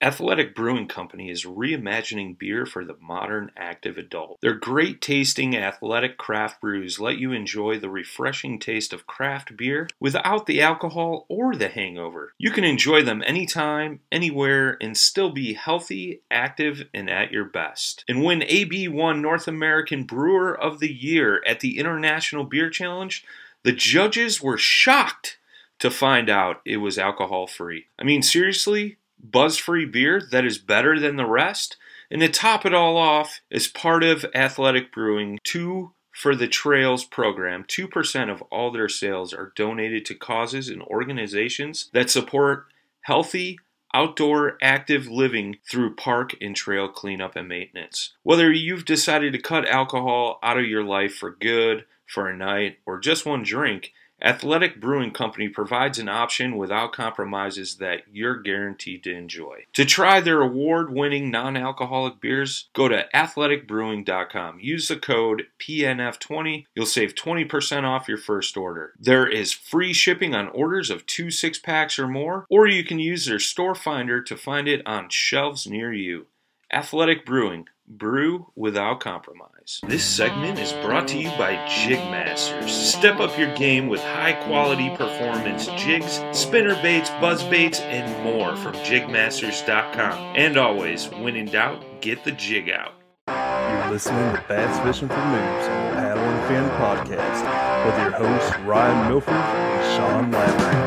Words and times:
Athletic 0.00 0.54
Brewing 0.54 0.86
Company 0.86 1.30
is 1.30 1.44
reimagining 1.44 2.38
beer 2.38 2.66
for 2.66 2.84
the 2.84 2.96
modern 3.00 3.50
active 3.56 3.96
adult. 3.96 4.38
Their 4.42 4.54
great 4.54 5.00
tasting 5.00 5.56
athletic 5.56 6.18
craft 6.18 6.60
brews 6.60 7.00
let 7.00 7.16
you 7.16 7.32
enjoy 7.32 7.78
the 7.78 7.88
refreshing 7.88 8.58
taste 8.58 8.92
of 8.92 9.06
craft 9.06 9.56
beer 9.56 9.88
without 9.98 10.44
the 10.44 10.60
alcohol 10.60 11.24
or 11.28 11.56
the 11.56 11.68
hangover. 11.68 12.34
You 12.36 12.50
can 12.50 12.64
enjoy 12.64 13.02
them 13.02 13.22
anytime, 13.24 14.00
anywhere, 14.12 14.76
and 14.80 14.96
still 14.96 15.30
be 15.30 15.54
healthy, 15.54 16.20
active, 16.30 16.84
and 16.92 17.08
at 17.08 17.32
your 17.32 17.44
best. 17.44 18.04
And 18.06 18.22
win 18.22 18.40
AB1 18.40 19.20
North 19.20 19.48
American 19.48 20.04
Brewer 20.04 20.54
of 20.54 20.80
the 20.80 20.92
Year 20.92 21.42
at 21.46 21.60
the 21.60 21.78
International 21.78 22.44
Beer 22.44 22.68
Challenge, 22.68 23.24
the 23.62 23.72
judges 23.72 24.42
were 24.42 24.58
shocked 24.58 25.38
to 25.78 25.90
find 25.90 26.28
out 26.28 26.60
it 26.64 26.76
was 26.78 26.98
alcohol 26.98 27.46
free. 27.46 27.86
I 27.98 28.04
mean, 28.04 28.22
seriously? 28.22 28.98
Buzz 29.24 29.58
free 29.58 29.86
beer 29.86 30.20
that 30.30 30.44
is 30.44 30.58
better 30.58 30.98
than 31.00 31.16
the 31.16 31.26
rest. 31.26 31.76
And 32.10 32.20
to 32.20 32.28
top 32.28 32.64
it 32.64 32.74
all 32.74 32.96
off, 32.96 33.40
as 33.50 33.66
part 33.66 34.04
of 34.04 34.26
Athletic 34.34 34.92
Brewing, 34.92 35.38
two 35.42 35.92
for 36.12 36.36
the 36.36 36.46
Trails 36.46 37.04
program, 37.04 37.64
2% 37.64 38.30
of 38.30 38.42
all 38.42 38.70
their 38.70 38.88
sales 38.88 39.34
are 39.34 39.52
donated 39.56 40.04
to 40.06 40.14
causes 40.14 40.68
and 40.68 40.80
organizations 40.82 41.90
that 41.92 42.08
support 42.08 42.66
healthy, 43.00 43.58
outdoor 43.92 44.58
active 44.62 45.08
living 45.08 45.56
through 45.68 45.96
park 45.96 46.34
and 46.40 46.54
trail 46.54 46.88
cleanup 46.88 47.34
and 47.36 47.48
maintenance. 47.48 48.12
Whether 48.22 48.52
you've 48.52 48.84
decided 48.84 49.32
to 49.32 49.40
cut 49.40 49.66
alcohol 49.66 50.38
out 50.42 50.58
of 50.58 50.66
your 50.66 50.84
life 50.84 51.14
for 51.14 51.30
good, 51.30 51.84
for 52.06 52.28
a 52.28 52.36
night, 52.36 52.78
or 52.86 53.00
just 53.00 53.26
one 53.26 53.42
drink, 53.42 53.92
Athletic 54.24 54.80
Brewing 54.80 55.10
Company 55.10 55.50
provides 55.50 55.98
an 55.98 56.08
option 56.08 56.56
without 56.56 56.94
compromises 56.94 57.76
that 57.76 58.04
you're 58.10 58.40
guaranteed 58.40 59.04
to 59.04 59.14
enjoy. 59.14 59.66
To 59.74 59.84
try 59.84 60.20
their 60.20 60.40
award 60.40 60.90
winning 60.90 61.30
non 61.30 61.58
alcoholic 61.58 62.22
beers, 62.22 62.70
go 62.72 62.88
to 62.88 63.06
athleticbrewing.com. 63.14 64.60
Use 64.60 64.88
the 64.88 64.96
code 64.96 65.48
PNF20. 65.60 66.64
You'll 66.74 66.86
save 66.86 67.14
20% 67.14 67.84
off 67.84 68.08
your 68.08 68.16
first 68.16 68.56
order. 68.56 68.94
There 68.98 69.28
is 69.28 69.52
free 69.52 69.92
shipping 69.92 70.34
on 70.34 70.48
orders 70.48 70.88
of 70.88 71.04
two 71.04 71.30
six 71.30 71.58
packs 71.58 71.98
or 71.98 72.08
more, 72.08 72.46
or 72.48 72.66
you 72.66 72.82
can 72.82 72.98
use 72.98 73.26
their 73.26 73.38
store 73.38 73.74
finder 73.74 74.22
to 74.22 74.36
find 74.38 74.66
it 74.68 74.80
on 74.86 75.10
shelves 75.10 75.66
near 75.66 75.92
you. 75.92 76.26
Athletic 76.72 77.26
Brewing, 77.26 77.66
brew 77.86 78.50
without 78.54 79.00
compromise. 79.00 79.80
This 79.86 80.04
segment 80.04 80.58
is 80.58 80.72
brought 80.84 81.08
to 81.08 81.18
you 81.18 81.28
by 81.30 81.56
Jigmasters. 81.66 82.68
Step 82.68 83.20
up 83.20 83.38
your 83.38 83.54
game 83.54 83.88
with 83.88 84.00
high 84.00 84.32
quality 84.46 84.90
performance 84.96 85.66
jigs, 85.82 86.20
spinner 86.32 86.74
baits, 86.82 87.10
buzz 87.20 87.42
baits, 87.44 87.80
and 87.80 88.24
more 88.24 88.56
from 88.56 88.74
jigmasters.com. 88.74 90.36
And 90.36 90.56
always, 90.56 91.08
when 91.08 91.36
in 91.36 91.46
doubt, 91.46 91.84
get 92.00 92.24
the 92.24 92.32
jig 92.32 92.70
out. 92.70 92.92
You're 93.28 93.90
listening 93.92 94.34
to 94.34 94.44
Bass 94.48 94.78
Fishing 94.84 95.08
for 95.08 95.14
Noobs 95.14 95.68
on 95.68 95.88
the 95.88 95.94
Paddle 95.94 96.24
and 96.24 96.48
Fin 96.48 96.64
podcast 96.78 97.86
with 97.86 97.98
your 98.02 98.10
hosts 98.10 98.58
Ryan 98.60 99.08
Milford 99.08 99.34
and 99.34 99.96
Sean 99.96 100.30
Lavery. 100.30 100.83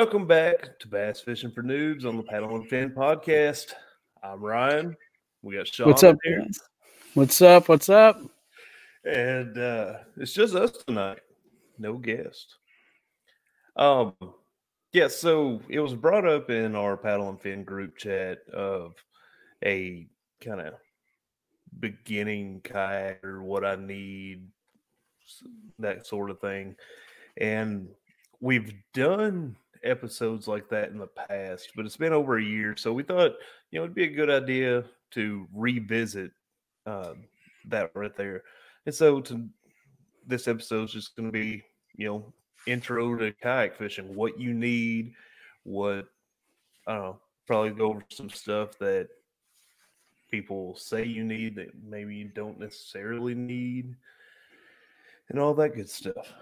Welcome 0.00 0.26
back 0.26 0.78
to 0.78 0.88
Bass 0.88 1.20
Fishing 1.20 1.50
for 1.50 1.62
Noobs 1.62 2.06
on 2.06 2.16
the 2.16 2.22
Paddle 2.22 2.56
and 2.56 2.66
Fin 2.66 2.88
podcast. 2.88 3.74
I'm 4.22 4.42
Ryan. 4.42 4.96
We 5.42 5.56
got 5.56 5.68
Sean. 5.68 5.88
What's 5.88 6.02
up, 6.02 6.16
here. 6.24 6.46
What's 7.12 7.42
up? 7.42 7.68
What's 7.68 7.90
up? 7.90 8.18
And 9.04 9.58
uh, 9.58 9.98
it's 10.16 10.32
just 10.32 10.54
us 10.54 10.70
tonight. 10.86 11.18
No 11.78 11.98
guest. 11.98 12.54
Um, 13.76 14.14
yeah, 14.94 15.08
so 15.08 15.60
it 15.68 15.80
was 15.80 15.94
brought 15.94 16.26
up 16.26 16.48
in 16.48 16.74
our 16.74 16.96
Paddle 16.96 17.28
and 17.28 17.38
Fin 17.38 17.62
group 17.62 17.98
chat 17.98 18.38
of 18.54 18.94
a 19.62 20.06
kind 20.40 20.62
of 20.62 20.74
beginning 21.78 22.62
kayak 22.64 23.22
or 23.22 23.42
what 23.42 23.66
I 23.66 23.76
need, 23.76 24.48
that 25.78 26.06
sort 26.06 26.30
of 26.30 26.40
thing. 26.40 26.76
And 27.36 27.90
we've 28.40 28.72
done 28.94 29.56
episodes 29.82 30.46
like 30.46 30.68
that 30.68 30.90
in 30.90 30.98
the 30.98 31.06
past, 31.06 31.72
but 31.76 31.86
it's 31.86 31.96
been 31.96 32.12
over 32.12 32.38
a 32.38 32.44
year. 32.44 32.76
So 32.76 32.92
we 32.92 33.02
thought, 33.02 33.32
you 33.70 33.78
know, 33.78 33.84
it'd 33.84 33.94
be 33.94 34.04
a 34.04 34.08
good 34.08 34.30
idea 34.30 34.84
to 35.12 35.48
revisit 35.54 36.30
uh, 36.86 37.14
that 37.68 37.90
right 37.94 38.16
there. 38.16 38.42
And 38.86 38.94
so 38.94 39.20
to 39.22 39.48
this 40.26 40.48
episode 40.48 40.84
is 40.84 40.92
just 40.92 41.16
going 41.16 41.28
to 41.28 41.32
be, 41.32 41.62
you 41.96 42.08
know, 42.08 42.32
intro 42.66 43.16
to 43.16 43.32
kayak 43.32 43.76
fishing, 43.76 44.14
what 44.14 44.38
you 44.38 44.52
need, 44.52 45.14
what, 45.64 46.06
I 46.86 46.94
don't 46.94 47.02
know, 47.02 47.18
probably 47.46 47.70
go 47.70 47.86
over 47.86 48.04
some 48.10 48.30
stuff 48.30 48.78
that 48.78 49.08
people 50.30 50.76
say 50.76 51.04
you 51.04 51.24
need 51.24 51.56
that 51.56 51.70
maybe 51.82 52.14
you 52.14 52.28
don't 52.28 52.60
necessarily 52.60 53.34
need 53.34 53.96
and 55.28 55.38
all 55.38 55.54
that 55.54 55.74
good 55.74 55.90
stuff. 55.90 56.32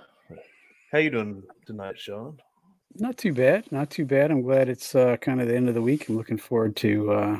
How 0.92 0.98
you 0.98 1.10
doing 1.10 1.42
tonight, 1.66 1.98
Sean? 1.98 2.38
Not 2.96 3.16
too 3.16 3.32
bad. 3.32 3.70
Not 3.70 3.90
too 3.90 4.04
bad. 4.04 4.30
I'm 4.30 4.42
glad 4.42 4.68
it's 4.68 4.94
uh, 4.94 5.16
kind 5.18 5.40
of 5.40 5.48
the 5.48 5.56
end 5.56 5.68
of 5.68 5.74
the 5.74 5.82
week. 5.82 6.08
I'm 6.08 6.16
looking 6.16 6.38
forward 6.38 6.76
to 6.76 7.12
uh, 7.12 7.38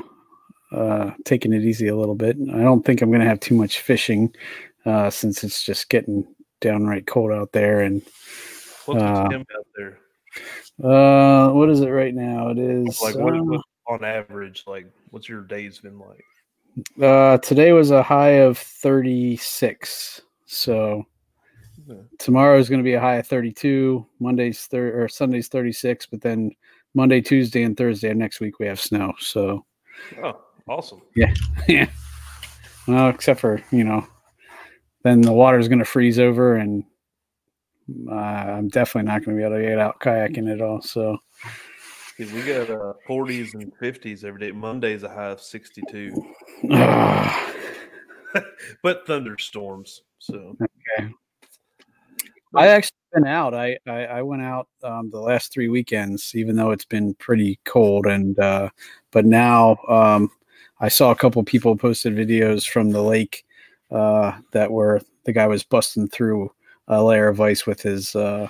uh, 0.71 1.11
taking 1.25 1.53
it 1.53 1.63
easy 1.63 1.87
a 1.87 1.95
little 1.95 2.15
bit. 2.15 2.37
I 2.53 2.59
don't 2.59 2.85
think 2.85 3.01
I'm 3.01 3.09
going 3.09 3.21
to 3.21 3.27
have 3.27 3.39
too 3.39 3.55
much 3.55 3.79
fishing 3.79 4.33
uh, 4.85 5.09
since 5.09 5.43
it's 5.43 5.63
just 5.63 5.89
getting 5.89 6.25
downright 6.61 7.07
cold 7.07 7.31
out 7.31 7.51
there. 7.51 7.81
And 7.81 8.01
what's 8.85 9.01
out 9.01 9.33
there? 9.75 9.99
Uh, 10.83 11.49
what 11.51 11.69
is 11.69 11.81
it 11.81 11.89
right 11.89 12.13
now? 12.13 12.49
It 12.49 12.59
is 12.59 13.01
like 13.01 13.15
what, 13.15 13.33
what 13.45 13.61
on 13.87 14.03
average? 14.03 14.63
Like, 14.67 14.85
what's 15.09 15.27
your 15.27 15.41
days 15.41 15.79
been 15.79 15.99
like? 15.99 16.23
Uh, 17.01 17.37
today 17.39 17.73
was 17.73 17.91
a 17.91 18.03
high 18.03 18.39
of 18.41 18.57
36. 18.57 20.21
So 20.45 21.05
tomorrow 22.19 22.57
is 22.57 22.69
going 22.69 22.79
to 22.79 22.83
be 22.83 22.93
a 22.93 22.99
high 22.99 23.15
of 23.17 23.27
32. 23.27 24.05
Monday's 24.19 24.65
thir- 24.67 25.01
or 25.03 25.07
Sunday's 25.07 25.47
36, 25.47 26.05
but 26.07 26.21
then 26.21 26.51
Monday, 26.93 27.21
Tuesday, 27.21 27.63
and 27.63 27.75
Thursday 27.77 28.09
of 28.11 28.17
next 28.17 28.39
week 28.39 28.59
we 28.59 28.65
have 28.67 28.79
snow. 28.79 29.13
So, 29.19 29.65
Oh, 30.23 30.39
awesome. 30.67 31.01
yeah, 31.15 31.33
yeah. 31.67 31.89
well, 32.87 33.09
except 33.09 33.39
for 33.39 33.61
you 33.71 33.83
know, 33.83 34.05
then 35.03 35.21
the 35.21 35.33
water 35.33 35.59
is 35.59 35.67
going 35.67 35.79
to 35.79 35.85
freeze 35.85 36.19
over, 36.19 36.55
and 36.55 36.83
uh, 38.09 38.13
I'm 38.13 38.69
definitely 38.69 39.11
not 39.11 39.23
going 39.23 39.37
to 39.37 39.41
be 39.41 39.45
able 39.45 39.57
to 39.57 39.69
get 39.69 39.79
out 39.79 39.99
kayaking 39.99 40.51
at 40.51 40.61
all. 40.61 40.81
So, 40.81 41.17
Dude, 42.17 42.33
we 42.33 42.41
got 42.41 42.69
uh, 42.69 42.93
40s 43.07 43.53
and 43.53 43.71
50s 43.81 44.23
every 44.25 44.39
day. 44.39 44.51
Monday's 44.51 45.03
a 45.03 45.09
high 45.09 45.29
of 45.31 45.41
62, 45.41 46.11
but 48.83 49.05
thunderstorms. 49.07 50.01
So 50.19 50.57
I 52.55 52.67
actually 52.67 52.97
been 53.13 53.27
out. 53.27 53.53
I, 53.53 53.77
I 53.87 54.05
I 54.05 54.21
went 54.21 54.41
out 54.41 54.67
um, 54.83 55.09
the 55.09 55.19
last 55.19 55.51
three 55.51 55.67
weekends, 55.67 56.33
even 56.35 56.55
though 56.55 56.71
it's 56.71 56.85
been 56.85 57.13
pretty 57.15 57.59
cold. 57.65 58.05
And 58.05 58.37
uh, 58.39 58.69
but 59.11 59.25
now 59.25 59.77
um, 59.87 60.31
I 60.79 60.87
saw 60.87 61.11
a 61.11 61.15
couple 61.15 61.43
people 61.43 61.75
posted 61.75 62.15
videos 62.15 62.67
from 62.67 62.91
the 62.91 63.03
lake 63.03 63.45
uh, 63.91 64.33
that 64.51 64.71
were 64.71 65.01
the 65.25 65.33
guy 65.33 65.47
was 65.47 65.63
busting 65.63 66.07
through 66.09 66.51
a 66.87 67.03
layer 67.03 67.27
of 67.27 67.39
ice 67.39 67.65
with 67.65 67.81
his 67.81 68.15
uh, 68.15 68.47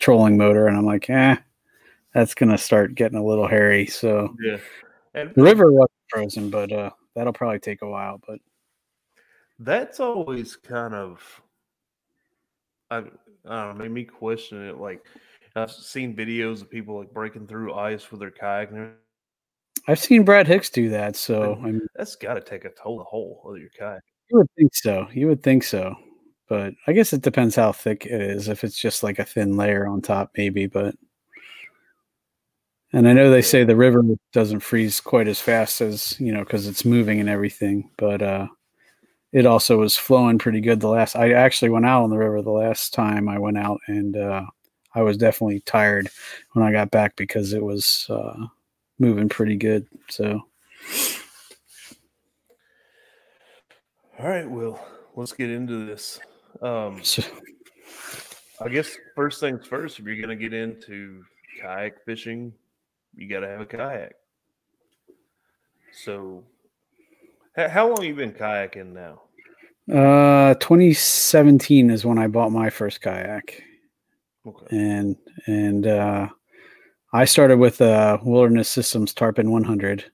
trolling 0.00 0.36
motor, 0.36 0.66
and 0.66 0.76
I'm 0.76 0.86
like, 0.86 1.08
eh, 1.08 1.36
that's 2.12 2.34
gonna 2.34 2.58
start 2.58 2.94
getting 2.94 3.18
a 3.18 3.24
little 3.24 3.46
hairy. 3.46 3.86
So 3.86 4.34
yeah, 4.42 4.58
and 5.14 5.34
the 5.34 5.42
river 5.42 5.72
wasn't 5.72 5.90
frozen, 6.08 6.50
but 6.50 6.72
uh, 6.72 6.90
that'll 7.14 7.32
probably 7.32 7.60
take 7.60 7.82
a 7.82 7.88
while. 7.88 8.20
But 8.26 8.38
that's 9.58 10.00
always 10.00 10.56
kind 10.56 10.94
of 10.94 11.40
I, 12.94 12.98
I 12.98 13.64
don't 13.64 13.78
know, 13.78 13.84
made 13.84 13.90
me 13.90 14.04
question 14.04 14.66
it. 14.68 14.78
Like 14.78 15.04
I've 15.56 15.70
seen 15.70 16.14
videos 16.14 16.60
of 16.60 16.70
people 16.70 16.98
like 16.98 17.12
breaking 17.12 17.46
through 17.46 17.74
ice 17.74 18.10
with 18.10 18.20
their 18.20 18.30
kayak. 18.30 18.70
And. 18.70 18.92
I've 19.86 19.98
seen 19.98 20.24
Brad 20.24 20.46
Hicks 20.46 20.70
do 20.70 20.88
that, 20.90 21.16
so 21.16 21.54
I 21.62 21.66
mean, 21.66 21.86
that's 21.94 22.16
got 22.16 22.34
to 22.34 22.40
take 22.40 22.64
a 22.64 22.70
toll 22.70 22.98
the 22.98 23.04
whole 23.04 23.42
of 23.46 23.58
your 23.58 23.70
kayak. 23.78 24.02
You 24.30 24.38
would 24.38 24.50
think 24.56 24.74
so. 24.74 25.06
You 25.12 25.26
would 25.28 25.42
think 25.42 25.62
so. 25.64 25.94
But 26.48 26.74
I 26.86 26.92
guess 26.92 27.12
it 27.12 27.22
depends 27.22 27.56
how 27.56 27.72
thick 27.72 28.06
it 28.06 28.20
is. 28.20 28.48
If 28.48 28.64
it's 28.64 28.78
just 28.78 29.02
like 29.02 29.18
a 29.18 29.24
thin 29.24 29.56
layer 29.56 29.86
on 29.86 30.02
top, 30.02 30.30
maybe. 30.36 30.66
But 30.66 30.94
and 32.92 33.08
I 33.08 33.12
know 33.12 33.30
they 33.30 33.42
say 33.42 33.64
the 33.64 33.76
river 33.76 34.02
doesn't 34.32 34.60
freeze 34.60 35.00
quite 35.00 35.26
as 35.26 35.40
fast 35.40 35.80
as 35.80 36.18
you 36.20 36.32
know 36.32 36.44
because 36.44 36.66
it's 36.66 36.84
moving 36.84 37.20
and 37.20 37.28
everything. 37.28 37.90
But 37.96 38.22
uh, 38.22 38.46
it 39.34 39.46
also 39.46 39.78
was 39.78 39.98
flowing 39.98 40.38
pretty 40.38 40.60
good 40.60 40.78
the 40.78 40.88
last. 40.88 41.16
I 41.16 41.32
actually 41.32 41.68
went 41.68 41.86
out 41.86 42.04
on 42.04 42.10
the 42.10 42.16
river 42.16 42.40
the 42.40 42.50
last 42.50 42.94
time 42.94 43.28
I 43.28 43.40
went 43.40 43.58
out, 43.58 43.80
and 43.88 44.16
uh, 44.16 44.46
I 44.94 45.02
was 45.02 45.16
definitely 45.16 45.58
tired 45.60 46.08
when 46.52 46.64
I 46.64 46.70
got 46.70 46.92
back 46.92 47.16
because 47.16 47.52
it 47.52 47.62
was 47.62 48.06
uh, 48.08 48.46
moving 49.00 49.28
pretty 49.28 49.56
good. 49.56 49.88
So. 50.08 50.40
All 54.20 54.28
right, 54.28 54.48
well, 54.48 54.86
let's 55.16 55.32
get 55.32 55.50
into 55.50 55.84
this. 55.84 56.20
Um, 56.62 57.02
I 58.60 58.68
guess 58.68 58.96
first 59.16 59.40
things 59.40 59.66
first, 59.66 59.98
if 59.98 60.04
you're 60.06 60.14
going 60.14 60.28
to 60.28 60.36
get 60.36 60.54
into 60.54 61.24
kayak 61.60 62.04
fishing, 62.04 62.52
you 63.16 63.28
got 63.28 63.40
to 63.40 63.48
have 63.48 63.60
a 63.60 63.66
kayak. 63.66 64.12
So, 66.04 66.44
how 67.56 67.88
long 67.88 68.04
you 68.04 68.14
been 68.14 68.32
kayaking 68.32 68.92
now? 68.92 69.23
Uh, 69.92 70.54
2017 70.54 71.90
is 71.90 72.04
when 72.04 72.18
I 72.18 72.26
bought 72.26 72.52
my 72.52 72.70
first 72.70 73.02
kayak, 73.02 73.62
Okay. 74.46 74.66
and 74.76 75.16
and 75.46 75.86
uh, 75.86 76.28
I 77.12 77.24
started 77.26 77.58
with 77.58 77.80
uh, 77.80 78.18
Wilderness 78.22 78.68
Systems 78.68 79.12
Tarpon 79.12 79.50
100. 79.50 80.04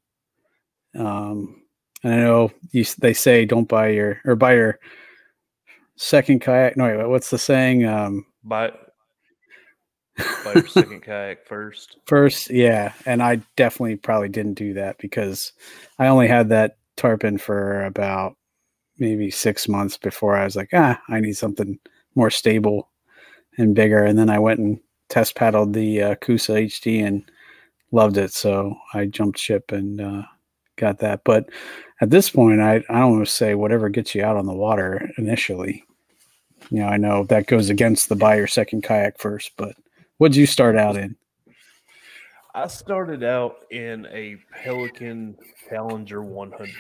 Um, 0.99 1.63
and 2.03 2.15
I 2.15 2.17
know 2.17 2.51
you, 2.73 2.85
they 2.99 3.13
say 3.15 3.45
don't 3.45 3.69
buy 3.69 3.89
your 3.89 4.21
or 4.25 4.35
buy 4.35 4.55
your 4.55 4.79
second 5.97 6.41
kayak. 6.41 6.77
No, 6.77 6.85
wait, 6.99 7.09
what's 7.09 7.31
the 7.31 7.39
saying? 7.39 7.85
Um, 7.87 8.27
Buy, 8.43 8.73
buy 10.45 10.55
your 10.55 10.67
second 10.69 11.03
kayak 11.03 11.47
first. 11.47 11.99
First, 12.07 12.51
yeah, 12.51 12.93
and 13.07 13.23
I 13.23 13.41
definitely 13.57 13.97
probably 13.97 14.31
didn't 14.31 14.55
do 14.55 14.75
that 14.75 14.99
because 14.99 15.53
I 15.99 16.09
only 16.09 16.27
had 16.27 16.49
that 16.49 16.77
tarpon 16.97 17.39
for 17.39 17.85
about 17.85 18.37
maybe 19.01 19.31
six 19.31 19.67
months 19.67 19.97
before 19.97 20.37
I 20.37 20.45
was 20.45 20.55
like, 20.55 20.71
ah, 20.73 21.01
I 21.09 21.21
need 21.21 21.37
something 21.37 21.79
more 22.15 22.31
stable 22.31 22.91
and 23.59 23.75
bigger. 23.75 24.05
And 24.05 24.19
then 24.19 24.31
I 24.31 24.39
went 24.39 24.61
and 24.61 24.79
test 25.09 25.35
paddled 25.35 25.73
the 25.73 26.03
uh, 26.03 26.15
Coosa 26.17 26.53
HD 26.53 27.05
and 27.05 27.25
loved 27.93 28.17
it, 28.17 28.33
so 28.33 28.77
I 28.95 29.07
jumped 29.07 29.39
ship 29.39 29.73
and 29.73 30.01
uh, 30.01 30.23
got 30.77 30.99
that. 30.99 31.23
But 31.25 31.49
at 32.01 32.11
this 32.11 32.31
point, 32.31 32.61
I 32.61 32.77
I 32.89 33.01
don't 33.01 33.13
want 33.17 33.27
to 33.27 33.33
say 33.33 33.55
whatever 33.55 33.89
gets 33.89 34.15
you 34.15 34.25
out 34.25 34.37
on 34.37 34.47
the 34.47 34.55
water 34.55 35.11
initially. 35.19 35.85
You 36.71 36.81
know, 36.81 36.87
I 36.87 36.97
know 36.97 37.25
that 37.25 37.49
goes 37.49 37.69
against 37.69 38.09
the 38.09 38.17
buy 38.17 38.37
your 38.37 38.47
second 38.47 38.83
kayak 38.83 39.19
first, 39.19 39.53
but 39.57 39.75
what'd 40.19 40.37
you 40.37 40.47
start 40.47 40.77
out 40.77 40.97
in? 40.97 41.17
I 42.55 42.67
started 42.67 43.23
out 43.23 43.65
in 43.71 44.07
a 44.07 44.37
Pelican 44.53 45.37
Challenger 45.69 46.23
100. 46.23 46.71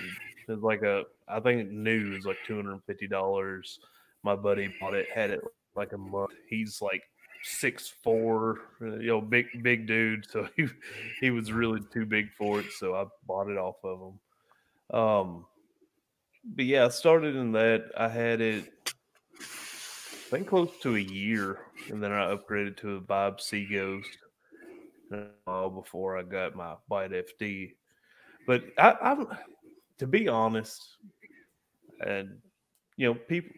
It 0.50 0.55
was 0.55 0.62
like 0.62 0.82
a, 0.82 1.05
I 1.29 1.41
think 1.41 1.70
new 1.70 2.14
is 2.17 2.26
like 2.26 2.38
$250. 2.49 3.79
My 4.23 4.37
buddy 4.37 4.73
bought 4.81 4.94
it, 4.94 5.08
had 5.14 5.31
it 5.31 5.41
like 5.75 5.93
a 5.93 5.99
month. 5.99 6.32
He's 6.49 6.82
like 6.82 7.02
six 7.43 7.93
four, 8.02 8.58
you 8.81 9.06
know, 9.06 9.20
big 9.20 9.62
big 9.62 9.87
dude. 9.87 10.31
So 10.31 10.49
he 10.56 10.69
he 11.20 11.31
was 11.31 11.52
really 11.52 11.81
too 11.93 12.06
big 12.06 12.31
for 12.37 12.61
it. 12.61 12.70
So 12.73 12.94
I 12.94 13.06
bought 13.26 13.49
it 13.49 13.58
off 13.58 13.76
of 13.85 14.00
him. 14.00 14.99
Um, 14.99 15.47
but 16.44 16.64
yeah, 16.64 16.87
I 16.87 16.88
started 16.88 17.37
in 17.37 17.52
that. 17.52 17.91
I 17.97 18.08
had 18.08 18.41
it, 18.41 18.73
I 19.41 20.31
think 20.31 20.49
close 20.49 20.70
to 20.82 20.97
a 20.97 21.00
year, 21.00 21.58
and 21.88 22.02
then 22.02 22.12
I 22.12 22.35
upgraded 22.35 22.76
to 22.79 22.97
a 22.97 23.00
Vibe 23.00 23.41
Sea 23.41 23.69
Ghost 23.70 24.19
uh, 25.47 25.69
before 25.69 26.17
I 26.17 26.23
got 26.23 26.56
my 26.56 26.75
Bite 26.88 27.12
FD. 27.12 27.75
But 28.47 28.64
I, 28.79 28.97
I'm, 29.02 29.26
to 30.00 30.06
be 30.06 30.29
honest, 30.29 30.97
and 32.00 32.38
you 32.97 33.06
know, 33.06 33.14
people 33.29 33.52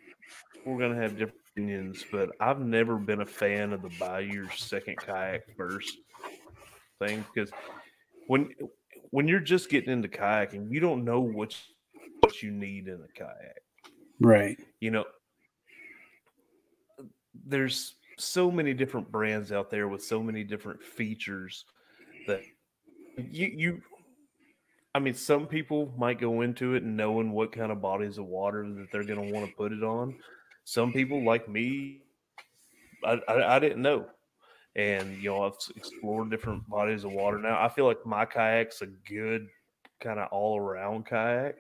we're 0.66 0.78
gonna 0.78 1.00
have 1.00 1.12
different 1.12 1.38
opinions, 1.52 2.04
but 2.10 2.30
I've 2.40 2.60
never 2.60 2.96
been 2.96 3.20
a 3.20 3.26
fan 3.26 3.72
of 3.72 3.80
the 3.80 3.90
buy 4.00 4.20
your 4.20 4.50
second 4.50 4.96
kayak 4.96 5.42
first 5.56 5.98
thing 6.98 7.24
because 7.32 7.52
when 8.26 8.50
when 9.10 9.28
you're 9.28 9.38
just 9.38 9.70
getting 9.70 9.92
into 9.92 10.08
kayaking, 10.08 10.66
you 10.72 10.80
don't 10.80 11.04
know 11.04 11.20
what 11.20 11.56
what 12.20 12.42
you 12.42 12.50
need 12.50 12.88
in 12.88 12.94
a 12.94 13.18
kayak. 13.18 13.62
Right. 14.20 14.58
You 14.80 14.90
know, 14.90 15.04
there's 17.46 17.94
so 18.18 18.50
many 18.50 18.74
different 18.74 19.12
brands 19.12 19.52
out 19.52 19.70
there 19.70 19.86
with 19.86 20.02
so 20.02 20.20
many 20.20 20.42
different 20.42 20.82
features 20.82 21.64
that 22.26 22.42
you 23.16 23.46
you 23.46 23.82
I 24.94 24.98
mean 24.98 25.14
some 25.14 25.46
people 25.46 25.92
might 25.96 26.20
go 26.20 26.42
into 26.42 26.74
it 26.74 26.84
knowing 26.84 27.32
what 27.32 27.52
kind 27.52 27.72
of 27.72 27.80
bodies 27.80 28.18
of 28.18 28.26
water 28.26 28.68
that 28.76 28.88
they're 28.92 29.04
going 29.04 29.26
to 29.26 29.32
want 29.32 29.48
to 29.48 29.56
put 29.56 29.72
it 29.72 29.82
on. 29.82 30.16
Some 30.64 30.92
people 30.92 31.24
like 31.24 31.48
me 31.48 32.02
I, 33.04 33.20
I, 33.28 33.56
I 33.56 33.58
didn't 33.58 33.82
know. 33.82 34.06
And 34.74 35.16
you 35.22 35.30
know, 35.30 35.42
I've 35.42 35.76
explored 35.76 36.30
different 36.30 36.68
bodies 36.68 37.04
of 37.04 37.12
water 37.12 37.38
now. 37.38 37.62
I 37.62 37.68
feel 37.68 37.86
like 37.86 38.04
my 38.06 38.24
kayak's 38.24 38.80
a 38.82 38.86
good 38.86 39.48
kind 40.00 40.18
of 40.18 40.28
all 40.32 40.58
around 40.58 41.06
kayak. 41.06 41.56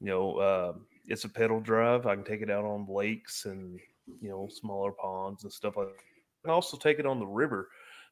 You 0.00 0.06
know, 0.06 0.36
uh, 0.36 0.72
it's 1.06 1.24
a 1.24 1.28
pedal 1.28 1.60
drive. 1.60 2.06
I 2.06 2.14
can 2.14 2.24
take 2.24 2.40
it 2.40 2.50
out 2.50 2.64
on 2.64 2.86
lakes 2.88 3.46
and 3.46 3.80
you 4.20 4.28
know 4.28 4.48
smaller 4.50 4.92
ponds 4.92 5.44
and 5.44 5.52
stuff 5.52 5.76
like 5.76 5.88
that. 5.88 6.02
And 6.44 6.52
also 6.52 6.76
take 6.76 6.98
it 6.98 7.06
on 7.06 7.18
the 7.18 7.26
river 7.26 7.68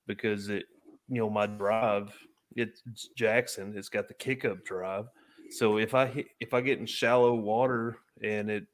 because 0.06 0.48
it 0.48 0.64
you 1.08 1.20
know 1.20 1.30
my 1.30 1.46
drive 1.46 2.12
it's 2.56 3.08
Jackson. 3.16 3.74
It's 3.76 3.88
got 3.88 4.08
the 4.08 4.14
kick 4.14 4.44
up 4.44 4.64
drive. 4.64 5.06
So 5.50 5.78
if 5.78 5.94
I 5.94 6.06
hit, 6.06 6.26
if 6.40 6.54
I 6.54 6.60
get 6.60 6.78
in 6.78 6.86
shallow 6.86 7.34
water 7.34 7.98
and 8.22 8.50
it 8.50 8.66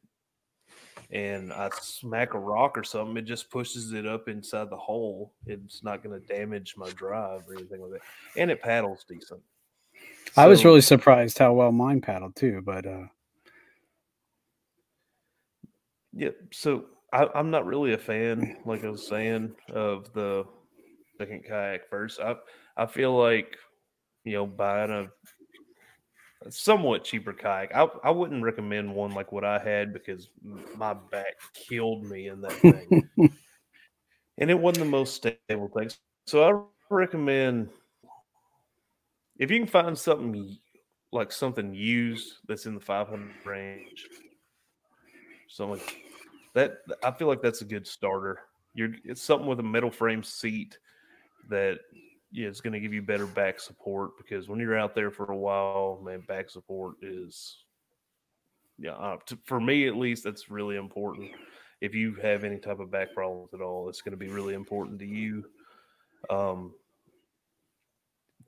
and 1.10 1.52
I 1.52 1.70
smack 1.80 2.34
a 2.34 2.38
rock 2.38 2.76
or 2.76 2.84
something, 2.84 3.16
it 3.16 3.22
just 3.24 3.50
pushes 3.50 3.92
it 3.92 4.06
up 4.06 4.28
inside 4.28 4.68
the 4.70 4.76
hole. 4.76 5.32
It's 5.46 5.82
not 5.82 6.02
going 6.02 6.20
to 6.20 6.26
damage 6.26 6.74
my 6.76 6.90
drive 6.90 7.42
or 7.48 7.54
anything 7.54 7.80
like 7.80 7.92
that. 7.92 8.02
And 8.36 8.50
it 8.50 8.60
paddles 8.60 9.04
decent. 9.08 9.40
I 10.36 10.46
was 10.46 10.64
really 10.64 10.82
surprised 10.82 11.38
how 11.38 11.54
well 11.54 11.72
mine 11.72 12.00
paddled 12.00 12.36
too, 12.36 12.62
but 12.64 12.86
uh 12.86 13.06
Yeah, 16.12 16.30
so 16.52 16.86
I, 17.12 17.26
I'm 17.34 17.50
not 17.50 17.64
really 17.64 17.92
a 17.92 17.98
fan, 17.98 18.56
like 18.66 18.84
I 18.84 18.90
was 18.90 19.06
saying, 19.06 19.54
of 19.72 20.12
the 20.12 20.44
second 21.16 21.44
kayak 21.44 21.88
first. 21.88 22.20
I 22.20 22.34
I 22.76 22.86
feel 22.86 23.16
like 23.16 23.56
you 24.28 24.36
know 24.36 24.46
buying 24.46 24.90
a 24.90 25.08
somewhat 26.50 27.04
cheaper 27.04 27.32
kayak. 27.32 27.74
I, 27.74 27.88
I 28.04 28.10
wouldn't 28.10 28.42
recommend 28.42 28.94
one 28.94 29.12
like 29.12 29.32
what 29.32 29.44
I 29.44 29.58
had 29.58 29.92
because 29.92 30.28
my 30.76 30.94
back 30.94 31.34
killed 31.54 32.04
me 32.04 32.28
in 32.28 32.40
that 32.42 32.52
thing. 32.52 33.08
and 34.38 34.50
it 34.50 34.58
wasn't 34.58 34.84
the 34.84 34.90
most 34.90 35.14
stable 35.14 35.68
thing. 35.76 35.90
So 36.26 36.44
I 36.44 36.94
recommend 36.94 37.70
if 39.38 39.50
you 39.50 39.58
can 39.58 39.68
find 39.68 39.96
something 39.96 40.56
like 41.12 41.32
something 41.32 41.74
used 41.74 42.34
that's 42.46 42.66
in 42.66 42.74
the 42.74 42.80
500 42.80 43.30
range, 43.44 44.06
something 45.48 45.80
that 46.54 46.78
I 47.02 47.10
feel 47.12 47.28
like 47.28 47.42
that's 47.42 47.62
a 47.62 47.64
good 47.64 47.86
starter. 47.86 48.40
You're 48.74 48.92
it's 49.04 49.22
something 49.22 49.48
with 49.48 49.60
a 49.60 49.64
metal 49.64 49.90
frame 49.90 50.22
seat 50.22 50.78
that 51.48 51.78
yeah, 52.30 52.48
it's 52.48 52.60
going 52.60 52.72
to 52.72 52.80
give 52.80 52.92
you 52.92 53.02
better 53.02 53.26
back 53.26 53.58
support 53.58 54.10
because 54.18 54.48
when 54.48 54.60
you're 54.60 54.78
out 54.78 54.94
there 54.94 55.10
for 55.10 55.32
a 55.32 55.36
while, 55.36 56.00
man, 56.04 56.20
back 56.28 56.50
support 56.50 56.96
is, 57.00 57.64
yeah, 58.78 58.92
uh, 58.92 59.16
to, 59.26 59.38
for 59.44 59.60
me 59.60 59.88
at 59.88 59.96
least, 59.96 60.24
that's 60.24 60.50
really 60.50 60.76
important. 60.76 61.30
If 61.80 61.94
you 61.94 62.14
have 62.16 62.44
any 62.44 62.58
type 62.58 62.80
of 62.80 62.90
back 62.90 63.14
problems 63.14 63.50
at 63.54 63.60
all, 63.60 63.88
it's 63.88 64.02
going 64.02 64.12
to 64.12 64.18
be 64.18 64.28
really 64.28 64.54
important 64.54 64.98
to 64.98 65.06
you. 65.06 65.44
Um, 66.28 66.74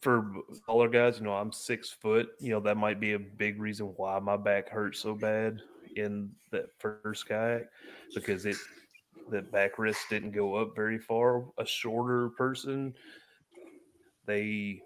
for 0.00 0.32
taller 0.66 0.88
guys, 0.88 1.18
you 1.18 1.24
know, 1.24 1.34
I'm 1.34 1.52
six 1.52 1.90
foot. 1.90 2.30
You 2.38 2.50
know, 2.50 2.60
that 2.60 2.76
might 2.76 3.00
be 3.00 3.12
a 3.12 3.18
big 3.18 3.60
reason 3.60 3.92
why 3.96 4.18
my 4.18 4.36
back 4.36 4.68
hurts 4.68 5.00
so 5.00 5.14
bad 5.14 5.60
in 5.96 6.30
that 6.52 6.66
first 6.78 7.28
kayak 7.28 7.68
because 8.14 8.46
it 8.46 8.56
the 9.30 9.42
backrest 9.42 10.08
didn't 10.08 10.32
go 10.32 10.56
up 10.56 10.74
very 10.74 10.98
far. 10.98 11.44
A 11.58 11.66
shorter 11.66 12.30
person 12.30 12.94
they 14.30 14.82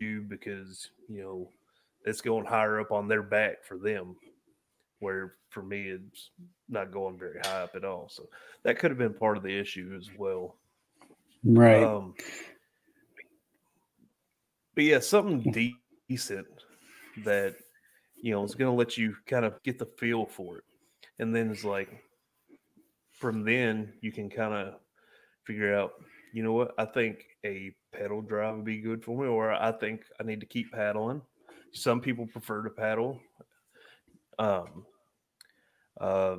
do 0.00 0.22
because 0.22 0.90
you 1.08 1.22
know 1.22 1.48
it's 2.04 2.20
going 2.20 2.44
higher 2.44 2.80
up 2.80 2.90
on 2.90 3.08
their 3.08 3.22
back 3.22 3.64
for 3.64 3.78
them 3.78 4.16
where 5.00 5.34
for 5.50 5.62
me 5.62 5.82
it's 5.88 6.30
not 6.68 6.90
going 6.90 7.18
very 7.18 7.38
high 7.44 7.62
up 7.62 7.74
at 7.74 7.84
all. 7.84 8.08
So 8.08 8.24
that 8.62 8.78
could 8.78 8.90
have 8.90 8.98
been 8.98 9.14
part 9.14 9.36
of 9.36 9.42
the 9.42 9.56
issue 9.56 9.94
as 9.96 10.08
well. 10.16 10.56
Right. 11.44 11.82
Um, 11.82 12.14
but 14.74 14.84
yeah 14.84 14.98
something 14.98 15.78
decent 16.08 16.46
that 17.24 17.54
you 18.22 18.32
know 18.32 18.42
is 18.42 18.54
going 18.54 18.70
to 18.70 18.76
let 18.76 18.96
you 18.96 19.14
kind 19.26 19.44
of 19.44 19.62
get 19.62 19.78
the 19.78 19.86
feel 19.98 20.26
for 20.26 20.58
it. 20.58 20.64
And 21.18 21.34
then 21.34 21.50
it's 21.50 21.64
like 21.64 21.90
from 23.12 23.44
then 23.44 23.92
you 24.00 24.10
can 24.10 24.30
kind 24.30 24.54
of 24.54 24.74
figure 25.46 25.74
out 25.74 25.92
you 26.34 26.42
know 26.42 26.52
what? 26.52 26.74
I 26.76 26.84
think 26.84 27.24
a 27.46 27.72
pedal 27.94 28.20
drive 28.20 28.56
would 28.56 28.64
be 28.64 28.80
good 28.80 29.04
for 29.04 29.16
me, 29.16 29.28
or 29.28 29.52
I 29.52 29.72
think 29.72 30.02
I 30.20 30.24
need 30.24 30.40
to 30.40 30.46
keep 30.46 30.72
paddling. 30.72 31.22
Some 31.72 32.00
people 32.00 32.26
prefer 32.26 32.62
to 32.62 32.70
paddle. 32.70 33.20
Um, 34.38 34.84
uh, 36.00 36.36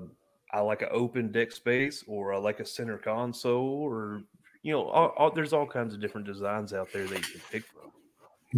I 0.51 0.59
like 0.61 0.81
an 0.81 0.89
open 0.91 1.31
deck 1.31 1.51
space, 1.51 2.03
or 2.07 2.33
I 2.33 2.37
like 2.37 2.59
a 2.59 2.65
center 2.65 2.97
console, 2.97 3.81
or 3.81 4.23
you 4.63 4.71
know, 4.71 4.85
all, 4.85 5.13
all, 5.17 5.31
there's 5.31 5.53
all 5.53 5.67
kinds 5.67 5.93
of 5.93 6.01
different 6.01 6.27
designs 6.27 6.73
out 6.73 6.91
there 6.91 7.05
that 7.05 7.17
you 7.17 7.33
can 7.33 7.41
pick 7.51 7.63
from. 7.65 7.91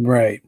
Right, 0.04 0.42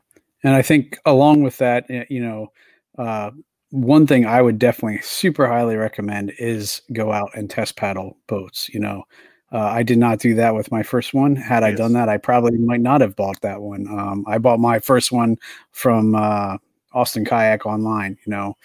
and 0.45 0.55
I 0.55 0.63
think 0.63 0.99
along 1.07 1.43
with 1.43 1.59
that, 1.59 1.87
eh, 1.91 2.05
you 2.09 2.21
know, 2.21 2.53
uh, 2.99 3.31
one 3.71 4.07
thing 4.07 4.27
I 4.27 4.43
would 4.43 4.59
definitely 4.59 5.01
super 5.03 5.47
highly 5.47 5.77
recommend 5.77 6.33
is 6.39 6.83
go 6.93 7.13
out 7.13 7.31
and 7.35 7.49
test 7.49 7.77
paddle 7.77 8.17
boats. 8.27 8.69
You 8.69 8.81
know, 8.81 9.05
uh, 9.53 9.59
I 9.59 9.83
did 9.83 9.99
not 9.99 10.19
do 10.19 10.35
that 10.35 10.55
with 10.55 10.71
my 10.71 10.83
first 10.83 11.13
one. 11.13 11.35
Had 11.37 11.63
yes. 11.63 11.73
I 11.73 11.75
done 11.75 11.93
that, 11.95 12.09
I 12.09 12.19
probably 12.19 12.59
might 12.59 12.81
not 12.81 13.01
have 13.01 13.17
bought 13.17 13.41
that 13.41 13.61
one. 13.61 13.87
Um, 13.89 14.25
I 14.29 14.39
bought 14.39 14.61
my 14.61 14.79
first 14.79 15.11
one 15.11 15.37
from 15.73 16.15
uh, 16.15 16.59
Austin 16.93 17.25
Kayak 17.25 17.67
online, 17.67 18.17
you 18.25 18.31
know, 18.31 18.57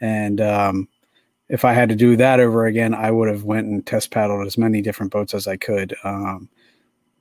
and 0.00 0.40
um, 0.40 0.88
if 1.48 1.64
I 1.64 1.72
had 1.72 1.88
to 1.88 1.94
do 1.94 2.16
that 2.16 2.40
over 2.40 2.66
again, 2.66 2.94
I 2.94 3.10
would 3.10 3.28
have 3.28 3.44
went 3.44 3.66
and 3.66 3.84
test 3.86 4.10
paddled 4.10 4.46
as 4.46 4.58
many 4.58 4.82
different 4.82 5.12
boats 5.12 5.34
as 5.34 5.46
I 5.46 5.56
could. 5.56 5.94
Um, 6.04 6.48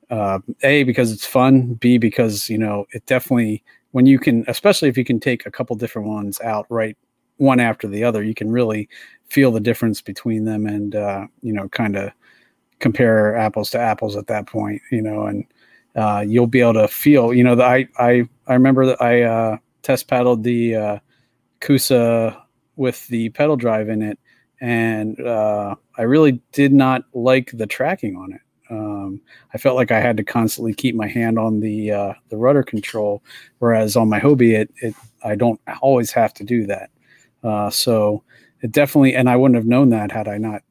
uh, 0.09 0.39
a 0.61 0.83
because 0.83 1.11
it's 1.11 1.25
fun. 1.25 1.73
B 1.75 1.97
because 1.97 2.49
you 2.49 2.57
know 2.57 2.85
it 2.91 3.05
definitely 3.05 3.63
when 3.91 4.05
you 4.05 4.19
can, 4.19 4.43
especially 4.47 4.89
if 4.89 4.97
you 4.97 5.05
can 5.05 5.19
take 5.19 5.45
a 5.45 5.51
couple 5.51 5.75
different 5.75 6.07
ones 6.07 6.39
out 6.41 6.65
right 6.69 6.97
one 7.37 7.59
after 7.59 7.87
the 7.87 8.03
other, 8.03 8.23
you 8.23 8.33
can 8.33 8.51
really 8.51 8.89
feel 9.29 9.51
the 9.51 9.59
difference 9.59 10.01
between 10.01 10.45
them 10.45 10.67
and 10.67 10.95
uh, 10.95 11.25
you 11.41 11.53
know 11.53 11.67
kind 11.69 11.95
of 11.95 12.11
compare 12.83 13.33
apples 13.37 13.69
to 13.71 13.79
apples 13.79 14.17
at 14.17 14.27
that 14.27 14.45
point, 14.45 14.81
you 14.91 15.01
know, 15.01 15.25
and 15.25 15.45
uh, 15.95 16.23
you'll 16.27 16.47
be 16.47 16.59
able 16.59 16.73
to 16.73 16.87
feel, 16.87 17.33
you 17.33 17.43
know, 17.43 17.55
the, 17.55 17.63
I, 17.63 17.87
I, 17.97 18.27
I 18.45 18.53
remember 18.53 18.85
that 18.87 19.01
I 19.01 19.21
uh, 19.23 19.57
test 19.83 20.09
paddled 20.09 20.43
the 20.43 20.75
uh, 20.75 20.99
Coosa 21.61 22.37
with 22.75 23.07
the 23.07 23.29
pedal 23.29 23.55
drive 23.55 23.87
in 23.87 24.01
it, 24.01 24.19
and 24.59 25.17
uh, 25.21 25.75
I 25.97 26.01
really 26.01 26.41
did 26.51 26.73
not 26.73 27.05
like 27.13 27.51
the 27.53 27.67
tracking 27.67 28.17
on 28.17 28.33
it. 28.33 28.41
Um, 28.69 29.21
I 29.53 29.57
felt 29.57 29.77
like 29.77 29.91
I 29.91 30.01
had 30.01 30.17
to 30.17 30.23
constantly 30.23 30.73
keep 30.73 30.95
my 30.95 31.07
hand 31.07 31.39
on 31.39 31.61
the 31.61 31.91
uh, 31.91 32.13
the 32.29 32.37
rudder 32.37 32.63
control, 32.63 33.23
whereas 33.59 33.95
on 33.95 34.09
my 34.09 34.19
Hobie, 34.19 34.59
it, 34.59 34.71
it 34.81 34.95
I 35.23 35.35
don't 35.35 35.61
always 35.81 36.11
have 36.11 36.33
to 36.35 36.43
do 36.43 36.65
that. 36.67 36.89
Uh, 37.43 37.69
so 37.69 38.23
it 38.61 38.71
definitely, 38.71 39.15
and 39.15 39.29
I 39.29 39.35
wouldn't 39.35 39.57
have 39.57 39.67
known 39.67 39.89
that 39.89 40.11
had 40.11 40.27
I 40.27 40.37
not 40.37 40.63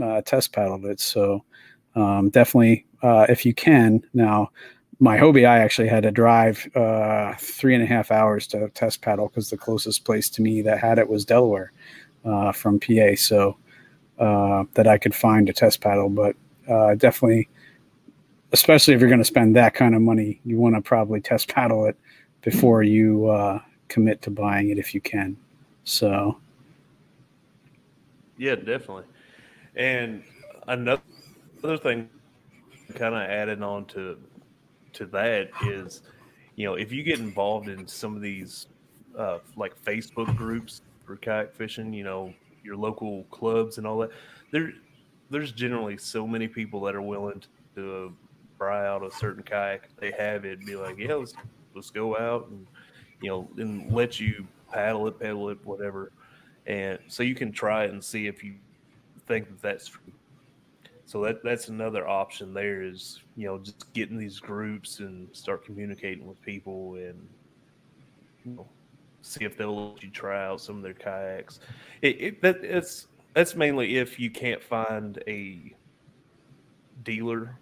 uh, 0.00 0.22
test 0.22 0.52
paddled 0.52 0.86
it. 0.86 1.00
So 1.00 1.44
um, 1.94 2.30
definitely, 2.30 2.86
uh, 3.02 3.26
if 3.28 3.44
you 3.44 3.54
can. 3.54 4.02
Now, 4.14 4.50
my 4.98 5.16
Hobie, 5.16 5.48
I 5.48 5.58
actually 5.58 5.88
had 5.88 6.04
to 6.04 6.10
drive 6.10 6.68
uh, 6.76 7.34
three 7.38 7.74
and 7.74 7.82
a 7.82 7.86
half 7.86 8.10
hours 8.10 8.46
to 8.48 8.68
test 8.70 9.02
paddle 9.02 9.28
because 9.28 9.50
the 9.50 9.56
closest 9.56 10.04
place 10.04 10.30
to 10.30 10.42
me 10.42 10.62
that 10.62 10.78
had 10.78 10.98
it 10.98 11.08
was 11.08 11.24
Delaware 11.24 11.72
uh, 12.24 12.52
from 12.52 12.78
PA. 12.78 13.16
So 13.16 13.56
uh, 14.18 14.64
that 14.74 14.86
I 14.86 14.98
could 14.98 15.14
find 15.14 15.48
a 15.48 15.52
test 15.52 15.80
paddle, 15.80 16.08
but 16.08 16.36
uh, 16.68 16.94
definitely, 16.94 17.48
especially 18.52 18.94
if 18.94 19.00
you're 19.00 19.08
going 19.08 19.18
to 19.18 19.24
spend 19.24 19.56
that 19.56 19.74
kind 19.74 19.94
of 19.94 20.02
money, 20.02 20.40
you 20.44 20.58
want 20.58 20.76
to 20.76 20.80
probably 20.80 21.20
test 21.20 21.48
paddle 21.48 21.86
it 21.86 21.96
before 22.42 22.82
you 22.82 23.26
uh, 23.28 23.60
commit 23.88 24.22
to 24.22 24.30
buying 24.30 24.70
it 24.70 24.78
if 24.78 24.94
you 24.94 25.00
can. 25.00 25.36
So, 25.82 26.38
yeah, 28.38 28.54
definitely. 28.54 29.04
And 29.74 30.22
another 30.68 31.02
other 31.64 31.78
thing 31.78 32.08
kind 32.94 33.14
of 33.14 33.22
added 33.22 33.62
on 33.62 33.84
to 33.86 34.18
to 34.92 35.06
that 35.06 35.48
is 35.62 36.02
you 36.56 36.66
know 36.66 36.74
if 36.74 36.92
you 36.92 37.02
get 37.02 37.18
involved 37.18 37.68
in 37.68 37.86
some 37.86 38.14
of 38.14 38.20
these 38.20 38.66
uh, 39.16 39.38
like 39.56 39.74
facebook 39.82 40.36
groups 40.36 40.82
for 41.06 41.16
kayak 41.16 41.54
fishing 41.54 41.92
you 41.92 42.04
know 42.04 42.32
your 42.62 42.76
local 42.76 43.24
clubs 43.30 43.78
and 43.78 43.86
all 43.86 43.98
that 43.98 44.10
there 44.50 44.72
there's 45.30 45.52
generally 45.52 45.96
so 45.96 46.26
many 46.26 46.46
people 46.46 46.80
that 46.80 46.94
are 46.94 47.02
willing 47.02 47.42
to 47.74 48.14
try 48.58 48.86
out 48.86 49.02
a 49.02 49.10
certain 49.10 49.42
kayak 49.42 49.88
they 49.96 50.10
have 50.10 50.44
it 50.44 50.64
be 50.66 50.76
like 50.76 50.98
yeah 50.98 51.14
let's 51.14 51.34
let's 51.74 51.90
go 51.90 52.18
out 52.18 52.48
and 52.48 52.66
you 53.22 53.30
know 53.30 53.48
and 53.56 53.90
let 53.90 54.20
you 54.20 54.46
paddle 54.72 55.06
it 55.06 55.20
pedal 55.20 55.50
it 55.50 55.58
whatever. 55.64 56.10
And 56.66 56.98
so 57.08 57.22
you 57.22 57.34
can 57.34 57.52
try 57.52 57.84
it 57.84 57.90
and 57.90 58.02
see 58.02 58.26
if 58.26 58.42
you 58.42 58.54
think 59.26 59.48
that 59.48 59.62
that's 59.62 59.92
so 61.12 61.22
that 61.24 61.44
that's 61.44 61.68
another 61.68 62.08
option. 62.08 62.54
There 62.54 62.80
is 62.80 63.20
you 63.36 63.46
know 63.46 63.58
just 63.58 63.92
getting 63.92 64.16
these 64.16 64.40
groups 64.40 65.00
and 65.00 65.28
start 65.36 65.62
communicating 65.62 66.26
with 66.26 66.40
people 66.40 66.94
and 66.94 67.28
you 68.46 68.52
know, 68.52 68.66
see 69.20 69.44
if 69.44 69.58
they'll 69.58 69.92
let 69.92 70.02
you 70.02 70.08
try 70.08 70.42
out 70.46 70.62
some 70.62 70.78
of 70.78 70.82
their 70.82 70.94
kayaks. 70.94 71.60
It, 72.00 72.18
it 72.18 72.40
that 72.40 72.64
it's 72.64 73.08
that's 73.34 73.54
mainly 73.54 73.98
if 73.98 74.18
you 74.18 74.30
can't 74.30 74.64
find 74.64 75.22
a 75.26 75.74
dealer 77.04 77.58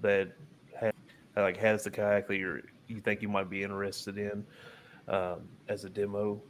that 0.00 0.32
has, 0.74 0.92
like 1.36 1.58
has 1.58 1.84
the 1.84 1.92
kayak 1.92 2.26
that 2.26 2.38
you 2.38 2.60
you 2.88 2.98
think 2.98 3.22
you 3.22 3.28
might 3.28 3.48
be 3.48 3.62
interested 3.62 4.18
in 4.18 4.44
um, 5.06 5.42
as 5.68 5.84
a 5.84 5.88
demo. 5.88 6.42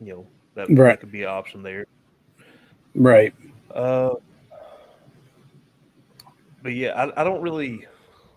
You 0.00 0.14
know 0.14 0.26
that, 0.54 0.70
right. 0.70 0.92
that 0.92 1.00
could 1.00 1.12
be 1.12 1.24
an 1.24 1.28
option 1.28 1.62
there. 1.62 1.84
Right. 2.94 3.34
Uh, 3.74 4.14
but 6.68 6.74
yeah, 6.74 6.90
I, 6.90 7.22
I 7.22 7.24
don't 7.24 7.40
really, 7.40 7.86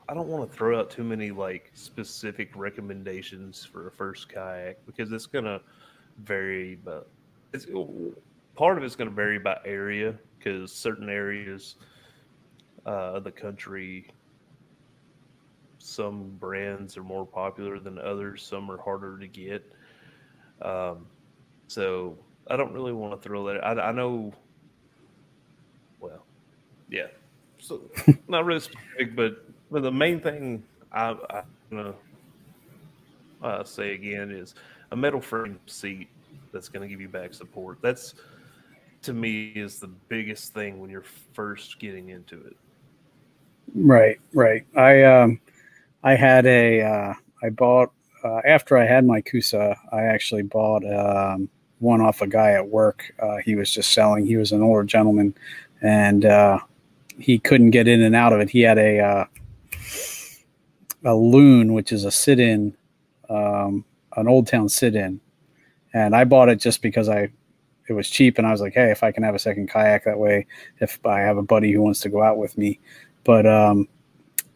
I 0.08 0.14
don't 0.14 0.30
want 0.30 0.50
to 0.50 0.58
throw 0.58 0.80
out 0.80 0.90
too 0.90 1.04
many 1.04 1.32
like 1.32 1.70
specific 1.74 2.56
recommendations 2.56 3.66
for 3.66 3.90
a 3.90 3.92
first 3.92 4.30
kayak 4.30 4.86
because 4.86 5.12
it's 5.12 5.26
gonna 5.26 5.60
vary. 6.20 6.76
But 6.76 7.10
it's 7.52 7.68
part 8.56 8.78
of 8.78 8.86
it's 8.86 8.96
gonna 8.96 9.12
vary 9.12 9.38
by 9.38 9.58
area 9.66 10.16
because 10.38 10.72
certain 10.72 11.10
areas 11.10 11.76
uh, 12.86 13.16
of 13.16 13.26
the 13.26 13.32
country, 13.34 14.10
some 15.78 16.30
brands 16.40 16.96
are 16.96 17.04
more 17.04 17.26
popular 17.26 17.80
than 17.80 18.00
others. 18.00 18.44
Some 18.44 18.72
are 18.72 18.78
harder 18.78 19.20
to 19.20 19.28
get. 19.28 19.70
Um, 20.62 21.06
so 21.68 22.18
I 22.48 22.56
don't 22.56 22.72
really 22.72 22.94
want 22.94 23.22
to 23.22 23.28
throw 23.28 23.46
that. 23.48 23.62
I, 23.62 23.90
I 23.90 23.92
know. 23.92 24.32
Well, 26.00 26.24
yeah, 26.90 27.08
so 27.62 27.82
not 28.28 28.46
really 28.46 28.60
specific, 28.60 29.16
but 29.16 29.46
but 29.70 29.84
the 29.84 29.92
main 29.92 30.20
thing 30.20 30.64
I, 30.92 31.16
I 31.30 31.44
know 31.70 31.96
uh, 33.42 33.64
say 33.64 33.94
again 33.94 34.32
is 34.32 34.56
a 34.92 34.96
metal 34.96 35.22
frame 35.22 35.60
seat 35.68 36.10
that's 36.52 36.68
going 36.68 36.82
to 36.82 36.88
give 36.88 37.00
you 37.00 37.08
back 37.08 37.34
support. 37.34 37.78
That's 37.82 38.16
to 39.04 39.14
me 39.14 39.52
is 39.56 39.80
the 39.80 39.88
biggest 39.88 40.54
thing 40.54 40.80
when 40.80 40.90
you're 40.90 41.06
first 41.34 41.80
getting 41.80 42.10
into 42.10 42.36
it. 42.46 42.58
Right, 43.74 44.20
right. 44.34 44.66
I 44.76 45.04
um, 45.04 45.40
I 46.04 46.16
had 46.16 46.46
a 46.46 46.82
uh, 46.82 47.14
I 47.44 47.50
bought 47.50 47.92
uh, 48.24 48.42
after 48.46 48.78
I 48.78 48.86
had 48.86 49.06
my 49.06 49.22
Coosa, 49.22 49.76
I 49.92 50.02
actually 50.04 50.44
bought 50.44 50.84
um, 50.86 51.50
one 51.80 52.02
off 52.02 52.22
a 52.22 52.28
guy 52.28 52.52
at 52.52 52.68
work. 52.68 53.14
Uh, 53.20 53.38
he 53.38 53.56
was 53.56 53.72
just 53.72 53.94
selling. 53.94 54.26
He 54.26 54.38
was 54.38 54.52
an 54.52 54.62
older 54.62 54.84
gentleman, 54.84 55.34
and 55.82 56.26
uh, 56.26 56.60
he 57.20 57.40
couldn't 57.40 57.72
get 57.72 57.88
in 57.88 58.02
and 58.02 58.16
out 58.16 58.34
of 58.34 58.40
it. 58.40 58.50
He 58.50 58.62
had 58.62 58.78
a 58.78 59.00
uh, 59.00 59.26
a 61.04 61.16
loon, 61.16 61.74
which 61.74 61.92
is 61.92 62.06
a 62.06 62.12
sit-in, 62.12 62.76
um, 63.30 63.86
an 64.16 64.28
old 64.28 64.48
town 64.48 64.70
sit-in, 64.70 65.20
and 65.94 66.16
I 66.16 66.24
bought 66.24 66.50
it 66.50 66.60
just 66.60 66.82
because 66.82 67.10
I 67.10 67.30
it 67.88 67.94
was 67.94 68.10
cheap, 68.10 68.38
and 68.38 68.48
I 68.48 68.52
was 68.52 68.62
like, 68.62 68.74
hey, 68.74 68.92
if 68.92 69.04
I 69.04 69.12
can 69.12 69.24
have 69.24 69.36
a 69.36 69.40
second 69.40 69.70
kayak 69.70 70.06
that 70.06 70.18
way, 70.18 70.48
if 70.80 71.04
I 71.06 71.20
have 71.20 71.38
a 71.38 71.44
buddy 71.44 71.72
who 71.72 71.82
wants 71.82 72.00
to 72.02 72.10
go 72.10 72.22
out 72.22 72.38
with 72.38 72.58
me, 72.58 72.80
but 73.24 73.46
um, 73.46 73.88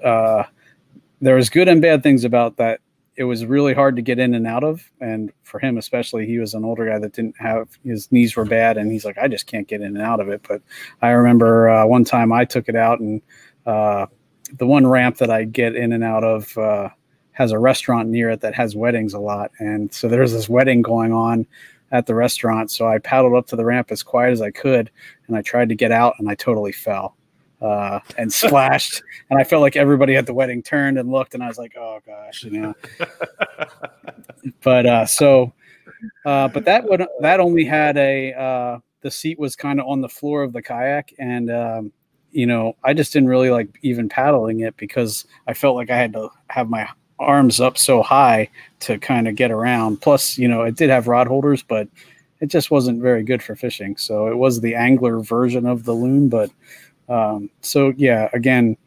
uh, 0.03 0.43
there 1.21 1.35
was 1.35 1.49
good 1.49 1.67
and 1.67 1.81
bad 1.81 2.03
things 2.03 2.23
about 2.23 2.57
that. 2.57 2.79
It 3.17 3.23
was 3.23 3.45
really 3.45 3.73
hard 3.73 3.95
to 3.95 4.01
get 4.01 4.19
in 4.19 4.33
and 4.33 4.45
out 4.45 4.63
of, 4.63 4.91
and 4.99 5.31
for 5.43 5.59
him 5.59 5.77
especially, 5.77 6.25
he 6.25 6.37
was 6.37 6.53
an 6.53 6.65
older 6.65 6.85
guy 6.85 6.99
that 6.99 7.13
didn't 7.13 7.37
have 7.39 7.69
his 7.85 8.11
knees 8.11 8.35
were 8.35 8.45
bad, 8.45 8.77
and 8.77 8.91
he's 8.91 9.05
like, 9.05 9.17
I 9.17 9.29
just 9.29 9.47
can't 9.47 9.67
get 9.67 9.81
in 9.81 9.95
and 9.95 10.01
out 10.01 10.19
of 10.19 10.27
it. 10.27 10.45
But 10.47 10.61
I 11.01 11.09
remember 11.11 11.69
uh, 11.69 11.85
one 11.85 12.03
time 12.03 12.33
I 12.33 12.43
took 12.43 12.67
it 12.67 12.75
out, 12.75 12.99
and 12.99 13.21
uh, 13.65 14.07
the 14.57 14.67
one 14.67 14.85
ramp 14.85 15.17
that 15.17 15.31
I 15.31 15.45
get 15.45 15.75
in 15.75 15.93
and 15.93 16.03
out 16.03 16.25
of 16.25 16.57
uh, 16.57 16.89
has 17.31 17.51
a 17.51 17.59
restaurant 17.59 18.09
near 18.09 18.31
it 18.31 18.41
that 18.41 18.53
has 18.53 18.75
weddings 18.75 19.13
a 19.13 19.19
lot, 19.19 19.51
and 19.59 19.93
so 19.93 20.09
there's 20.09 20.33
this 20.33 20.49
wedding 20.49 20.81
going 20.81 21.13
on 21.13 21.47
at 21.91 22.07
the 22.07 22.15
restaurant. 22.15 22.69
So 22.69 22.87
I 22.87 22.97
paddled 22.99 23.35
up 23.35 23.47
to 23.47 23.55
the 23.55 23.65
ramp 23.65 23.91
as 23.91 24.03
quiet 24.03 24.33
as 24.33 24.41
I 24.41 24.51
could, 24.51 24.91
and 25.27 25.37
I 25.37 25.41
tried 25.41 25.69
to 25.69 25.75
get 25.75 25.91
out, 25.91 26.15
and 26.19 26.29
I 26.29 26.35
totally 26.35 26.73
fell 26.73 27.15
uh, 27.65 27.99
and 28.17 28.31
splashed. 28.31 29.01
and 29.29 29.39
I 29.39 29.43
felt 29.43 29.61
like 29.61 29.75
everybody 29.75 30.15
at 30.15 30.25
the 30.25 30.33
wedding 30.33 30.61
turned 30.61 30.97
and 30.97 31.11
looked, 31.11 31.33
and 31.33 31.43
I 31.43 31.47
was 31.47 31.57
like, 31.57 31.75
"Oh 31.77 31.99
gosh," 32.05 32.43
you 32.43 32.51
know. 32.61 32.73
but 34.63 34.85
uh, 34.85 35.05
so, 35.05 35.53
uh, 36.25 36.47
but 36.47 36.65
that 36.65 36.87
would 36.87 37.05
that 37.21 37.39
only 37.39 37.65
had 37.65 37.97
a 37.97 38.33
uh, 38.33 38.79
the 39.01 39.11
seat 39.11 39.39
was 39.39 39.55
kind 39.55 39.79
of 39.79 39.87
on 39.87 40.01
the 40.01 40.09
floor 40.09 40.43
of 40.43 40.53
the 40.53 40.61
kayak, 40.61 41.13
and 41.19 41.49
um, 41.49 41.91
you 42.31 42.45
know, 42.45 42.75
I 42.83 42.93
just 42.93 43.13
didn't 43.13 43.29
really 43.29 43.49
like 43.49 43.79
even 43.81 44.09
paddling 44.09 44.59
it 44.59 44.75
because 44.77 45.25
I 45.47 45.53
felt 45.53 45.75
like 45.75 45.89
I 45.89 45.97
had 45.97 46.13
to 46.13 46.29
have 46.49 46.69
my 46.69 46.87
arms 47.17 47.61
up 47.61 47.77
so 47.77 48.01
high 48.01 48.49
to 48.81 48.99
kind 48.99 49.27
of 49.27 49.35
get 49.35 49.51
around. 49.51 50.01
Plus, 50.01 50.37
you 50.37 50.47
know, 50.47 50.63
it 50.63 50.75
did 50.75 50.89
have 50.89 51.07
rod 51.07 51.27
holders, 51.27 51.63
but 51.63 51.87
it 52.41 52.47
just 52.47 52.71
wasn't 52.71 53.01
very 53.01 53.23
good 53.23 53.41
for 53.41 53.55
fishing. 53.55 53.95
So 53.95 54.27
it 54.27 54.37
was 54.37 54.59
the 54.59 54.75
angler 54.75 55.19
version 55.19 55.65
of 55.65 55.85
the 55.85 55.93
loon, 55.93 56.27
but 56.27 56.51
um, 57.09 57.49
so 57.61 57.93
yeah, 57.97 58.29
again, 58.33 58.77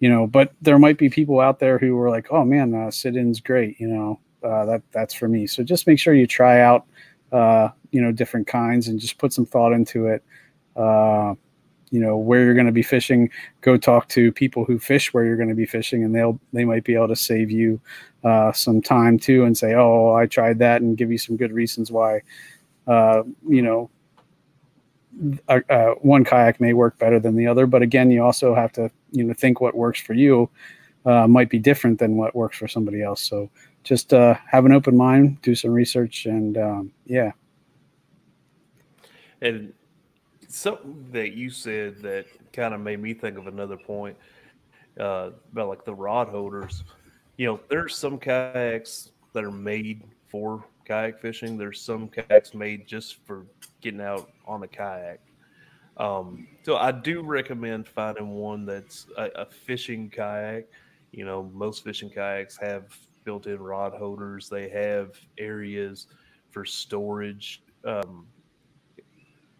you 0.00 0.08
know, 0.08 0.26
but 0.26 0.52
there 0.62 0.78
might 0.78 0.98
be 0.98 1.08
people 1.08 1.40
out 1.40 1.58
there 1.58 1.78
who 1.78 1.96
were 1.96 2.10
like, 2.10 2.28
"Oh 2.30 2.44
man, 2.44 2.74
uh, 2.74 2.90
sit-in's 2.90 3.40
great," 3.40 3.78
you 3.80 3.88
know, 3.88 4.20
uh, 4.42 4.64
that 4.66 4.82
that's 4.92 5.14
for 5.14 5.28
me. 5.28 5.46
So 5.46 5.62
just 5.62 5.86
make 5.86 5.98
sure 5.98 6.14
you 6.14 6.26
try 6.26 6.60
out, 6.60 6.86
uh, 7.32 7.70
you 7.90 8.00
know, 8.00 8.12
different 8.12 8.46
kinds 8.46 8.88
and 8.88 9.00
just 9.00 9.18
put 9.18 9.32
some 9.32 9.46
thought 9.46 9.72
into 9.72 10.06
it. 10.06 10.22
Uh, 10.76 11.34
you 11.90 12.00
know 12.00 12.16
where 12.16 12.44
you're 12.44 12.54
going 12.54 12.66
to 12.66 12.72
be 12.72 12.82
fishing. 12.82 13.30
Go 13.60 13.76
talk 13.76 14.08
to 14.10 14.32
people 14.32 14.64
who 14.64 14.78
fish 14.78 15.12
where 15.12 15.24
you're 15.24 15.36
going 15.36 15.48
to 15.48 15.54
be 15.54 15.66
fishing, 15.66 16.04
and 16.04 16.14
they'll 16.14 16.38
they 16.52 16.64
might 16.64 16.84
be 16.84 16.94
able 16.94 17.08
to 17.08 17.16
save 17.16 17.50
you 17.50 17.80
uh, 18.24 18.52
some 18.52 18.82
time 18.82 19.18
too, 19.18 19.44
and 19.44 19.56
say, 19.56 19.74
"Oh, 19.74 20.14
I 20.14 20.26
tried 20.26 20.58
that," 20.60 20.82
and 20.82 20.96
give 20.96 21.10
you 21.10 21.18
some 21.18 21.36
good 21.36 21.52
reasons 21.52 21.90
why. 21.90 22.22
Uh, 22.86 23.22
you 23.46 23.62
know, 23.62 23.90
one 26.00 26.24
kayak 26.24 26.60
may 26.60 26.72
work 26.72 26.98
better 26.98 27.18
than 27.18 27.36
the 27.36 27.46
other, 27.46 27.66
but 27.66 27.82
again, 27.82 28.10
you 28.10 28.22
also 28.22 28.54
have 28.54 28.72
to 28.72 28.90
you 29.10 29.24
know 29.24 29.34
think 29.34 29.60
what 29.60 29.74
works 29.74 30.00
for 30.00 30.14
you 30.14 30.48
uh, 31.04 31.26
might 31.26 31.50
be 31.50 31.58
different 31.58 31.98
than 31.98 32.16
what 32.16 32.34
works 32.34 32.56
for 32.58 32.68
somebody 32.68 33.02
else. 33.02 33.22
So 33.22 33.50
just 33.84 34.12
uh, 34.12 34.34
have 34.46 34.66
an 34.66 34.72
open 34.72 34.96
mind, 34.96 35.40
do 35.42 35.54
some 35.54 35.70
research, 35.70 36.26
and 36.26 36.58
um, 36.58 36.92
yeah. 37.06 37.32
And 39.40 39.72
something 40.48 41.06
that 41.12 41.32
you 41.32 41.50
said 41.50 42.02
that 42.02 42.26
kind 42.52 42.74
of 42.74 42.80
made 42.80 43.00
me 43.00 43.14
think 43.14 43.38
of 43.38 43.46
another 43.46 43.76
point 43.76 44.16
uh, 44.98 45.30
about 45.52 45.68
like 45.68 45.84
the 45.84 45.94
rod 45.94 46.28
holders. 46.28 46.84
You 47.36 47.46
know, 47.46 47.60
there's 47.68 47.96
some 47.96 48.18
kayaks 48.18 49.12
that 49.32 49.44
are 49.44 49.50
made 49.50 50.02
for 50.28 50.64
kayak 50.84 51.20
fishing. 51.20 51.56
There's 51.56 51.80
some 51.80 52.08
kayaks 52.08 52.52
made 52.52 52.86
just 52.86 53.24
for 53.24 53.46
getting 53.80 54.00
out 54.00 54.30
on 54.46 54.60
the 54.60 54.68
kayak. 54.68 55.20
Um, 55.96 56.46
so 56.62 56.76
I 56.76 56.92
do 56.92 57.22
recommend 57.22 57.88
finding 57.88 58.30
one 58.30 58.64
that's 58.64 59.06
a, 59.16 59.28
a, 59.34 59.46
fishing 59.46 60.10
kayak. 60.10 60.68
You 61.10 61.24
know, 61.24 61.50
most 61.52 61.82
fishing 61.82 62.10
kayaks 62.10 62.56
have 62.58 62.96
built-in 63.24 63.58
rod 63.58 63.92
holders. 63.94 64.48
They 64.48 64.68
have 64.68 65.18
areas 65.38 66.06
for 66.50 66.64
storage. 66.64 67.62
Um, 67.84 68.26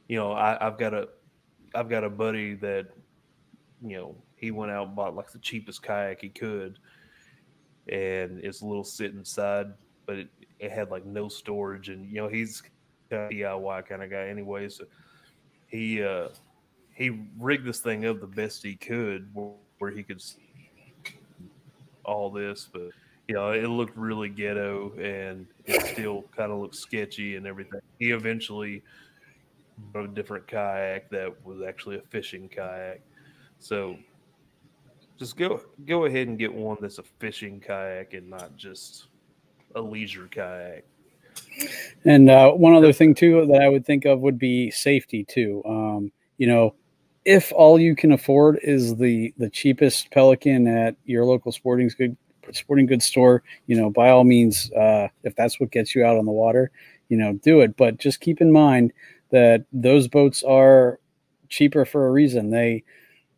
you 0.09 0.17
know, 0.17 0.33
I, 0.33 0.57
have 0.61 0.79
got 0.79 0.95
a, 0.95 1.09
I've 1.75 1.89
got 1.89 2.05
a 2.05 2.11
buddy 2.11 2.55
that, 2.57 2.87
you 3.83 3.97
know, 3.97 4.15
he 4.39 4.51
went 4.51 4.71
out 4.71 4.87
and 4.87 4.97
bought 4.97 5.15
like 5.15 5.31
the 5.31 5.39
cheapest 5.39 5.83
kayak 5.83 6.21
he 6.23 6.29
could, 6.29 6.79
and 7.89 8.39
it's 8.45 8.61
a 8.61 8.67
little 8.67 8.85
sit 8.85 9.13
inside, 9.13 9.67
but 10.07 10.19
it, 10.19 10.29
it 10.61 10.71
had 10.71 10.91
like 10.91 11.05
no 11.05 11.29
storage, 11.29 11.89
and 11.89 12.07
you 12.07 12.17
know 12.17 12.29
he's 12.29 12.63
a 12.65 12.78
DIY 13.11 13.87
kind 13.87 14.03
of 14.03 14.11
guy 14.11 14.29
anyway, 14.29 14.69
so 14.69 14.85
he 15.67 16.03
uh 16.03 16.29
he 16.95 17.11
rigged 17.39 17.65
this 17.65 17.81
thing 17.81 18.07
up 18.07 18.21
the 18.21 18.27
best 18.27 18.63
he 18.63 18.75
could 18.75 19.29
where, 19.33 19.53
where 19.79 19.91
he 19.91 20.03
could 20.03 20.23
all 22.05 22.31
this, 22.31 22.69
but 22.73 22.91
you 23.29 23.35
know, 23.35 23.51
it 23.53 23.67
looked 23.69 23.97
really 23.97 24.31
ghetto 24.31 24.93
and 24.99 25.47
it 25.67 25.87
still 25.87 26.25
kind 26.35 26.51
of 26.51 26.59
looked 26.59 26.75
sketchy 26.75 27.37
and 27.37 27.47
everything. 27.47 27.81
He 27.99 28.11
eventually 28.11 28.83
bought 29.93 30.07
a 30.07 30.09
different 30.09 30.47
kayak 30.47 31.11
that 31.11 31.35
was 31.45 31.61
actually 31.63 31.97
a 31.97 32.03
fishing 32.09 32.49
kayak. 32.49 33.03
So 33.59 33.97
just 35.19 35.37
go 35.37 35.61
go 35.87 36.07
ahead 36.07 36.29
and 36.29 36.39
get 36.39 36.53
one 36.53 36.79
that's 36.81 36.99
a 36.99 37.03
fishing 37.03 37.61
kayak 37.61 38.15
and 38.15 38.31
not 38.31 38.57
just 38.57 39.09
a 39.75 39.81
leisure 39.81 40.29
kayak. 40.31 40.85
And 42.05 42.31
uh, 42.31 42.53
one 42.53 42.75
other 42.75 42.93
thing 42.93 43.15
too 43.15 43.47
that 43.47 43.63
I 43.63 43.69
would 43.69 43.85
think 43.85 44.05
of 44.05 44.21
would 44.21 44.39
be 44.39 44.71
safety 44.71 45.25
too. 45.25 45.63
Um, 45.67 46.13
you 46.39 46.47
know, 46.47 46.75
if 47.25 47.53
all 47.53 47.79
you 47.79 47.95
can 47.97 48.13
afford 48.13 48.59
is 48.63 48.97
the 48.97 49.35
the 49.39 49.51
cheapest 49.51 50.11
Pelican 50.11 50.67
at 50.67 50.97
your 51.05 51.25
local 51.25 51.53
sporting 51.53 51.91
good 51.97 52.17
sporting 52.53 52.87
goods 52.87 53.05
store, 53.05 53.43
you 53.67 53.77
know, 53.77 53.91
by 53.91 54.09
all 54.11 54.25
means, 54.25 54.71
uh, 54.73 55.09
if 55.25 55.35
that's 55.37 55.61
what 55.61 55.71
gets 55.71 55.95
you 55.95 56.05
out 56.05 56.17
on 56.17 56.25
the 56.25 56.33
water, 56.33 56.71
you 57.09 57.17
know, 57.17 57.35
do 57.35 57.61
it. 57.61 57.77
But 57.77 57.99
just 57.99 58.21
keep 58.21 58.41
in 58.41 58.53
mind 58.53 58.93
that 59.31 59.65
those 59.73 60.09
boats 60.09 60.43
are 60.43 60.99
cheaper 61.51 61.85
for 61.85 62.07
a 62.07 62.11
reason. 62.11 62.51
They 62.51 62.85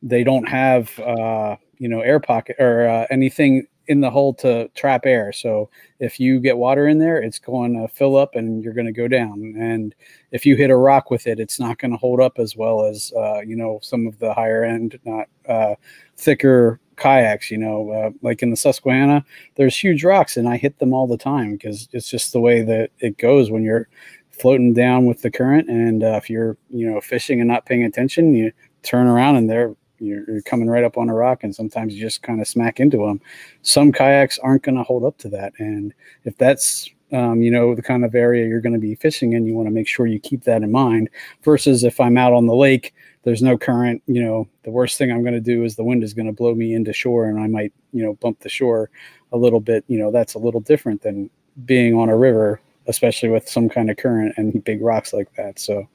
they 0.03 0.25
don't 0.25 0.49
have 0.49 0.99
uh, 1.01 1.57
you 1.79 1.89
know 1.89 2.01
air 2.01 2.21
pocket 2.21 2.57
or 2.59 2.89
uh, 2.89 3.07
anything 3.11 3.67
in 3.91 4.01
the 4.01 4.09
hole 4.09 4.33
to 4.33 4.69
trap 4.77 5.05
air. 5.05 5.33
So 5.33 5.69
if 5.99 6.21
you 6.21 6.39
get 6.39 6.57
water 6.57 6.87
in 6.87 7.01
there, 7.01 7.21
it's 7.21 7.41
going 7.41 7.75
to 7.75 7.89
fill 7.89 8.17
up 8.17 8.37
and 8.37 8.63
you're 8.63 8.73
going 8.73 8.87
to 8.87 8.93
go 8.93 9.09
down. 9.09 9.57
And 9.59 9.97
if 10.31 10.47
you 10.47 10.55
hit 10.55 10.71
a 10.71 10.77
rock 10.77 11.11
with 11.11 11.27
it, 11.27 11.41
it's 11.41 11.59
not 11.59 11.79
going 11.79 11.91
to 11.91 11.97
hold 11.97 12.21
up 12.21 12.39
as 12.39 12.55
well 12.55 12.85
as 12.85 13.13
uh, 13.17 13.41
you 13.41 13.57
know 13.57 13.81
some 13.83 14.07
of 14.07 14.17
the 14.21 14.33
higher 14.33 14.63
end, 14.63 14.97
not 15.05 15.27
uh, 15.49 15.75
thicker 16.17 16.79
kayaks. 16.97 17.51
You 17.51 17.59
know, 17.59 17.91
uh, 17.91 18.11
like 18.23 18.45
in 18.45 18.51
the 18.51 18.57
Susquehanna, 18.57 19.25
there's 19.57 19.77
huge 19.77 20.05
rocks, 20.05 20.37
and 20.37 20.49
I 20.49 20.57
hit 20.57 20.79
them 20.79 20.95
all 20.95 21.09
the 21.09 21.19
time 21.19 21.53
because 21.57 21.89
it's 21.93 22.09
just 22.09 22.33
the 22.33 22.41
way 22.41 22.63
that 22.63 22.91
it 23.01 23.19
goes 23.19 23.51
when 23.51 23.65
you're 23.65 23.89
floating 24.31 24.73
down 24.73 25.05
with 25.05 25.23
the 25.23 25.33
current. 25.33 25.69
And 25.69 26.05
uh, 26.05 26.21
if 26.23 26.31
you're, 26.31 26.57
you 26.69 26.89
know, 26.89 27.01
fishing 27.01 27.41
and 27.41 27.49
not 27.49 27.67
paying 27.67 27.83
attention, 27.83 28.35
you 28.35 28.53
turn 28.85 29.09
around 29.09 29.35
and 29.35 29.51
they're 29.51 29.75
you're, 30.01 30.29
you're 30.31 30.43
coming 30.43 30.69
right 30.69 30.85
up 30.85 30.99
on 30.99 31.09
a 31.09 31.15
rock, 31.15 31.45
and 31.45 31.55
sometimes 31.55 31.95
you 31.95 32.01
just 32.01 32.23
kind 32.23 32.41
of 32.41 32.49
smack 32.49 32.81
into 32.81 32.99
them. 32.99 33.21
Some 33.63 33.93
kayaks 33.93 34.39
aren't 34.39 34.63
going 34.63 34.77
to 34.77 34.83
hold 34.83 35.05
up 35.05 35.19
to 35.19 35.29
that, 35.31 35.53
and 35.59 35.93
if 36.25 36.37
that's 36.37 36.89
um, 37.13 37.43
you 37.43 37.51
know 37.51 37.75
the 37.75 37.83
kind 37.83 38.05
of 38.05 38.15
area 38.15 38.47
you're 38.47 38.61
going 38.61 38.73
to 38.73 38.79
be 38.79 38.95
fishing 38.95 39.33
in, 39.33 39.47
you 39.47 39.55
want 39.55 39.67
to 39.67 39.75
make 39.75 39.89
sure 39.89 40.07
you 40.07 40.21
keep 40.21 40.45
that 40.45 40.63
in 40.63 40.71
mind. 40.71 41.11
Versus 41.43 41.85
if 41.85 42.01
I'm 42.01 42.17
out 42.17 42.33
on 42.33 42.47
the 42.47 42.55
lake, 42.55 42.95
there's 43.23 43.43
no 43.43 43.59
current. 43.59 44.03
You 44.07 44.23
know, 44.23 44.49
the 44.63 44.71
worst 44.71 44.99
thing 44.99 45.11
I'm 45.11 45.23
going 45.23 45.35
to 45.35 45.41
do 45.41 45.65
is 45.65 45.77
the 45.77 45.85
wind 45.85 46.03
is 46.03 46.15
going 46.15 46.27
to 46.27 46.33
blow 46.33 46.55
me 46.55 46.75
into 46.75 46.93
shore, 46.93 47.27
and 47.29 47.39
I 47.39 47.47
might 47.47 47.73
you 47.93 48.05
know 48.05 48.15
bump 48.15 48.41
the 48.41 48.49
shore 48.49 48.91
a 49.33 49.37
little 49.37 49.61
bit. 49.61 49.85
You 49.89 49.99
know, 49.99 50.11
that's 50.11 50.35
a 50.35 50.39
little 50.39 50.61
different 50.61 51.03
than 51.03 51.31
being 51.65 51.95
on 51.95 52.09
a 52.09 52.17
river 52.17 52.61
especially 52.87 53.29
with 53.29 53.49
some 53.49 53.69
kind 53.69 53.91
of 53.91 53.97
current 53.97 54.35
and 54.37 54.65
big 54.65 54.83
rocks 54.83 55.13
like 55.13 55.33
that. 55.37 55.59
So 55.59 55.89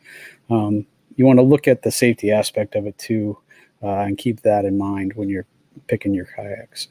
um, 0.49 0.85
you 1.15 1.25
want 1.25 1.37
to 1.39 1.43
look 1.43 1.67
at 1.67 1.81
the 1.81 1.91
safety 1.91 2.31
aspect 2.31 2.75
of 2.75 2.87
it 2.87 2.97
too, 2.97 3.37
uh, 3.83 3.99
and 3.99 4.17
keep 4.17 4.41
that 4.41 4.65
in 4.65 4.77
mind 4.77 5.13
when 5.15 5.29
you're 5.29 5.45
picking 5.87 6.13
your 6.13 6.25
kayaks. 6.25 6.89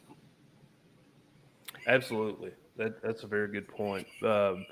Absolutely, 1.87 2.53
that, 2.77 3.03
that's 3.03 3.25
a 3.25 3.27
very 3.27 3.49
good 3.49 3.69
point. 3.69 4.07
Um, 4.23 4.67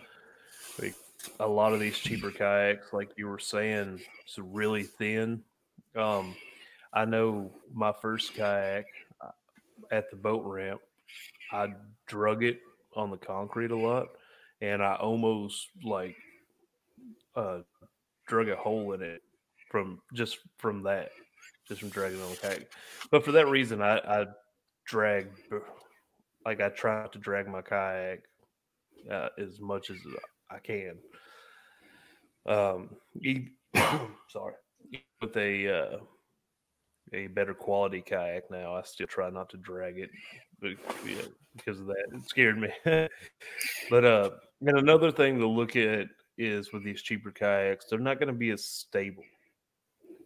like 0.80 0.94
a 1.40 1.46
lot 1.46 1.72
of 1.72 1.80
these 1.80 1.98
cheaper 1.98 2.30
kayaks, 2.30 2.92
like 2.92 3.10
you 3.16 3.28
were 3.28 3.38
saying, 3.38 4.00
it's 4.24 4.38
really 4.38 4.84
thin. 4.84 5.42
Um, 5.96 6.34
I 6.92 7.04
know 7.04 7.50
my 7.72 7.92
first 8.00 8.34
kayak 8.34 8.86
uh, 9.20 9.30
at 9.90 10.10
the 10.10 10.16
boat 10.16 10.44
ramp, 10.44 10.80
I 11.52 11.68
drug 12.06 12.44
it 12.44 12.60
on 12.96 13.10
the 13.10 13.16
concrete 13.16 13.70
a 13.70 13.76
lot, 13.76 14.08
and 14.60 14.82
I 14.82 14.94
almost 14.96 15.68
like 15.82 16.16
uh, 17.36 17.60
drug 18.26 18.48
a 18.48 18.56
hole 18.56 18.92
in 18.92 19.02
it 19.02 19.22
from 19.70 20.00
just 20.14 20.38
from 20.58 20.82
that, 20.84 21.10
just 21.68 21.80
from 21.80 21.90
dragging 21.90 22.20
on 22.22 22.30
the 22.30 22.36
kayak. 22.36 22.66
But 23.10 23.24
for 23.24 23.32
that 23.32 23.48
reason, 23.48 23.82
I, 23.82 23.98
I 23.98 24.26
drag 24.86 25.28
like 26.44 26.60
I 26.60 26.68
try 26.70 27.06
to 27.06 27.18
drag 27.18 27.48
my 27.48 27.62
kayak 27.62 28.20
uh, 29.10 29.28
as 29.38 29.60
much 29.60 29.90
as 29.90 29.98
I 30.50 30.58
can. 30.58 30.98
Um, 32.46 32.90
sorry, 34.28 34.54
with 35.20 35.36
a 35.36 35.68
uh, 35.68 35.98
a 37.12 37.26
better 37.28 37.54
quality 37.54 38.00
kayak 38.00 38.50
now, 38.50 38.74
I 38.74 38.82
still 38.82 39.06
try 39.06 39.30
not 39.30 39.50
to 39.50 39.56
drag 39.58 39.98
it, 39.98 40.10
but, 40.60 40.72
because 41.56 41.80
of 41.80 41.86
that, 41.86 42.04
it 42.12 42.28
scared 42.28 42.58
me. 42.58 42.70
but 43.90 44.04
uh, 44.04 44.30
and 44.62 44.78
another 44.78 45.12
thing 45.12 45.38
to 45.38 45.46
look 45.46 45.76
at 45.76 46.06
is 46.38 46.72
with 46.72 46.82
these 46.84 47.02
cheaper 47.02 47.30
kayaks, 47.30 47.86
they're 47.88 47.98
not 47.98 48.18
going 48.18 48.32
to 48.32 48.38
be 48.38 48.50
as 48.50 48.64
stable. 48.64 49.24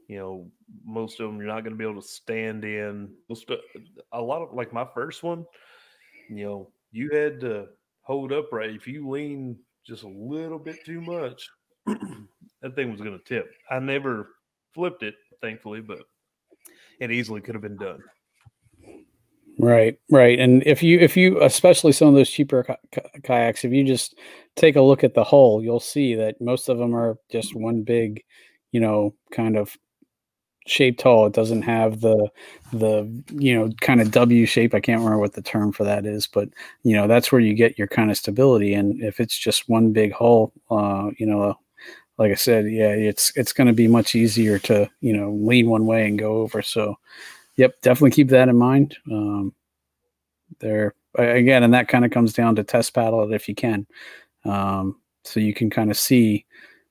You 0.08 0.18
know, 0.18 0.50
most 0.84 1.20
of 1.20 1.26
them 1.26 1.38
you're 1.38 1.48
not 1.48 1.62
going 1.62 1.72
to 1.72 1.78
be 1.78 1.84
able 1.84 2.00
to 2.00 2.08
stand 2.08 2.64
in. 2.64 3.10
Most 3.28 3.50
a 4.12 4.22
lot 4.22 4.42
of 4.42 4.54
like 4.54 4.72
my 4.72 4.86
first 4.94 5.22
one, 5.22 5.44
you 6.28 6.44
know, 6.44 6.70
you 6.92 7.10
had 7.10 7.40
to 7.40 7.66
hold 8.02 8.32
upright. 8.32 8.70
If 8.70 8.86
you 8.86 9.08
lean 9.08 9.58
just 9.86 10.04
a 10.04 10.08
little 10.08 10.58
bit 10.58 10.84
too 10.84 11.00
much, 11.00 11.48
that 11.86 12.74
thing 12.74 12.90
was 12.90 13.00
going 13.00 13.18
to 13.18 13.24
tip. 13.24 13.50
I 13.70 13.78
never 13.78 14.36
flipped 14.74 15.02
it, 15.02 15.14
thankfully, 15.42 15.80
but 15.80 15.98
it 17.00 17.10
easily 17.10 17.40
could 17.40 17.54
have 17.54 17.62
been 17.62 17.76
done. 17.76 18.00
Right, 19.58 19.98
right. 20.10 20.38
And 20.38 20.62
if 20.66 20.82
you, 20.82 20.98
if 20.98 21.16
you, 21.16 21.42
especially 21.42 21.92
some 21.92 22.08
of 22.08 22.14
those 22.14 22.30
cheaper 22.30 22.66
kayaks, 23.22 23.64
if 23.64 23.72
you 23.72 23.84
just 23.84 24.16
take 24.54 24.76
a 24.76 24.82
look 24.82 25.02
at 25.02 25.14
the 25.14 25.24
hull, 25.24 25.62
you'll 25.62 25.80
see 25.80 26.14
that 26.14 26.40
most 26.40 26.68
of 26.68 26.78
them 26.78 26.94
are 26.94 27.16
just 27.30 27.54
one 27.54 27.82
big, 27.82 28.22
you 28.72 28.80
know, 28.80 29.14
kind 29.32 29.56
of 29.56 29.76
shaped 30.66 31.02
hull. 31.02 31.26
It 31.26 31.32
doesn't 31.32 31.62
have 31.62 32.00
the 32.00 32.28
the 32.72 33.10
you 33.32 33.54
know 33.54 33.70
kind 33.80 34.00
of 34.00 34.10
W 34.10 34.46
shape. 34.46 34.74
I 34.74 34.80
can't 34.80 34.98
remember 34.98 35.18
what 35.18 35.32
the 35.32 35.42
term 35.42 35.72
for 35.72 35.84
that 35.84 36.06
is, 36.06 36.26
but 36.26 36.48
you 36.82 36.94
know 36.94 37.06
that's 37.06 37.32
where 37.32 37.40
you 37.40 37.54
get 37.54 37.78
your 37.78 37.88
kind 37.88 38.10
of 38.10 38.16
stability. 38.16 38.74
And 38.74 39.02
if 39.02 39.20
it's 39.20 39.38
just 39.38 39.68
one 39.68 39.92
big 39.92 40.12
hull, 40.12 40.52
uh, 40.70 41.10
you 41.18 41.26
know, 41.26 41.58
like 42.18 42.32
I 42.32 42.34
said, 42.34 42.70
yeah, 42.70 42.90
it's 42.90 43.32
it's 43.36 43.52
going 43.52 43.68
to 43.68 43.72
be 43.72 43.88
much 43.88 44.14
easier 44.14 44.58
to 44.60 44.90
you 45.00 45.16
know 45.16 45.32
lean 45.32 45.68
one 45.68 45.86
way 45.86 46.06
and 46.06 46.18
go 46.18 46.38
over. 46.38 46.62
So, 46.62 46.96
yep, 47.56 47.80
definitely 47.82 48.12
keep 48.12 48.28
that 48.28 48.48
in 48.48 48.56
mind. 48.56 48.96
Um, 49.10 49.54
there 50.60 50.94
again, 51.16 51.62
and 51.62 51.74
that 51.74 51.88
kind 51.88 52.04
of 52.04 52.10
comes 52.10 52.32
down 52.32 52.56
to 52.56 52.64
test 52.64 52.94
paddle 52.94 53.22
it 53.24 53.34
if 53.34 53.48
you 53.48 53.54
can, 53.54 53.86
um, 54.44 54.96
so 55.24 55.40
you 55.40 55.54
can 55.54 55.70
kind 55.70 55.90
of 55.90 55.98
see 55.98 56.45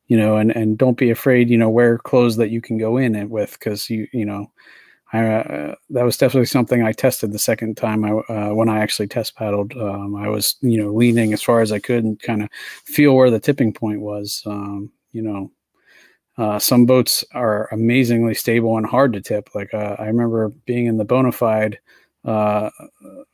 you 0.07 0.17
know, 0.17 0.37
and 0.37 0.55
and 0.55 0.77
don't 0.77 0.97
be 0.97 1.09
afraid, 1.09 1.49
you 1.49 1.57
know, 1.57 1.69
wear 1.69 1.97
clothes 1.97 2.37
that 2.37 2.49
you 2.51 2.61
can 2.61 2.77
go 2.77 2.97
in 2.97 3.15
it 3.15 3.29
with 3.29 3.53
because 3.53 3.89
you 3.89 4.07
you 4.13 4.25
know, 4.25 4.51
I 5.13 5.25
uh, 5.27 5.75
that 5.91 6.03
was 6.03 6.17
definitely 6.17 6.47
something 6.47 6.83
I 6.83 6.91
tested 6.91 7.31
the 7.31 7.39
second 7.39 7.77
time 7.77 8.03
I 8.05 8.11
uh, 8.11 8.53
when 8.53 8.69
I 8.69 8.79
actually 8.79 9.07
test 9.07 9.35
paddled. 9.35 9.73
Um, 9.73 10.15
I 10.15 10.29
was 10.29 10.55
you 10.61 10.77
know 10.77 10.93
leaning 10.93 11.33
as 11.33 11.41
far 11.41 11.61
as 11.61 11.71
I 11.71 11.79
could 11.79 12.03
and 12.03 12.19
kind 12.19 12.43
of 12.43 12.49
feel 12.85 13.15
where 13.15 13.31
the 13.31 13.39
tipping 13.39 13.73
point 13.73 14.01
was. 14.01 14.43
Um, 14.45 14.91
you 15.11 15.21
know, 15.21 15.51
uh, 16.37 16.59
some 16.59 16.85
boats 16.85 17.23
are 17.33 17.69
amazingly 17.71 18.35
stable 18.35 18.77
and 18.77 18.85
hard 18.85 19.13
to 19.13 19.21
tip. 19.21 19.49
Like 19.55 19.73
uh, 19.73 19.95
I 19.97 20.05
remember 20.05 20.49
being 20.65 20.85
in 20.87 20.97
the 20.97 21.05
Bonafide 21.05 21.77
uh, 22.25 22.69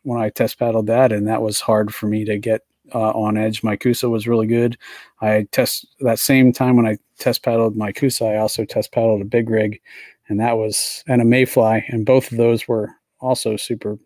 when 0.04 0.22
I 0.22 0.30
test 0.30 0.60
paddled 0.60 0.88
that, 0.88 1.12
and 1.12 1.28
that 1.28 1.42
was 1.42 1.60
hard 1.60 1.94
for 1.94 2.08
me 2.08 2.26
to 2.26 2.38
get 2.38 2.62
uh, 2.94 3.12
on 3.12 3.38
edge. 3.38 3.64
My 3.64 3.76
Coosa 3.76 4.10
was 4.10 4.28
really 4.28 4.48
good. 4.48 4.78
I 5.22 5.48
test 5.52 5.88
that 6.02 6.20
same 6.20 6.52
time 6.52 6.76
when 6.76 6.88
I 6.88 6.98
test 7.20 7.44
paddled 7.44 7.76
my 7.76 7.92
Coosa, 7.92 8.26
I 8.26 8.38
also 8.38 8.66
test 8.66 8.92
paddled 8.92 9.22
a 9.22 9.26
big 9.26 9.50
rig, 9.50 9.82
and 10.28 10.40
that 10.40 10.58
was 10.58 11.04
and 11.08 11.22
a 11.22 11.26
Mayfly, 11.26 11.84
and 11.90 12.06
both 12.06 12.32
of 12.32 12.38
those 12.38 12.68
were 12.68 12.90
also 13.20 13.56
super 13.56 13.98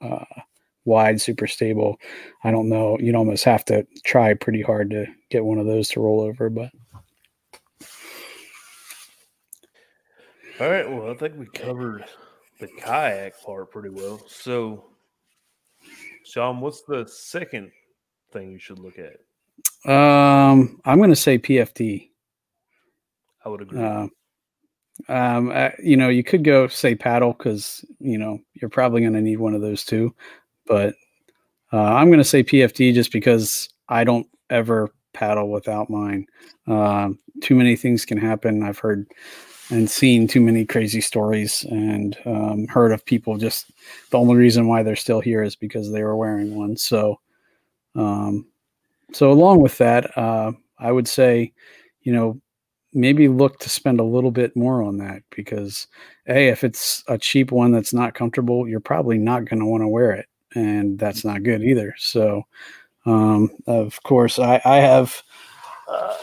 uh, 0.00 0.24
wide, 0.84 1.20
super 1.20 1.46
stable. 1.46 1.98
I 2.44 2.50
don't 2.50 2.68
know. 2.68 2.98
You'd 2.98 3.14
almost 3.14 3.44
have 3.44 3.64
to 3.66 3.86
try 4.04 4.34
pretty 4.34 4.62
hard 4.62 4.90
to 4.90 5.06
get 5.30 5.44
one 5.44 5.58
of 5.58 5.66
those 5.66 5.88
to 5.90 6.00
roll 6.00 6.20
over, 6.20 6.50
but. 6.50 6.70
All 10.60 10.68
right. 10.68 10.90
Well, 10.90 11.08
I 11.08 11.14
think 11.14 11.38
we 11.38 11.46
covered 11.46 12.04
the 12.58 12.66
kayak 12.66 13.40
part 13.40 13.70
pretty 13.70 13.90
well. 13.90 14.20
So, 14.26 14.86
Sean, 16.24 16.60
what's 16.60 16.82
the 16.82 17.06
second 17.06 17.70
thing 18.30 18.52
you 18.52 18.58
should 18.58 18.78
look 18.78 18.98
at? 18.98 19.18
Um, 19.90 20.80
I'm 20.84 20.98
going 20.98 21.10
to 21.10 21.16
say 21.16 21.38
PFD. 21.38 22.10
I 23.44 23.48
would 23.48 23.62
agree. 23.62 23.80
Uh, 23.80 24.08
um, 25.08 25.50
uh, 25.54 25.70
you 25.82 25.96
know, 25.96 26.08
you 26.08 26.24
could 26.24 26.42
go 26.42 26.66
say 26.68 26.94
paddle 26.94 27.32
because 27.32 27.84
you 28.00 28.18
know 28.18 28.40
you're 28.54 28.68
probably 28.68 29.00
going 29.00 29.12
to 29.12 29.20
need 29.20 29.38
one 29.38 29.54
of 29.54 29.60
those 29.60 29.84
too, 29.84 30.14
but 30.66 30.94
uh, 31.72 31.82
I'm 31.82 32.08
going 32.08 32.18
to 32.18 32.24
say 32.24 32.42
PFD 32.42 32.94
just 32.94 33.12
because 33.12 33.68
I 33.88 34.04
don't 34.04 34.26
ever 34.50 34.90
paddle 35.12 35.50
without 35.50 35.88
mine. 35.88 36.26
Um, 36.66 37.18
too 37.42 37.54
many 37.54 37.76
things 37.76 38.04
can 38.04 38.18
happen. 38.18 38.62
I've 38.62 38.78
heard 38.78 39.06
and 39.70 39.88
seen 39.88 40.26
too 40.26 40.40
many 40.40 40.64
crazy 40.64 41.00
stories 41.00 41.64
and 41.64 42.16
um, 42.24 42.66
heard 42.68 42.90
of 42.90 43.04
people 43.04 43.36
just 43.36 43.70
the 44.10 44.18
only 44.18 44.34
reason 44.34 44.66
why 44.66 44.82
they're 44.82 44.96
still 44.96 45.20
here 45.20 45.42
is 45.42 45.56
because 45.56 45.92
they 45.92 46.02
were 46.02 46.16
wearing 46.16 46.56
one. 46.56 46.76
So 46.76 47.20
um, 47.98 48.46
so 49.12 49.30
along 49.32 49.60
with 49.60 49.76
that, 49.78 50.16
uh, 50.16 50.52
I 50.78 50.92
would 50.92 51.08
say, 51.08 51.52
you 52.02 52.12
know, 52.12 52.40
maybe 52.94 53.28
look 53.28 53.58
to 53.58 53.68
spend 53.68 54.00
a 54.00 54.04
little 54.04 54.30
bit 54.30 54.56
more 54.56 54.82
on 54.82 54.98
that 54.98 55.22
because 55.34 55.88
a 56.28 56.48
if 56.48 56.64
it's 56.64 57.02
a 57.08 57.18
cheap 57.18 57.50
one 57.50 57.72
that's 57.72 57.92
not 57.92 58.14
comfortable, 58.14 58.68
you're 58.68 58.80
probably 58.80 59.18
not 59.18 59.44
going 59.44 59.60
to 59.60 59.66
want 59.66 59.82
to 59.82 59.88
wear 59.88 60.12
it, 60.12 60.26
and 60.54 60.98
that's 60.98 61.24
not 61.24 61.42
good 61.42 61.62
either. 61.62 61.94
So, 61.98 62.44
um, 63.04 63.50
of 63.66 64.00
course, 64.04 64.38
I, 64.38 64.60
I 64.64 64.76
have 64.76 65.22
uh, 65.88 66.16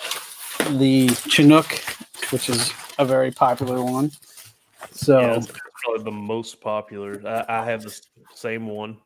the 0.78 1.10
Chinook, 1.28 1.68
which 2.32 2.50
is 2.50 2.72
a 2.98 3.06
very 3.06 3.32
popular 3.32 3.84
one. 3.84 4.12
So. 4.92 5.20
Yeah, 5.20 5.42
probably 5.84 6.04
the 6.04 6.12
most 6.12 6.62
popular. 6.62 7.22
I, 7.28 7.62
I 7.62 7.66
have 7.66 7.84
the 7.84 8.00
same 8.34 8.68
one. 8.68 8.98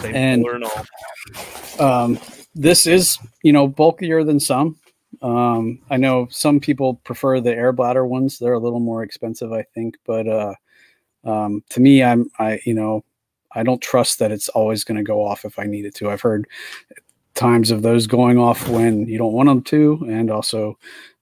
Same 0.00 0.14
and. 0.14 0.46
Um, 1.78 2.18
this 2.54 2.86
is, 2.86 3.18
you 3.42 3.52
know, 3.52 3.66
bulkier 3.66 4.24
than 4.24 4.38
some. 4.38 4.76
Um, 5.22 5.80
I 5.90 5.96
know 5.96 6.28
some 6.30 6.60
people 6.60 6.94
prefer 7.04 7.40
the 7.40 7.54
air 7.54 7.72
bladder 7.72 8.06
ones. 8.06 8.38
They're 8.38 8.52
a 8.52 8.58
little 8.58 8.80
more 8.80 9.02
expensive, 9.02 9.52
I 9.52 9.62
think. 9.62 9.96
But 10.04 10.28
uh, 10.28 10.54
um, 11.24 11.62
to 11.70 11.80
me, 11.80 12.02
I'm, 12.02 12.30
I, 12.38 12.60
you 12.64 12.74
know, 12.74 13.04
I 13.54 13.62
don't 13.62 13.80
trust 13.80 14.18
that 14.18 14.32
it's 14.32 14.48
always 14.50 14.84
going 14.84 14.96
to 14.96 15.02
go 15.02 15.24
off 15.24 15.44
if 15.44 15.58
I 15.58 15.64
need 15.64 15.84
it 15.84 15.94
to. 15.96 16.10
I've 16.10 16.22
heard 16.22 16.46
times 17.34 17.70
of 17.70 17.82
those 17.82 18.06
going 18.06 18.38
off 18.38 18.68
when 18.68 19.06
you 19.06 19.18
don't 19.18 19.32
want 19.32 19.48
them 19.48 19.62
to, 19.62 20.06
and 20.08 20.30
also 20.30 20.78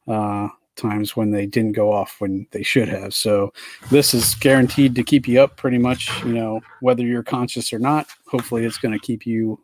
uh, 0.08 0.48
times 0.80 1.16
when 1.16 1.30
they 1.30 1.46
didn't 1.46 1.72
go 1.72 1.92
off 1.92 2.16
when 2.20 2.46
they 2.50 2.62
should 2.62 2.88
have. 2.88 3.14
So 3.14 3.52
this 3.90 4.14
is 4.14 4.34
guaranteed 4.34 4.94
to 4.94 5.02
keep 5.02 5.28
you 5.28 5.40
up 5.40 5.56
pretty 5.56 5.78
much, 5.78 6.10
you 6.24 6.32
know, 6.32 6.60
whether 6.80 7.02
you're 7.02 7.22
conscious 7.22 7.72
or 7.72 7.78
not. 7.78 8.08
Hopefully, 8.26 8.64
it's 8.64 8.78
going 8.78 8.92
to 8.92 9.06
keep 9.06 9.26
you 9.26 9.60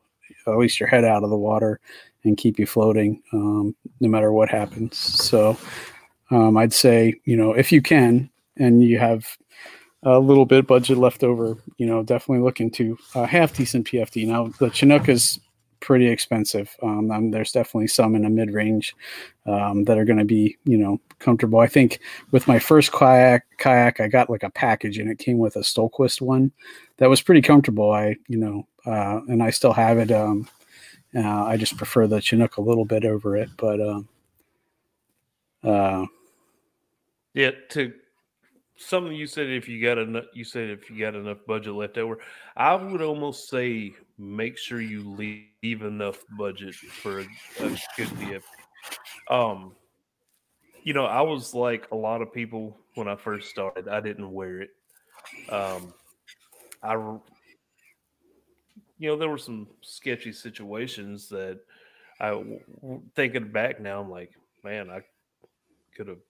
at 0.46 0.58
least 0.58 0.78
your 0.78 0.88
head 0.88 1.04
out 1.04 1.24
of 1.24 1.30
the 1.30 1.36
water 1.36 1.80
and 2.24 2.36
keep 2.36 2.58
you 2.58 2.66
floating 2.66 3.22
um, 3.32 3.74
no 4.00 4.08
matter 4.08 4.32
what 4.32 4.48
happens. 4.48 4.96
So 4.96 5.56
um, 6.30 6.56
I'd 6.56 6.72
say, 6.72 7.14
you 7.24 7.36
know, 7.36 7.52
if 7.52 7.72
you 7.72 7.80
can 7.80 8.30
and 8.56 8.82
you 8.82 8.98
have 8.98 9.36
a 10.02 10.18
little 10.18 10.46
bit 10.46 10.66
budget 10.66 10.98
left 10.98 11.24
over, 11.24 11.56
you 11.78 11.86
know, 11.86 12.02
definitely 12.02 12.44
look 12.44 12.60
into 12.60 12.98
a 13.14 13.26
half 13.26 13.54
decent 13.54 13.86
PFD. 13.86 14.26
Now 14.26 14.52
the 14.58 14.70
Chinook 14.70 15.08
is 15.08 15.40
pretty 15.80 16.06
expensive. 16.08 16.74
Um, 16.82 17.30
there's 17.30 17.52
definitely 17.52 17.88
some 17.88 18.14
in 18.14 18.24
a 18.24 18.30
mid 18.30 18.52
range 18.52 18.94
um, 19.46 19.84
that 19.84 19.98
are 19.98 20.04
going 20.04 20.18
to 20.18 20.24
be, 20.24 20.56
you 20.64 20.76
know, 20.76 21.00
comfortable. 21.18 21.60
I 21.60 21.66
think 21.66 22.00
with 22.30 22.48
my 22.48 22.58
first 22.58 22.92
kayak, 22.92 23.44
kayak, 23.58 24.00
I 24.00 24.08
got 24.08 24.30
like 24.30 24.42
a 24.42 24.50
package 24.50 24.98
and 24.98 25.10
it 25.10 25.18
came 25.18 25.38
with 25.38 25.56
a 25.56 25.60
Stohlquist 25.60 26.20
one 26.20 26.52
that 26.98 27.08
was 27.08 27.22
pretty 27.22 27.42
comfortable. 27.42 27.92
I, 27.92 28.16
you 28.28 28.38
know, 28.38 28.66
uh, 28.84 29.20
and 29.28 29.42
I 29.42 29.50
still 29.50 29.72
have 29.72 29.98
it. 29.98 30.10
Um, 30.10 30.48
uh, 31.14 31.44
I 31.44 31.56
just 31.56 31.76
prefer 31.76 32.06
the 32.06 32.20
Chinook 32.20 32.56
a 32.56 32.62
little 32.62 32.84
bit 32.84 33.04
over 33.04 33.36
it, 33.36 33.48
but 33.56 33.80
um, 33.80 34.08
uh, 35.62 36.06
yeah. 37.34 37.50
To 37.70 37.92
something 38.76 39.14
you 39.14 39.26
said 39.26 39.48
if 39.48 39.68
you 39.68 39.82
got 39.82 39.98
enough 39.98 40.24
you 40.34 40.44
said 40.44 40.68
if 40.68 40.90
you 40.90 41.00
got 41.00 41.14
enough 41.14 41.38
budget 41.46 41.72
left 41.72 41.96
over 41.96 42.18
i 42.56 42.74
would 42.74 43.00
almost 43.00 43.48
say 43.48 43.92
make 44.18 44.56
sure 44.56 44.80
you 44.80 45.08
leave 45.10 45.82
enough 45.82 46.24
budget 46.38 46.74
for 46.74 47.20
a, 47.20 47.24
a 47.60 47.68
good 47.96 48.08
PFD. 48.08 48.42
um 49.30 49.74
you 50.84 50.94
know 50.94 51.04
i 51.04 51.20
was 51.20 51.52
like 51.52 51.88
a 51.90 51.96
lot 51.96 52.22
of 52.22 52.32
people 52.32 52.78
when 52.94 53.08
i 53.08 53.16
first 53.16 53.50
started 53.50 53.88
i 53.88 54.00
didn't 54.00 54.32
wear 54.32 54.62
it 54.62 54.70
um 55.50 55.92
i 56.82 56.94
you 58.98 59.08
know 59.08 59.16
there 59.16 59.28
were 59.28 59.36
some 59.36 59.66
sketchy 59.82 60.32
situations 60.32 61.28
that 61.28 61.58
i 62.20 62.42
thinking 63.14 63.50
back 63.50 63.80
now 63.80 64.00
i'm 64.00 64.10
like 64.10 64.30
man 64.64 64.88
i 64.88 65.00
could 65.94 66.08
have 66.08 66.20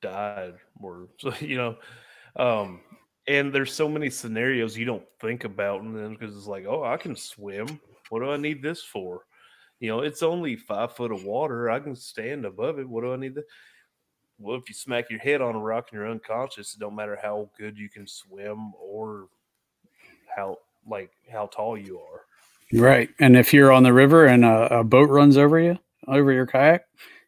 died 0.00 0.54
or 0.80 1.08
so 1.18 1.32
you 1.40 1.56
know 1.56 1.76
um 2.36 2.80
and 3.28 3.52
there's 3.52 3.72
so 3.72 3.88
many 3.88 4.10
scenarios 4.10 4.76
you 4.76 4.84
don't 4.84 5.04
think 5.20 5.44
about 5.44 5.82
and 5.82 5.96
then 5.96 6.12
because 6.12 6.36
it's 6.36 6.46
like 6.46 6.66
oh 6.66 6.84
i 6.84 6.96
can 6.96 7.16
swim. 7.16 7.80
What 8.08 8.20
do 8.20 8.30
i 8.30 8.36
need 8.36 8.62
this 8.62 8.82
for? 8.82 9.22
You 9.80 9.88
know 9.88 10.00
it's 10.00 10.22
only 10.22 10.56
five 10.56 10.94
foot 10.94 11.12
of 11.12 11.24
water. 11.24 11.70
I 11.70 11.80
can 11.80 11.96
stand 11.96 12.44
above 12.44 12.78
it. 12.78 12.88
What 12.88 13.02
do 13.02 13.12
i 13.12 13.16
need 13.16 13.36
well 14.38 14.56
if 14.56 14.68
you 14.68 14.74
smack 14.74 15.10
your 15.10 15.20
head 15.20 15.40
on 15.40 15.54
a 15.54 15.58
rock 15.58 15.88
and 15.90 15.98
you're 15.98 16.10
unconscious 16.10 16.74
it 16.74 16.80
don't 16.80 16.94
matter 16.94 17.18
how 17.20 17.50
good 17.58 17.78
you 17.78 17.88
can 17.88 18.06
swim 18.06 18.72
or 18.74 19.28
how 20.34 20.58
like 20.86 21.10
how 21.30 21.46
tall 21.46 21.76
you 21.76 21.98
are. 21.98 22.22
Right. 22.72 23.08
And 23.20 23.36
if 23.36 23.54
you're 23.54 23.72
on 23.72 23.84
the 23.84 23.92
river 23.92 24.26
and 24.26 24.44
a, 24.44 24.80
a 24.80 24.84
boat 24.84 25.08
runs 25.08 25.36
over 25.36 25.58
you 25.58 25.78
over 26.06 26.32
your 26.32 26.46
kayak 26.46 26.82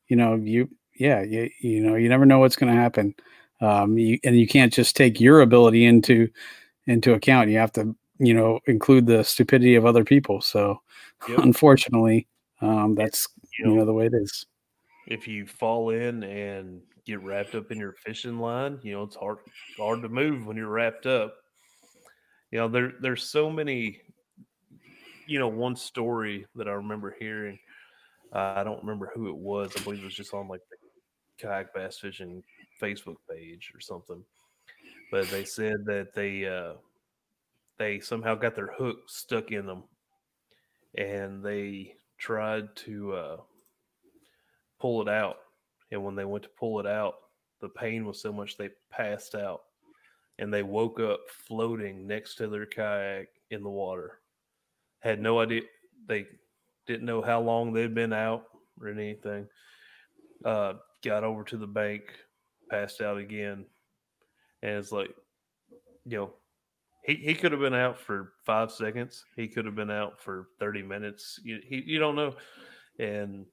you 0.09 0.17
know 0.17 0.37
you 0.37 0.69
yeah, 0.99 1.23
you, 1.23 1.49
you 1.61 1.81
know, 1.81 1.95
you 1.95 2.09
never 2.09 2.27
know 2.27 2.41
what's 2.41 2.57
going 2.57 2.75
to 2.75 2.81
happen. 2.81 3.15
Um, 3.61 3.99
you, 3.99 4.19
and 4.25 4.39
you 4.39 4.47
can't 4.47 4.73
just 4.73 4.97
take 4.97 5.21
your 5.21 5.41
ability 5.41 5.85
into 5.85 6.29
into 6.87 7.15
account. 7.15 7.51
You 7.51 7.59
have 7.59 7.73
to, 7.73 7.95
you 8.19 8.35
know, 8.35 8.61
include 8.67 9.07
the 9.07 9.23
stupidity 9.23 9.75
of 9.75 9.85
other 9.85 10.05
people. 10.05 10.41
So, 10.41 10.81
yep. 11.29 11.39
unfortunately, 11.43 12.27
um, 12.61 12.95
that's 12.95 13.29
you 13.59 13.67
know, 13.67 13.73
you 13.73 13.79
know 13.79 13.85
the 13.85 13.93
way 13.93 14.07
it 14.07 14.15
is. 14.15 14.47
If 15.07 15.27
you 15.27 15.47
fall 15.47 15.91
in 15.91 16.23
and 16.23 16.81
get 17.07 17.23
wrapped 17.23 17.55
up 17.55 17.71
in 17.71 17.79
your 17.79 17.95
fishing 18.05 18.39
line, 18.39 18.79
you 18.83 18.93
know 18.93 19.03
it's 19.03 19.17
hard 19.17 19.39
hard 19.77 20.03
to 20.03 20.09
move 20.09 20.47
when 20.47 20.57
you're 20.57 20.69
wrapped 20.69 21.07
up. 21.07 21.35
You 22.51 22.59
know 22.59 22.69
there 22.69 22.93
there's 23.01 23.25
so 23.25 23.51
many. 23.51 24.01
You 25.27 25.39
know, 25.39 25.49
one 25.49 25.77
story 25.77 26.47
that 26.55 26.69
I 26.69 26.73
remember 26.73 27.15
hearing. 27.19 27.59
Uh, 28.33 28.55
I 28.57 28.65
don't 28.65 28.81
remember 28.81 29.11
who 29.15 29.29
it 29.29 29.37
was. 29.37 29.73
I 29.77 29.83
believe 29.83 30.01
it 30.01 30.05
was 30.07 30.15
just 30.15 30.33
on 30.33 30.49
like 30.49 30.63
the 30.71 30.77
kayak 31.39 31.75
bass 31.75 31.99
fishing 31.99 32.43
Facebook 32.81 33.17
page 33.31 33.73
or 33.75 33.81
something. 33.81 34.23
But 35.11 35.29
they 35.31 35.45
said 35.45 35.85
that 35.87 36.15
they 36.15 36.47
uh, 36.47 36.75
they 37.79 38.01
somehow 38.01 38.35
got 38.35 38.55
their 38.55 38.73
hook 38.73 39.09
stuck 39.09 39.51
in 39.53 39.67
them, 39.67 39.85
and 40.97 41.43
they 41.43 41.95
tried 42.19 42.75
to 42.77 43.13
uh, 43.15 43.37
pull 44.81 45.03
it 45.03 45.09
out. 45.09 45.39
And 45.91 46.05
when 46.05 46.15
they 46.15 46.25
went 46.25 46.45
to 46.45 46.51
pull 46.51 46.81
it 46.81 46.87
out, 46.87 47.15
the 47.61 47.69
pain 47.69 48.05
was 48.05 48.21
so 48.21 48.33
much 48.33 48.57
they 48.57 48.71
passed 48.91 49.35
out, 49.35 49.63
and 50.39 50.53
they 50.53 50.63
woke 50.63 51.01
up 51.01 51.21
floating 51.47 52.07
next 52.07 52.35
to 52.37 52.49
their 52.49 52.67
kayak 52.67 53.29
in 53.51 53.63
the 53.63 53.71
water. 53.71 54.21
Had 55.01 55.21
no 55.21 55.41
idea 55.41 55.63
they 56.07 56.27
didn't 56.87 57.07
know 57.07 57.23
how 57.23 57.41
long 57.41 57.73
they'd 57.73 57.95
been 57.95 58.13
out 58.13 58.45
or 58.81 58.89
anything. 58.89 59.47
Uh, 60.45 60.75
got 61.05 61.25
over 61.25 61.45
to 61.45 61.57
the 61.57 61.67
bank, 61.67 62.03
passed 62.71 63.01
out 63.01 63.19
again, 63.19 63.65
and 64.63 64.73
it's 64.73 64.93
like, 64.93 65.15
you 66.05 66.19
know, 66.19 66.31
he, 67.05 67.15
he 67.15 67.35
could 67.35 67.53
have 67.53 67.61
been 67.61 67.75
out 67.75 67.99
for 67.99 68.33
five 68.45 68.71
seconds. 68.71 69.25
He 69.37 69.49
could 69.49 69.65
have 69.65 69.75
been 69.75 69.91
out 69.91 70.21
for 70.21 70.49
thirty 70.59 70.83
minutes. 70.83 71.41
You 71.43 71.61
he, 71.65 71.83
you 71.87 71.99
don't 71.99 72.17
know, 72.17 72.35
and 72.99 73.47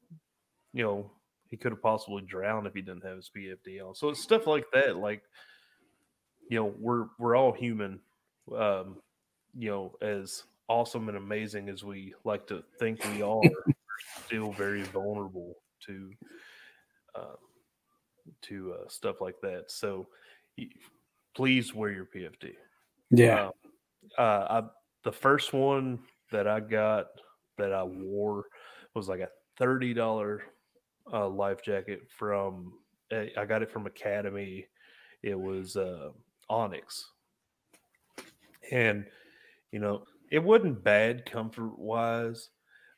you 0.73 0.83
know 0.83 1.11
he 1.47 1.57
could 1.57 1.71
have 1.71 1.81
possibly 1.81 2.23
drowned 2.23 2.67
if 2.67 2.73
he 2.73 2.81
didn't 2.81 3.05
have 3.05 3.17
his 3.17 3.31
PFD 3.35 3.85
on. 3.85 3.95
So 3.95 4.09
it's 4.09 4.21
stuff 4.21 4.47
like 4.47 4.65
that. 4.73 4.97
Like, 4.97 5.21
you 6.49 6.59
know, 6.59 6.73
we're 6.79 7.05
we're 7.17 7.35
all 7.35 7.53
human. 7.53 7.99
Um, 8.53 8.97
you 9.57 9.69
know, 9.69 9.95
as 10.01 10.43
awesome 10.67 11.07
and 11.07 11.17
amazing 11.17 11.69
as 11.69 11.83
we 11.83 12.13
like 12.23 12.47
to 12.47 12.63
think 12.79 13.03
we 13.05 13.21
are, 13.21 13.41
still 14.25 14.51
very 14.51 14.83
vulnerable 14.83 15.55
to 15.85 16.11
um, 17.15 17.37
to 18.43 18.73
uh, 18.73 18.89
stuff 18.89 19.21
like 19.21 19.35
that. 19.41 19.65
So 19.67 20.07
please 21.35 21.73
wear 21.73 21.91
your 21.91 22.05
PFD. 22.05 22.53
Yeah. 23.11 23.49
Uh, 24.17 24.21
uh, 24.21 24.47
I, 24.49 24.67
the 25.03 25.11
first 25.11 25.53
one 25.53 25.99
that 26.31 26.47
I 26.47 26.59
got 26.59 27.07
that 27.57 27.73
I 27.73 27.83
wore 27.83 28.45
was 28.93 29.07
like 29.07 29.19
a 29.19 29.29
thirty 29.57 29.93
dollar 29.93 30.43
uh, 31.11 31.27
life 31.27 31.61
jacket 31.61 32.01
from. 32.17 32.73
Eh, 33.11 33.27
I 33.37 33.45
got 33.45 33.61
it 33.61 33.71
from 33.71 33.85
Academy. 33.85 34.65
It 35.21 35.39
was 35.39 35.75
uh, 35.75 36.09
Onyx, 36.49 37.11
and 38.71 39.05
you 39.71 39.79
know 39.79 40.03
it 40.31 40.43
wasn't 40.43 40.83
bad 40.83 41.29
comfort 41.29 41.77
wise. 41.77 42.49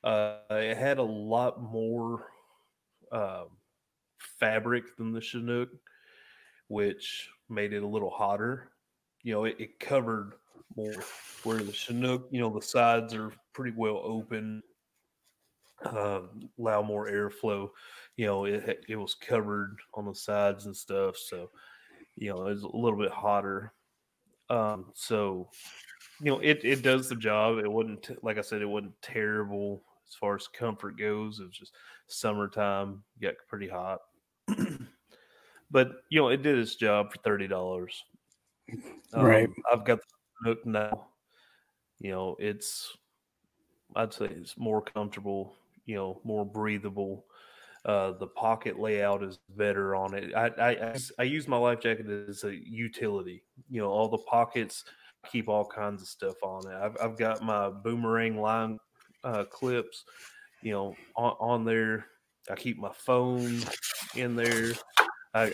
Uh, 0.04 0.38
it 0.52 0.78
had 0.78 1.00
a 1.00 1.04
lot 1.04 1.62
more 1.62 2.28
um, 3.12 3.48
fabric 4.18 4.96
than 4.98 5.12
the 5.12 5.22
Chinook, 5.22 5.70
which 6.68 7.30
made 7.50 7.74
it 7.74 7.84
a 7.84 7.88
little 7.88 8.10
hotter. 8.10 8.72
You 9.24 9.34
know, 9.34 9.46
it, 9.46 9.56
it 9.60 9.80
covered 9.80 10.34
more 10.76 10.94
where 11.44 11.58
the 11.58 11.74
Chinook, 11.74 12.28
you 12.32 12.40
know, 12.40 12.50
the 12.50 12.62
sides 12.62 13.14
are 13.14 13.32
pretty 13.54 13.76
well 13.76 14.02
open, 14.04 14.62
uh, 15.84 16.22
allow 16.60 16.82
more 16.82 17.10
airflow. 17.10 17.70
You 18.16 18.26
know, 18.26 18.46
it 18.46 18.86
it 18.88 18.96
was 18.96 19.16
covered 19.16 19.78
on 19.94 20.06
the 20.06 20.16
sides 20.16 20.66
and 20.66 20.76
stuff, 20.76 21.18
so 21.18 21.50
you 22.16 22.30
know 22.30 22.48
it 22.48 22.54
was 22.54 22.64
a 22.64 22.76
little 22.76 22.98
bit 22.98 23.12
hotter. 23.12 23.74
Um, 24.50 24.92
so 24.94 25.50
you 26.22 26.32
know, 26.32 26.40
it 26.40 26.62
it 26.64 26.82
does 26.82 27.10
the 27.10 27.16
job. 27.16 27.60
It 27.60 27.72
wasn't 27.72 28.24
like 28.24 28.38
I 28.38 28.42
said, 28.42 28.62
it 28.62 28.70
wasn't 28.70 29.00
terrible 29.02 29.84
as 30.08 30.16
far 30.16 30.36
as 30.36 30.48
comfort 30.48 30.98
goes. 30.98 31.40
It 31.40 31.46
was 31.46 31.58
just 31.58 31.74
summertime, 32.08 33.04
got 33.22 33.36
pretty 33.48 33.68
hot. 33.68 34.00
but 35.72 35.92
you 36.10 36.22
know, 36.22 36.30
it 36.30 36.42
did 36.42 36.58
its 36.58 36.76
job 36.76 37.12
for 37.12 37.18
thirty 37.20 37.48
dollars. 37.48 38.04
Um, 39.14 39.26
right. 39.26 39.50
I've 39.72 39.86
got 39.86 40.00
the 40.00 40.50
Nook 40.50 40.66
now. 40.66 41.08
You 42.00 42.12
know, 42.12 42.36
it's 42.40 42.96
I'd 43.96 44.14
say 44.14 44.26
it's 44.26 44.58
more 44.58 44.82
comfortable. 44.82 45.56
You 45.86 45.96
know, 45.96 46.22
more 46.24 46.46
breathable. 46.46 47.26
Uh, 47.86 48.12
the 48.12 48.28
pocket 48.28 48.78
layout 48.80 49.24
is 49.24 49.40
better 49.56 49.96
on 49.96 50.14
it. 50.14 50.34
I, 50.36 50.48
I 50.60 50.98
I 51.20 51.24
use 51.24 51.48
my 51.48 51.58
life 51.58 51.80
jacket 51.80 52.08
as 52.28 52.44
a 52.44 52.54
utility. 52.54 53.44
You 53.70 53.82
know, 53.82 53.90
all 53.90 54.10
the 54.10 54.18
pockets 54.18 54.84
keep 55.32 55.48
all 55.48 55.66
kinds 55.66 56.02
of 56.02 56.08
stuff 56.08 56.36
on 56.44 56.70
it. 56.70 56.76
I've 56.76 56.98
I've 57.02 57.18
got 57.18 57.44
my 57.44 57.70
boomerang 57.70 58.42
line 58.42 58.80
uh, 59.24 59.46
clips. 59.46 60.04
You 60.62 60.72
know, 60.72 60.96
on, 61.16 61.36
on 61.40 61.66
there 61.66 62.06
I 62.50 62.56
keep 62.56 62.78
my 62.78 62.92
phone 62.94 63.62
in 64.16 64.36
there. 64.36 64.74
I 65.34 65.54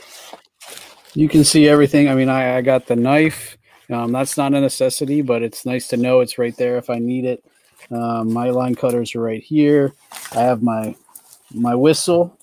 you 1.13 1.29
can 1.29 1.43
see 1.43 1.67
everything. 1.67 2.09
I 2.09 2.15
mean, 2.15 2.29
I, 2.29 2.57
I 2.57 2.61
got 2.61 2.87
the 2.87 2.95
knife. 2.95 3.57
Um, 3.89 4.11
that's 4.11 4.37
not 4.37 4.53
a 4.53 4.61
necessity, 4.61 5.21
but 5.21 5.43
it's 5.43 5.65
nice 5.65 5.87
to 5.89 5.97
know 5.97 6.21
it's 6.21 6.37
right 6.37 6.55
there 6.57 6.77
if 6.77 6.89
I 6.89 6.99
need 6.99 7.25
it. 7.25 7.43
Um, 7.91 8.31
my 8.31 8.49
line 8.49 8.75
cutters 8.75 9.13
are 9.15 9.21
right 9.21 9.43
here. 9.43 9.93
I 10.31 10.41
have 10.41 10.63
my 10.63 10.95
my 11.53 11.75
whistle. 11.75 12.37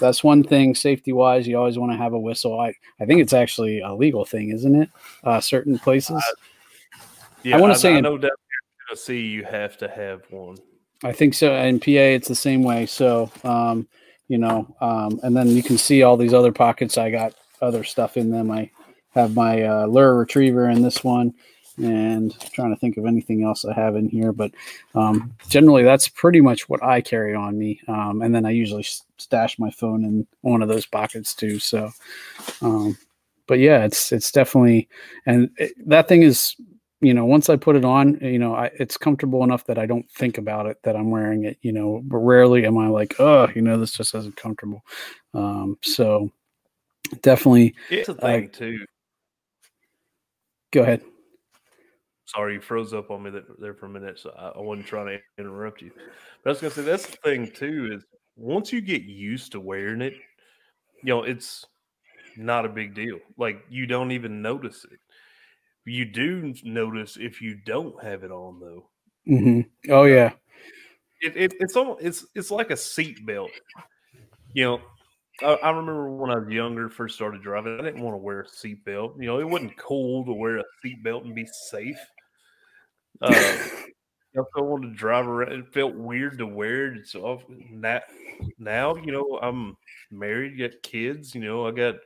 That's 0.00 0.22
one 0.24 0.42
thing 0.42 0.74
safety 0.74 1.12
wise. 1.12 1.46
You 1.46 1.56
always 1.58 1.78
want 1.78 1.92
to 1.92 1.98
have 1.98 2.12
a 2.12 2.18
whistle. 2.18 2.58
I, 2.60 2.74
I 3.00 3.06
think 3.06 3.20
it's 3.20 3.32
actually 3.32 3.80
a 3.80 3.94
legal 3.94 4.24
thing, 4.24 4.50
isn't 4.50 4.74
it? 4.74 4.90
Uh, 5.22 5.40
certain 5.40 5.78
places. 5.78 6.16
Uh, 6.16 7.00
yeah, 7.42 7.56
I 7.56 7.60
want 7.60 7.72
to 7.72 7.78
say 7.78 7.94
I 7.94 8.00
know 8.00 8.18
that 8.18 8.32
Tennessee 8.86 9.20
you 9.20 9.44
have 9.44 9.76
to 9.78 9.88
have 9.88 10.22
one. 10.30 10.58
I 11.04 11.12
think 11.12 11.34
so. 11.34 11.54
In 11.54 11.78
PA, 11.80 11.90
it's 11.90 12.28
the 12.28 12.34
same 12.34 12.62
way. 12.62 12.86
So, 12.86 13.30
um, 13.44 13.86
you 14.28 14.38
know, 14.38 14.74
um, 14.80 15.20
and 15.22 15.36
then 15.36 15.48
you 15.48 15.62
can 15.62 15.76
see 15.76 16.02
all 16.02 16.16
these 16.16 16.32
other 16.32 16.50
pockets. 16.50 16.96
I 16.96 17.10
got 17.10 17.34
other 17.60 17.84
stuff 17.84 18.16
in 18.16 18.30
them. 18.30 18.50
I 18.50 18.70
have 19.10 19.34
my 19.34 19.62
uh, 19.62 19.86
lure 19.86 20.16
retriever 20.16 20.70
in 20.70 20.80
this 20.80 21.04
one, 21.04 21.34
and 21.76 22.34
trying 22.52 22.74
to 22.74 22.80
think 22.80 22.96
of 22.96 23.04
anything 23.04 23.44
else 23.44 23.66
I 23.66 23.74
have 23.74 23.96
in 23.96 24.08
here. 24.08 24.32
But 24.32 24.52
um, 24.94 25.34
generally, 25.50 25.82
that's 25.82 26.08
pretty 26.08 26.40
much 26.40 26.70
what 26.70 26.82
I 26.82 27.02
carry 27.02 27.34
on 27.34 27.58
me. 27.58 27.80
Um, 27.86 28.22
and 28.22 28.34
then 28.34 28.46
I 28.46 28.50
usually 28.50 28.86
stash 29.18 29.58
my 29.58 29.70
phone 29.70 30.04
in 30.04 30.26
one 30.40 30.62
of 30.62 30.68
those 30.68 30.86
pockets 30.86 31.34
too. 31.34 31.58
So, 31.58 31.90
um, 32.62 32.96
but 33.46 33.58
yeah, 33.58 33.84
it's 33.84 34.10
it's 34.10 34.32
definitely, 34.32 34.88
and 35.26 35.50
it, 35.58 35.72
that 35.86 36.08
thing 36.08 36.22
is 36.22 36.56
you 37.04 37.14
know, 37.14 37.24
once 37.24 37.48
I 37.48 37.56
put 37.56 37.76
it 37.76 37.84
on, 37.84 38.18
you 38.20 38.38
know, 38.38 38.54
I, 38.54 38.70
it's 38.78 38.96
comfortable 38.96 39.44
enough 39.44 39.64
that 39.66 39.78
I 39.78 39.86
don't 39.86 40.08
think 40.10 40.38
about 40.38 40.66
it 40.66 40.78
that 40.84 40.96
I'm 40.96 41.10
wearing 41.10 41.44
it, 41.44 41.58
you 41.62 41.72
know, 41.72 42.00
but 42.04 42.18
rarely 42.18 42.66
am 42.66 42.78
I 42.78 42.88
like, 42.88 43.20
oh, 43.20 43.48
you 43.54 43.62
know, 43.62 43.78
this 43.78 43.92
just 43.92 44.14
isn't 44.14 44.36
comfortable. 44.36 44.82
Um, 45.34 45.78
so 45.82 46.30
definitely. 47.22 47.74
It's 47.90 48.08
a 48.08 48.14
thing 48.14 48.50
uh, 48.52 48.56
too. 48.56 48.84
Go 50.72 50.82
ahead. 50.82 51.02
Sorry, 52.26 52.54
you 52.54 52.60
froze 52.60 52.94
up 52.94 53.10
on 53.10 53.22
me 53.22 53.30
there 53.58 53.74
for 53.74 53.86
a 53.86 53.90
minute, 53.90 54.18
so 54.18 54.34
I, 54.36 54.58
I 54.58 54.60
wasn't 54.60 54.86
trying 54.86 55.06
to 55.06 55.18
interrupt 55.38 55.82
you. 55.82 55.92
But 56.42 56.50
I 56.50 56.52
was 56.52 56.60
gonna 56.60 56.74
say 56.74 56.82
that's 56.82 57.06
the 57.06 57.16
thing 57.18 57.50
too 57.50 57.90
is 57.94 58.04
once 58.36 58.72
you 58.72 58.80
get 58.80 59.02
used 59.02 59.52
to 59.52 59.60
wearing 59.60 60.00
it, 60.00 60.14
you 61.02 61.14
know, 61.14 61.22
it's 61.22 61.64
not 62.36 62.64
a 62.64 62.68
big 62.68 62.94
deal. 62.94 63.18
Like 63.36 63.62
you 63.68 63.86
don't 63.86 64.10
even 64.10 64.42
notice 64.42 64.84
it. 64.90 64.98
You 65.86 66.04
do 66.06 66.54
notice 66.64 67.16
if 67.20 67.42
you 67.42 67.56
don't 67.66 68.02
have 68.02 68.24
it 68.24 68.30
on 68.30 68.60
though. 68.60 68.88
Mm-hmm. 69.28 69.92
Oh 69.92 70.04
yeah. 70.04 70.32
It, 71.20 71.36
it, 71.36 71.54
it's 71.60 71.76
almost 71.76 72.04
it's 72.04 72.26
it's 72.34 72.50
like 72.50 72.70
a 72.70 72.76
seat 72.76 73.24
belt. 73.26 73.50
You 74.54 74.64
know, 74.64 74.80
I, 75.42 75.54
I, 75.54 75.70
remember 75.70 76.10
when 76.10 76.30
I 76.30 76.38
was 76.38 76.48
younger, 76.48 76.88
first 76.88 77.16
started 77.16 77.42
driving, 77.42 77.78
I 77.80 77.82
didn't 77.82 78.02
want 78.02 78.14
to 78.14 78.18
wear 78.18 78.42
a 78.42 78.48
seat 78.48 78.84
belt. 78.84 79.16
You 79.18 79.26
know, 79.26 79.40
it 79.40 79.48
wasn't 79.48 79.76
cool 79.76 80.24
to 80.24 80.32
wear 80.32 80.58
a 80.58 80.64
seat 80.82 81.02
belt 81.02 81.24
and 81.24 81.34
be 81.34 81.46
safe. 81.68 81.98
Uh, 83.20 83.68
I 84.36 84.60
wanted 84.60 84.88
to 84.88 84.94
drive 84.94 85.26
around. 85.26 85.52
It 85.52 85.72
felt 85.72 85.94
weird 85.94 86.38
to 86.38 86.46
wear 86.46 86.94
it. 86.94 87.06
So 87.08 87.40
now, 87.70 88.00
now, 88.58 88.96
you 88.96 89.12
know, 89.12 89.38
I'm 89.42 89.76
married, 90.10 90.58
got 90.58 90.82
kids. 90.82 91.34
You 91.34 91.40
know, 91.40 91.66
I 91.66 91.70
got 91.70 91.96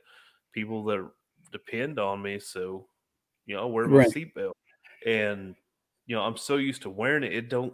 people 0.53 0.83
that 0.85 1.09
depend 1.51 1.99
on 1.99 2.21
me. 2.21 2.39
So, 2.39 2.87
you 3.49 3.55
know, 3.55 3.63
I 3.63 3.65
wear 3.65 3.87
my 3.87 3.97
right. 3.97 4.09
seatbelt, 4.09 4.51
and 5.07 5.55
you 6.05 6.15
know, 6.15 6.21
I'm 6.21 6.37
so 6.37 6.57
used 6.57 6.83
to 6.83 6.89
wearing 6.89 7.23
it, 7.23 7.33
it 7.33 7.49
don't, 7.49 7.73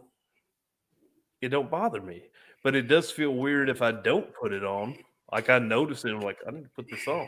it 1.42 1.50
don't 1.50 1.70
bother 1.70 2.02
me. 2.02 2.24
But 2.64 2.76
it 2.76 2.84
does 2.84 3.12
feel 3.12 3.32
weird 3.32 3.70
if 3.70 3.82
I 3.82 3.92
don't 3.92 4.34
put 4.34 4.54
it 4.54 4.64
on. 4.64 4.98
Like 5.32 5.50
I 5.50 5.60
notice 5.60 6.06
it, 6.06 6.12
I'm 6.12 6.22
like, 6.22 6.38
I 6.48 6.52
need 6.52 6.64
to 6.64 6.70
put 6.70 6.90
this 6.90 7.08
on. 7.08 7.28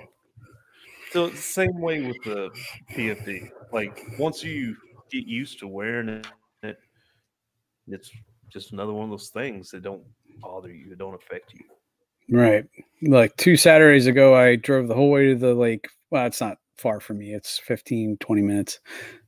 So 1.11 1.25
it's 1.25 1.35
the 1.35 1.41
same 1.41 1.79
way 1.79 2.01
with 2.07 2.17
the 2.23 2.49
PFD. 2.93 3.49
Like 3.73 4.01
once 4.17 4.43
you 4.43 4.77
get 5.11 5.27
used 5.27 5.59
to 5.59 5.67
wearing 5.67 6.23
it, 6.63 6.77
it's 7.87 8.11
just 8.49 8.71
another 8.71 8.93
one 8.93 9.05
of 9.05 9.09
those 9.09 9.29
things 9.29 9.71
that 9.71 9.83
don't 9.83 10.03
bother 10.39 10.73
you, 10.73 10.89
that 10.89 10.99
don't 10.99 11.15
affect 11.15 11.53
you. 11.53 11.65
Right. 12.29 12.65
Like 13.01 13.35
two 13.35 13.57
Saturdays 13.57 14.07
ago, 14.07 14.35
I 14.35 14.55
drove 14.55 14.87
the 14.87 14.95
whole 14.95 15.11
way 15.11 15.27
to 15.27 15.35
the 15.35 15.53
lake. 15.53 15.87
Well, 16.11 16.25
it's 16.25 16.41
not 16.41 16.57
far 16.77 16.99
from 16.99 17.19
me. 17.19 17.33
It's 17.33 17.59
15, 17.59 18.17
20 18.19 18.41
minutes. 18.41 18.79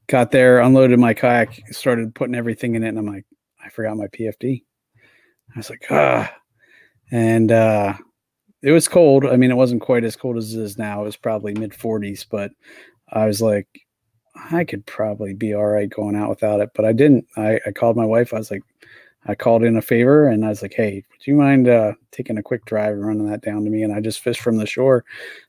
Got 0.08 0.32
there, 0.32 0.60
unloaded 0.60 1.00
my 1.00 1.14
kayak, 1.14 1.62
started 1.72 2.16
putting 2.16 2.36
everything 2.36 2.76
in 2.76 2.84
it. 2.84 2.90
And 2.90 3.00
I'm 3.00 3.06
like, 3.06 3.26
I 3.64 3.70
forgot 3.70 3.98
my 3.98 4.08
PFD. 4.08 4.64
I 5.56 5.58
was 5.58 5.70
like, 5.70 5.86
ah. 5.90 6.34
And 7.12 7.52
uh, 7.52 7.94
it 8.62 8.72
was 8.72 8.88
cold. 8.88 9.26
I 9.26 9.36
mean, 9.36 9.52
it 9.52 9.58
wasn't 9.58 9.82
quite 9.82 10.04
as 10.04 10.16
cold 10.16 10.38
as 10.38 10.54
it 10.54 10.62
is 10.62 10.78
now. 10.78 11.02
It 11.02 11.06
was 11.06 11.18
probably 11.18 11.54
mid 11.54 11.72
40s, 11.72 12.26
but 12.30 12.52
I 13.12 13.26
was 13.26 13.42
like, 13.42 13.68
I 14.52 14.64
could 14.64 14.86
probably 14.86 15.34
be 15.34 15.54
all 15.54 15.66
right 15.66 15.90
going 15.90 16.16
out 16.16 16.30
without 16.30 16.62
it. 16.62 16.70
But 16.76 16.86
I 16.86 16.94
didn't. 16.94 17.26
I, 17.36 17.60
I 17.66 17.72
called 17.72 17.98
my 17.98 18.06
wife. 18.06 18.34
I 18.34 18.38
was 18.38 18.52
like, 18.52 18.64
I 19.26 19.36
called 19.36 19.64
in 19.64 19.76
a 19.76 19.82
favor 19.82 20.28
and 20.28 20.46
I 20.46 20.50
was 20.50 20.62
like, 20.62 20.74
hey, 20.74 21.04
would 21.12 21.28
you 21.28 21.36
mind 21.36 21.68
uh, 21.68 21.94
taking 22.12 22.38
a 22.38 22.44
quick 22.44 22.66
drive 22.66 22.94
and 22.94 23.06
running 23.06 23.30
that 23.30 23.42
down 23.42 23.64
to 23.64 23.70
me? 23.70 23.84
And 23.84 23.94
I 23.94 24.00
just 24.00 24.22
fished 24.22 24.42
from 24.42 24.58
the 24.58 24.66
shore 24.66 25.04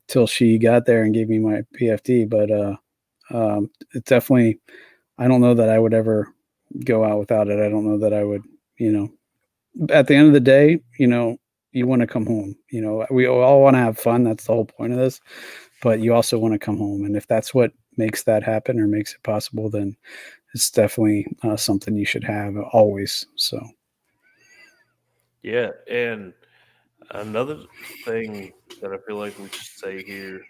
till 0.07 0.27
she 0.27 0.57
got 0.57 0.85
there 0.85 1.03
and 1.03 1.13
gave 1.13 1.29
me 1.29 1.39
my 1.39 1.63
PFD. 1.79 2.29
But 2.29 2.51
uh, 2.51 2.75
um, 3.31 3.69
it 3.93 4.05
definitely, 4.05 4.59
I 5.17 5.27
don't 5.27 5.41
know 5.41 5.53
that 5.53 5.69
I 5.69 5.79
would 5.79 5.93
ever 5.93 6.27
go 6.83 7.05
out 7.05 7.19
without 7.19 7.47
it. 7.47 7.59
I 7.59 7.69
don't 7.69 7.85
know 7.85 7.97
that 7.99 8.13
I 8.13 8.23
would, 8.23 8.43
you 8.77 8.91
know, 8.91 9.09
at 9.89 10.07
the 10.07 10.15
end 10.15 10.27
of 10.27 10.33
the 10.33 10.39
day, 10.39 10.81
you 10.97 11.07
know, 11.07 11.37
you 11.71 11.87
want 11.87 12.01
to 12.01 12.07
come 12.07 12.25
home. 12.25 12.55
You 12.69 12.81
know, 12.81 13.05
we 13.09 13.25
all 13.27 13.61
want 13.61 13.75
to 13.75 13.79
have 13.79 13.97
fun. 13.97 14.23
That's 14.23 14.45
the 14.45 14.53
whole 14.53 14.65
point 14.65 14.91
of 14.91 14.99
this. 14.99 15.21
But 15.81 16.01
you 16.01 16.13
also 16.13 16.37
want 16.37 16.53
to 16.53 16.59
come 16.59 16.77
home. 16.77 17.05
And 17.05 17.15
if 17.15 17.27
that's 17.27 17.53
what 17.53 17.71
makes 17.97 18.23
that 18.23 18.43
happen 18.43 18.79
or 18.79 18.87
makes 18.87 19.13
it 19.13 19.23
possible, 19.23 19.69
then 19.69 19.95
it's 20.53 20.69
definitely 20.69 21.27
uh, 21.43 21.55
something 21.55 21.95
you 21.95 22.05
should 22.05 22.23
have 22.23 22.57
always. 22.73 23.25
So, 23.35 23.61
yeah, 25.43 25.69
and 25.89 26.33
another 27.11 27.59
thing 28.05 28.53
that 28.81 28.91
I 28.91 28.97
feel 29.07 29.17
like 29.17 29.37
we 29.39 29.47
should 29.49 29.79
say 29.79 30.03
here, 30.03 30.41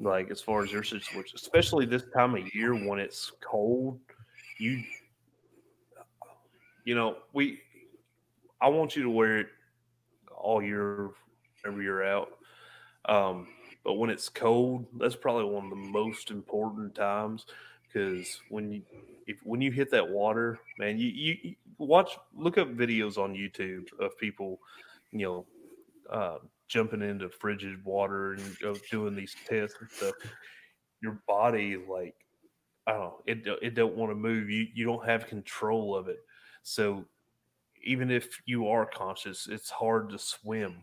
like 0.00 0.30
as 0.30 0.40
far 0.40 0.62
as 0.62 0.72
your 0.72 0.82
situation, 0.82 1.36
especially 1.36 1.86
this 1.86 2.04
time 2.14 2.34
of 2.34 2.54
year 2.54 2.74
when 2.74 2.98
it's 2.98 3.32
cold, 3.40 3.98
you, 4.58 4.82
you 6.84 6.94
know, 6.94 7.16
we, 7.32 7.60
I 8.60 8.68
want 8.68 8.96
you 8.96 9.02
to 9.04 9.10
wear 9.10 9.38
it 9.38 9.48
all 10.36 10.62
year, 10.62 11.10
every 11.66 11.84
year 11.84 12.02
out. 12.02 12.30
Um, 13.04 13.48
but 13.84 13.94
when 13.94 14.10
it's 14.10 14.28
cold, 14.28 14.86
that's 14.98 15.16
probably 15.16 15.44
one 15.44 15.64
of 15.64 15.70
the 15.70 15.76
most 15.76 16.30
important 16.30 16.94
times 16.94 17.46
because 17.82 18.40
when 18.50 18.70
you 18.70 18.82
if 19.28 19.40
when 19.44 19.60
you 19.60 19.70
hit 19.70 19.90
that 19.90 20.08
water, 20.08 20.58
man, 20.78 20.98
you, 20.98 21.08
you, 21.08 21.36
you 21.42 21.54
watch 21.76 22.16
look 22.34 22.56
up 22.56 22.74
videos 22.74 23.18
on 23.18 23.34
YouTube 23.34 23.86
of 24.00 24.16
people, 24.18 24.58
you 25.12 25.18
know, 25.26 25.46
uh, 26.10 26.38
jumping 26.66 27.02
into 27.02 27.28
frigid 27.28 27.84
water 27.84 28.32
and 28.32 28.80
doing 28.90 29.14
these 29.14 29.36
tests 29.46 29.76
and 29.80 29.90
stuff. 29.90 30.14
Your 31.02 31.20
body, 31.28 31.76
like, 31.76 32.14
I 32.86 32.92
don't 32.92 33.00
know, 33.00 33.20
it 33.26 33.46
it 33.62 33.74
don't 33.74 33.96
want 33.96 34.10
to 34.10 34.16
move. 34.16 34.48
You 34.48 34.66
you 34.74 34.86
don't 34.86 35.04
have 35.04 35.26
control 35.26 35.94
of 35.94 36.08
it. 36.08 36.20
So 36.62 37.04
even 37.84 38.10
if 38.10 38.40
you 38.46 38.66
are 38.66 38.86
conscious, 38.86 39.46
it's 39.46 39.68
hard 39.68 40.08
to 40.08 40.18
swim. 40.18 40.76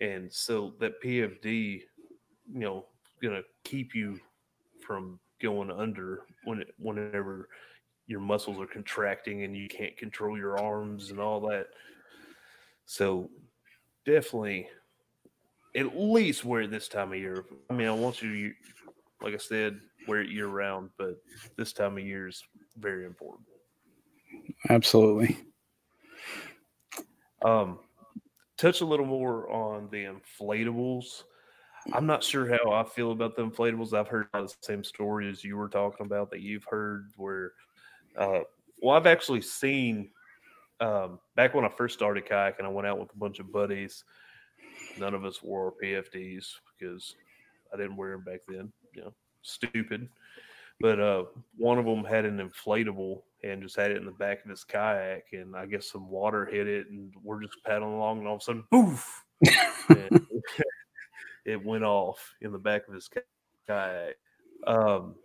And 0.00 0.32
so 0.32 0.72
that 0.80 1.00
PFD, 1.02 1.82
you 2.52 2.58
know, 2.58 2.86
gonna 3.22 3.42
keep 3.64 3.94
you 3.94 4.18
from 4.80 5.20
going 5.44 5.70
under 5.70 6.22
when 6.44 6.62
it, 6.62 6.74
whenever 6.78 7.50
your 8.06 8.20
muscles 8.20 8.58
are 8.58 8.66
contracting 8.66 9.44
and 9.44 9.54
you 9.54 9.68
can't 9.68 9.96
control 9.96 10.38
your 10.38 10.58
arms 10.58 11.10
and 11.10 11.20
all 11.20 11.38
that. 11.40 11.66
So 12.86 13.30
definitely 14.06 14.68
at 15.76 15.96
least 15.96 16.44
wear 16.44 16.62
it 16.62 16.70
this 16.70 16.88
time 16.88 17.12
of 17.12 17.18
year. 17.18 17.44
I 17.68 17.74
mean, 17.74 17.88
I 17.88 17.92
want 17.92 18.22
you 18.22 18.48
to, 18.48 18.54
like 19.20 19.34
I 19.34 19.38
said, 19.38 19.78
wear 20.08 20.22
it 20.22 20.30
year 20.30 20.46
round, 20.46 20.90
but 20.96 21.20
this 21.56 21.72
time 21.74 21.98
of 21.98 22.04
year 22.04 22.26
is 22.28 22.42
very 22.78 23.04
important. 23.04 23.46
Absolutely. 24.70 25.36
Um, 27.44 27.80
touch 28.56 28.80
a 28.80 28.86
little 28.86 29.06
more 29.06 29.50
on 29.50 29.88
the 29.90 30.06
inflatables. 30.06 31.24
I'm 31.92 32.06
not 32.06 32.24
sure 32.24 32.48
how 32.48 32.72
I 32.72 32.84
feel 32.84 33.12
about 33.12 33.36
the 33.36 33.46
inflatables. 33.46 33.92
I've 33.92 34.08
heard 34.08 34.28
the 34.32 34.52
same 34.60 34.82
story 34.84 35.28
as 35.28 35.44
you 35.44 35.56
were 35.56 35.68
talking 35.68 36.06
about 36.06 36.30
that 36.30 36.40
you've 36.40 36.64
heard 36.64 37.10
where, 37.16 37.52
uh, 38.16 38.40
well, 38.80 38.96
I've 38.96 39.06
actually 39.06 39.42
seen 39.42 40.10
um, 40.80 41.18
back 41.36 41.54
when 41.54 41.64
I 41.64 41.68
first 41.68 41.94
started 41.94 42.26
kayaking, 42.26 42.64
I 42.64 42.68
went 42.68 42.86
out 42.86 42.98
with 42.98 43.12
a 43.14 43.18
bunch 43.18 43.38
of 43.38 43.52
buddies. 43.52 44.04
None 44.98 45.14
of 45.14 45.24
us 45.24 45.42
wore 45.42 45.74
PFDs 45.82 46.46
because 46.78 47.14
I 47.72 47.76
didn't 47.76 47.96
wear 47.96 48.12
them 48.12 48.24
back 48.24 48.40
then. 48.48 48.72
You 48.94 49.02
know, 49.02 49.14
stupid. 49.42 50.08
But 50.80 51.00
uh, 51.00 51.24
one 51.56 51.78
of 51.78 51.84
them 51.84 52.04
had 52.04 52.24
an 52.24 52.38
inflatable 52.38 53.22
and 53.44 53.62
just 53.62 53.76
had 53.76 53.92
it 53.92 53.98
in 53.98 54.06
the 54.06 54.12
back 54.12 54.44
of 54.44 54.50
his 54.50 54.64
kayak, 54.64 55.26
and 55.32 55.54
I 55.54 55.66
guess 55.66 55.90
some 55.90 56.08
water 56.08 56.46
hit 56.46 56.66
it, 56.66 56.90
and 56.90 57.12
we're 57.22 57.42
just 57.42 57.62
paddling 57.64 57.92
along, 57.92 58.18
and 58.18 58.26
all 58.26 58.36
of 58.36 58.40
a 58.40 58.44
sudden, 58.44 58.64
poof! 58.70 59.24
it 61.44 61.64
went 61.64 61.84
off 61.84 62.34
in 62.40 62.52
the 62.52 62.58
back 62.58 62.88
of 62.88 62.94
his 62.94 63.08
kayak. 63.66 64.16
Um, 64.66 65.16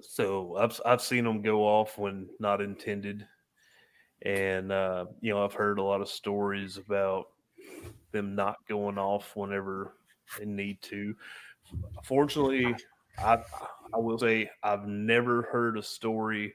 so 0.00 0.56
I've 0.56 0.80
I've 0.84 1.02
seen 1.02 1.24
them 1.24 1.42
go 1.42 1.62
off 1.62 1.98
when 1.98 2.28
not 2.38 2.60
intended, 2.60 3.26
and 4.22 4.72
uh, 4.72 5.06
you 5.20 5.32
know 5.32 5.44
I've 5.44 5.54
heard 5.54 5.78
a 5.78 5.82
lot 5.82 6.00
of 6.00 6.08
stories 6.08 6.76
about 6.76 7.26
them 8.12 8.34
not 8.34 8.56
going 8.68 8.98
off 8.98 9.34
whenever 9.36 9.94
they 10.38 10.44
need 10.44 10.80
to. 10.82 11.14
Fortunately, 12.04 12.74
I 13.18 13.38
I 13.94 13.98
will 13.98 14.18
say 14.18 14.50
I've 14.62 14.86
never 14.86 15.42
heard 15.42 15.76
a 15.76 15.82
story 15.82 16.54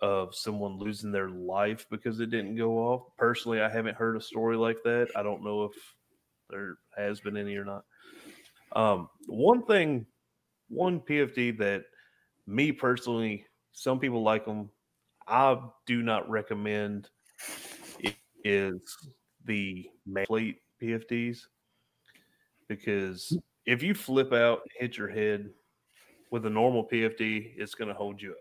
of 0.00 0.34
someone 0.34 0.78
losing 0.78 1.12
their 1.12 1.28
life 1.30 1.86
because 1.90 2.20
it 2.20 2.30
didn't 2.30 2.56
go 2.56 2.78
off. 2.78 3.02
Personally, 3.16 3.60
I 3.60 3.68
haven't 3.68 3.96
heard 3.96 4.16
a 4.16 4.20
story 4.20 4.56
like 4.56 4.78
that. 4.84 5.08
I 5.16 5.22
don't 5.22 5.44
know 5.44 5.64
if 5.64 5.72
there 6.52 6.76
has 6.96 7.20
been 7.20 7.36
any 7.36 7.56
or 7.56 7.64
not. 7.64 7.84
Um, 8.74 9.08
one 9.26 9.64
thing, 9.64 10.06
one 10.68 11.00
PFD 11.00 11.58
that 11.58 11.84
me 12.46 12.70
personally, 12.70 13.46
some 13.72 13.98
people 13.98 14.22
like 14.22 14.44
them. 14.44 14.70
I 15.26 15.58
do 15.86 16.02
not 16.02 16.28
recommend 16.28 17.08
is 18.44 18.80
the 19.44 19.88
plate 20.26 20.58
PFDs 20.82 21.38
because 22.68 23.36
if 23.66 23.82
you 23.82 23.94
flip 23.94 24.32
out, 24.32 24.62
hit 24.78 24.96
your 24.96 25.08
head 25.08 25.50
with 26.30 26.46
a 26.46 26.50
normal 26.50 26.88
PFD, 26.88 27.52
it's 27.56 27.74
going 27.74 27.88
to 27.88 27.94
hold 27.94 28.20
you 28.20 28.32
up. 28.32 28.38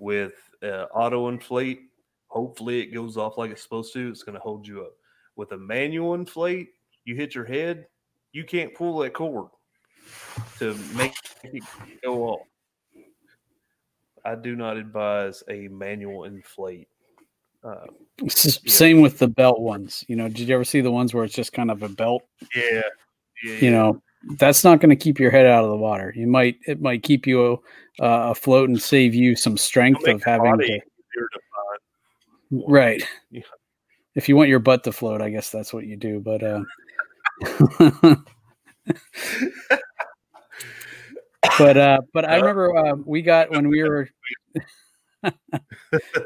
With 0.00 0.34
uh, 0.62 0.86
auto 0.92 1.28
inflate, 1.28 1.82
hopefully 2.26 2.80
it 2.80 2.86
goes 2.92 3.16
off 3.16 3.38
like 3.38 3.52
it's 3.52 3.62
supposed 3.62 3.92
to. 3.92 4.08
It's 4.08 4.24
going 4.24 4.34
to 4.34 4.40
hold 4.40 4.66
you 4.66 4.82
up. 4.82 4.92
With 5.36 5.52
a 5.52 5.58
manual 5.58 6.14
inflate, 6.14 6.70
you 7.04 7.14
hit 7.14 7.34
your 7.34 7.44
head, 7.44 7.86
you 8.32 8.44
can't 8.44 8.74
pull 8.74 8.98
that 8.98 9.12
cord 9.12 9.48
to 10.58 10.74
make 10.94 11.14
it 11.44 11.62
go 12.02 12.24
off. 12.28 12.46
I 14.24 14.34
do 14.34 14.56
not 14.56 14.76
advise 14.76 15.42
a 15.48 15.68
manual 15.68 16.24
inflate. 16.24 16.88
Uh, 17.62 17.86
S- 18.26 18.60
Same 18.66 19.00
with 19.00 19.18
the 19.18 19.28
belt 19.28 19.60
ones. 19.60 20.04
You 20.08 20.16
know, 20.16 20.28
did 20.28 20.40
you 20.48 20.54
ever 20.54 20.64
see 20.64 20.80
the 20.80 20.90
ones 20.90 21.12
where 21.12 21.24
it's 21.24 21.34
just 21.34 21.52
kind 21.52 21.70
of 21.70 21.82
a 21.82 21.88
belt? 21.88 22.22
yeah, 22.54 22.82
yeah, 23.44 23.54
You 23.56 23.70
know, 23.70 24.02
that's 24.38 24.64
not 24.64 24.80
going 24.80 24.90
to 24.90 24.96
keep 24.96 25.18
your 25.18 25.30
head 25.30 25.46
out 25.46 25.64
of 25.64 25.70
the 25.70 25.76
water. 25.76 26.12
You 26.16 26.26
might 26.26 26.56
it 26.66 26.80
might 26.80 27.02
keep 27.02 27.26
you 27.26 27.62
uh, 28.00 28.30
afloat 28.30 28.68
and 28.68 28.80
save 28.80 29.14
you 29.14 29.36
some 29.36 29.56
strength 29.56 30.06
of 30.06 30.22
having 30.22 30.58
to 30.58 30.80
right. 32.50 33.02
Yeah. 33.30 33.42
If 34.14 34.28
you 34.28 34.36
want 34.36 34.48
your 34.48 34.60
butt 34.60 34.84
to 34.84 34.92
float, 34.92 35.20
I 35.20 35.30
guess 35.30 35.50
that's 35.50 35.72
what 35.72 35.86
you 35.86 35.96
do. 35.96 36.20
But 36.20 36.42
uh, 36.42 36.62
but 41.58 41.76
uh, 41.76 42.00
but 42.12 42.24
I 42.24 42.36
remember 42.36 42.76
uh, 42.76 42.94
we 43.04 43.22
got 43.22 43.50
when 43.50 43.68
we 43.68 43.82
were 43.82 44.08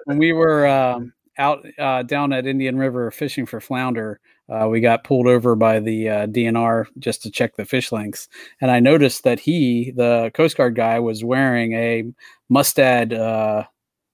when 0.04 0.18
we 0.18 0.32
were 0.32 0.66
um, 0.66 1.12
out 1.38 1.64
uh, 1.78 2.02
down 2.02 2.32
at 2.32 2.46
Indian 2.46 2.76
River 2.76 3.10
fishing 3.10 3.46
for 3.46 3.60
flounder. 3.60 4.20
Uh, 4.48 4.66
we 4.66 4.80
got 4.80 5.04
pulled 5.04 5.26
over 5.26 5.54
by 5.54 5.78
the 5.78 6.08
uh, 6.08 6.26
DNR 6.26 6.86
just 6.98 7.22
to 7.22 7.30
check 7.30 7.56
the 7.56 7.66
fish 7.66 7.92
lengths, 7.92 8.28
and 8.60 8.70
I 8.70 8.80
noticed 8.80 9.24
that 9.24 9.40
he, 9.40 9.92
the 9.94 10.30
Coast 10.34 10.56
Guard 10.56 10.74
guy, 10.74 10.98
was 11.00 11.22
wearing 11.22 11.74
a 11.74 12.04
Mustad 12.48 13.12
uh, 13.12 13.64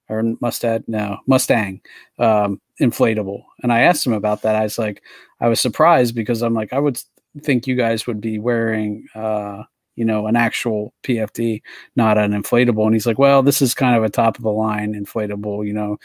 or 0.09 0.23
Mustad, 0.41 0.83
no 0.87 1.17
Mustang 1.27 1.81
um, 2.19 2.61
inflatable. 2.79 3.43
And 3.63 3.71
I 3.71 3.81
asked 3.81 4.05
him 4.05 4.13
about 4.13 4.41
that. 4.43 4.55
I 4.55 4.63
was 4.63 4.77
like, 4.77 5.01
I 5.39 5.47
was 5.47 5.59
surprised 5.59 6.15
because 6.15 6.41
I'm 6.41 6.53
like, 6.53 6.73
I 6.73 6.79
would 6.79 6.99
think 7.41 7.67
you 7.67 7.75
guys 7.75 8.07
would 8.07 8.21
be 8.21 8.39
wearing, 8.39 9.05
uh, 9.15 9.63
you 9.95 10.05
know, 10.05 10.27
an 10.27 10.35
actual 10.35 10.93
PFD, 11.03 11.61
not 11.95 12.17
an 12.17 12.31
inflatable. 12.31 12.85
And 12.85 12.93
he's 12.93 13.05
like, 13.05 13.19
well, 13.19 13.41
this 13.41 13.61
is 13.61 13.73
kind 13.73 13.95
of 13.95 14.03
a 14.03 14.09
top 14.09 14.37
of 14.37 14.43
the 14.43 14.51
line 14.51 14.93
inflatable, 14.93 15.65
you 15.65 15.73
know. 15.73 15.97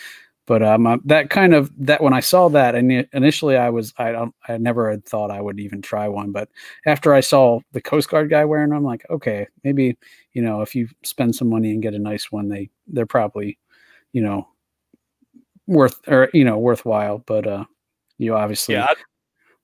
But 0.47 0.65
um, 0.65 0.85
uh, 0.85 0.97
that 1.05 1.31
kind 1.31 1.55
of 1.55 1.71
that 1.79 2.03
when 2.03 2.13
I 2.13 2.19
saw 2.19 2.49
that, 2.49 2.75
and 2.75 3.07
initially 3.13 3.57
I 3.57 3.71
was 3.71 3.95
I 3.99 4.11
don't 4.11 4.35
I 4.49 4.59
never 4.59 4.91
had 4.91 5.05
thought 5.05 5.31
I 5.31 5.41
would 5.41 5.61
even 5.61 5.81
try 5.81 6.09
one, 6.09 6.33
but 6.33 6.49
after 6.87 7.15
I 7.15 7.21
saw 7.21 7.61
the 7.71 7.81
Coast 7.81 8.11
Guard 8.11 8.31
guy 8.31 8.45
wearing 8.45 8.71
them, 8.71 8.79
I'm 8.79 8.85
like, 8.85 9.07
okay, 9.11 9.47
maybe 9.63 9.97
you 10.33 10.43
know 10.43 10.61
if 10.61 10.75
you 10.75 10.89
spend 11.05 11.37
some 11.37 11.49
money 11.49 11.71
and 11.71 11.81
get 11.81 11.95
a 11.95 12.01
nice 12.01 12.33
one, 12.33 12.49
they 12.49 12.69
they're 12.89 13.07
probably 13.07 13.59
you 14.13 14.23
know 14.23 14.49
worth 15.67 16.01
or 16.09 16.29
you 16.35 16.45
know 16.45 16.59
worthwhile 16.59 17.19
but 17.19 17.47
uh 17.47 17.65
you 18.19 18.35
obviously 18.35 18.75
Yeah, 18.75 18.87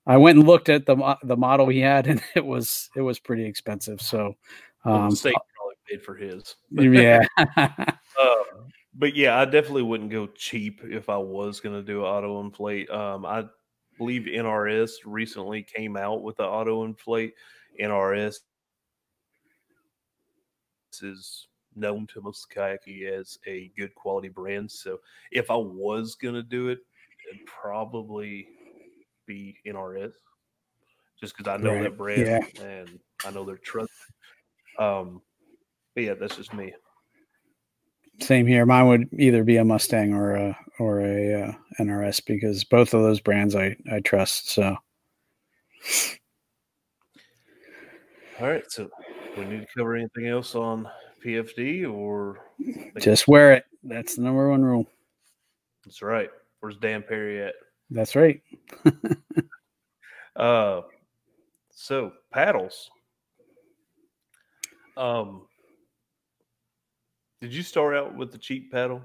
I, 0.06 0.16
went 0.16 0.38
and 0.38 0.46
looked 0.46 0.68
at 0.68 0.86
the 0.86 1.16
the 1.22 1.36
model 1.36 1.68
he 1.68 1.80
had 1.80 2.06
and 2.08 2.22
it 2.34 2.44
was 2.44 2.88
it 2.96 3.02
was 3.02 3.18
pretty 3.18 3.44
expensive 3.44 4.00
so 4.00 4.34
um 4.84 5.14
probably 5.16 5.76
paid 5.88 6.02
for 6.02 6.14
his. 6.14 6.56
yeah 6.70 7.20
Uh, 8.18 8.34
but 8.98 9.14
yeah, 9.14 9.38
I 9.38 9.44
definitely 9.44 9.82
wouldn't 9.82 10.10
go 10.10 10.26
cheap 10.26 10.80
if 10.82 11.08
I 11.08 11.18
was 11.18 11.60
going 11.60 11.74
to 11.74 11.82
do 11.82 12.04
auto 12.04 12.40
inflate. 12.40 12.88
Um, 12.90 13.26
I 13.26 13.44
believe 13.98 14.22
NRS 14.22 14.90
recently 15.04 15.62
came 15.62 15.96
out 15.96 16.22
with 16.22 16.36
the 16.36 16.44
auto 16.44 16.84
inflate. 16.84 17.34
NRS 17.80 18.36
is 21.02 21.48
known 21.76 22.06
to 22.08 22.20
Muskayaki 22.22 23.06
as 23.10 23.38
a 23.46 23.70
good 23.76 23.94
quality 23.94 24.28
brand. 24.28 24.70
So 24.70 25.00
if 25.30 25.50
I 25.50 25.56
was 25.56 26.14
going 26.14 26.34
to 26.34 26.42
do 26.42 26.68
it, 26.68 26.78
it'd 27.30 27.44
probably 27.46 28.48
be 29.26 29.56
NRS 29.66 30.12
just 31.20 31.36
because 31.36 31.50
I 31.50 31.56
know 31.62 31.74
Right, 31.74 31.82
that 31.82 31.96
brand 31.96 32.26
yeah. 32.26 32.40
and 32.62 32.98
I 33.24 33.30
know 33.30 33.44
they're 33.44 33.56
trusted. 33.58 33.90
Um, 34.78 35.22
but 35.94 36.04
yeah, 36.04 36.14
that's 36.14 36.36
just 36.36 36.52
me. 36.52 36.74
same 38.20 38.46
here 38.46 38.64
mine 38.64 38.86
would 38.88 39.08
either 39.18 39.44
be 39.44 39.58
a 39.58 39.64
mustang 39.64 40.14
or 40.14 40.34
a 40.36 40.58
or 40.78 41.00
a 41.00 41.42
uh, 41.48 41.52
nrs 41.80 42.24
because 42.24 42.64
both 42.64 42.94
of 42.94 43.02
those 43.02 43.20
brands 43.20 43.54
i 43.54 43.76
i 43.92 44.00
trust 44.00 44.50
so 44.50 44.76
All 48.40 48.48
right, 48.48 48.64
so 48.70 48.90
we 49.38 49.44
need 49.46 49.60
to 49.60 49.66
cover 49.76 49.96
anything 49.96 50.26
else 50.26 50.54
on 50.54 50.86
PFD 51.26 51.90
or 51.92 52.38
just 53.00 53.26
wear 53.26 53.52
it 53.52 53.64
that's 53.82 54.14
the 54.16 54.22
number 54.22 54.48
one 54.48 54.62
rule 54.62 54.86
that's 55.84 56.02
right. 56.02 56.30
Where's 56.60 56.76
Dan 56.78 57.02
Perry 57.06 57.42
at? 57.42 57.54
that's 57.90 58.14
right 58.16 58.40
Uh, 60.36 60.82
so 61.70 62.12
paddles. 62.30 62.90
Um, 64.96 65.46
did 67.40 67.54
you 67.54 67.62
start 67.62 67.96
out 67.96 68.14
with 68.14 68.32
the 68.32 68.38
cheap 68.38 68.70
paddle? 68.70 69.02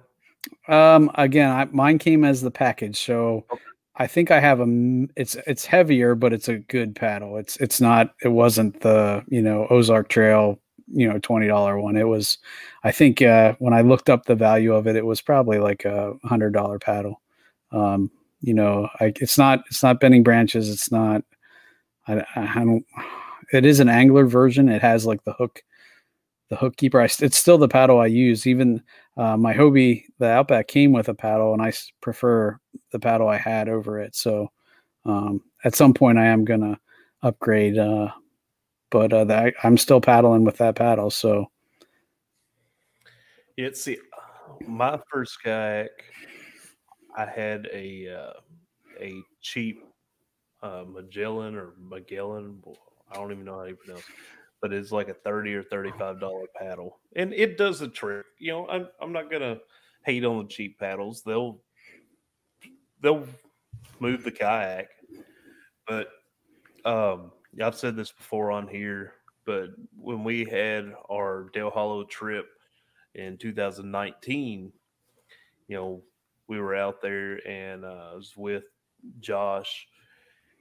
Um, 0.67 1.09
again, 1.15 1.49
I, 1.49 1.65
mine 1.65 1.99
came 1.99 2.23
as 2.25 2.41
the 2.41 2.51
package, 2.51 2.99
so 2.99 3.45
Okay. 3.51 3.61
I 3.95 4.07
think 4.07 4.31
I 4.31 4.39
have 4.39 4.59
a. 4.61 4.65
It's 5.15 5.35
it's 5.47 5.65
heavier, 5.65 6.15
but 6.15 6.33
it's 6.33 6.47
a 6.49 6.57
good 6.59 6.95
paddle. 6.95 7.37
It's 7.37 7.57
it's 7.57 7.79
not. 7.81 8.13
It 8.23 8.29
wasn't 8.29 8.79
the 8.81 9.23
you 9.27 9.41
know 9.41 9.67
Ozark 9.69 10.09
Trail 10.09 10.59
you 10.93 11.07
know 11.07 11.19
twenty 11.19 11.47
dollar 11.47 11.79
one. 11.79 11.95
It 11.95 12.07
was, 12.07 12.37
I 12.83 12.91
think 12.91 13.21
uh, 13.21 13.55
when 13.59 13.73
I 13.73 13.81
looked 13.81 14.09
up 14.09 14.25
the 14.25 14.35
value 14.35 14.73
of 14.73 14.87
it, 14.87 14.95
it 14.95 15.05
was 15.05 15.21
probably 15.21 15.59
like 15.59 15.85
a 15.85 16.13
hundred 16.23 16.53
dollar 16.53 16.79
paddle. 16.79 17.21
Um, 17.71 18.11
you 18.41 18.53
know, 18.53 18.89
I, 18.99 19.13
it's 19.17 19.37
not 19.37 19.63
it's 19.67 19.83
not 19.83 19.99
bending 19.99 20.23
branches. 20.23 20.69
It's 20.69 20.91
not. 20.91 21.23
I, 22.07 22.25
I 22.35 22.63
don't. 22.63 22.85
It 23.53 23.65
is 23.65 23.79
an 23.79 23.89
angler 23.89 24.25
version. 24.25 24.69
It 24.69 24.81
has 24.81 25.05
like 25.05 25.23
the 25.23 25.33
hook, 25.33 25.61
the 26.49 26.55
hook 26.55 26.77
keeper. 26.77 27.01
I, 27.01 27.05
it's 27.05 27.37
still 27.37 27.57
the 27.57 27.67
paddle 27.67 27.99
I 27.99 28.07
use. 28.07 28.47
Even 28.47 28.81
uh, 29.17 29.37
my 29.37 29.53
Hobie, 29.53 30.05
the 30.19 30.27
Outback 30.27 30.67
came 30.67 30.91
with 30.91 31.09
a 31.09 31.13
paddle, 31.13 31.53
and 31.53 31.61
I 31.61 31.73
prefer 32.01 32.57
the 32.91 32.99
paddle 32.99 33.27
I 33.27 33.37
had 33.37 33.69
over 33.69 33.99
it. 33.99 34.15
So 34.15 34.51
um, 35.05 35.43
at 35.63 35.75
some 35.75 35.93
point, 35.93 36.17
I 36.17 36.25
am 36.25 36.45
gonna 36.45 36.79
upgrade. 37.21 37.77
Uh, 37.77 38.09
but 38.91 39.11
uh, 39.11 39.23
that, 39.25 39.55
I'm 39.63 39.77
still 39.77 40.01
paddling 40.01 40.43
with 40.43 40.57
that 40.57 40.75
paddle. 40.75 41.09
So 41.09 41.49
Yeah, 43.57 43.69
see, 43.73 43.97
my 44.67 44.99
first 45.11 45.41
kayak, 45.43 45.91
I 47.15 47.25
had 47.25 47.67
a 47.73 48.07
uh, 48.09 48.33
a 48.99 49.21
cheap 49.41 49.83
uh, 50.63 50.83
Magellan 50.87 51.55
or 51.55 51.73
Magellan. 51.77 52.61
I 53.11 53.15
don't 53.15 53.31
even 53.31 53.45
know 53.45 53.59
how 53.59 53.65
you 53.65 53.75
pronounce, 53.75 54.01
it, 54.01 54.15
but 54.61 54.71
it's 54.71 54.91
like 54.91 55.09
a 55.09 55.13
thirty 55.13 55.53
or 55.53 55.63
thirty 55.63 55.91
five 55.91 56.19
dollar 56.19 56.45
paddle, 56.55 56.99
and 57.15 57.33
it 57.33 57.57
does 57.57 57.79
the 57.79 57.87
trick. 57.87 58.25
You 58.39 58.51
know, 58.51 58.67
I'm 58.67 58.87
I'm 59.01 59.11
not 59.11 59.29
gonna 59.29 59.57
hate 60.05 60.23
on 60.23 60.43
the 60.43 60.49
cheap 60.49 60.79
paddles. 60.79 61.21
They'll 61.21 61.61
they'll 63.01 63.27
move 63.99 64.23
the 64.23 64.31
kayak, 64.31 64.87
but 65.87 66.07
um, 66.85 67.31
I've 67.61 67.75
said 67.75 67.95
this 67.95 68.11
before 68.11 68.51
on 68.51 68.67
here. 68.67 69.13
But 69.45 69.69
when 69.95 70.23
we 70.23 70.45
had 70.45 70.93
our 71.09 71.49
Dale 71.53 71.71
Hollow 71.71 72.03
trip 72.03 72.45
in 73.15 73.37
2019, 73.37 74.71
you 75.67 75.75
know, 75.75 76.01
we 76.47 76.59
were 76.59 76.75
out 76.75 77.01
there 77.01 77.45
and 77.47 77.83
uh, 77.83 78.11
I 78.11 78.15
was 78.15 78.33
with 78.37 78.65
Josh, 79.19 79.87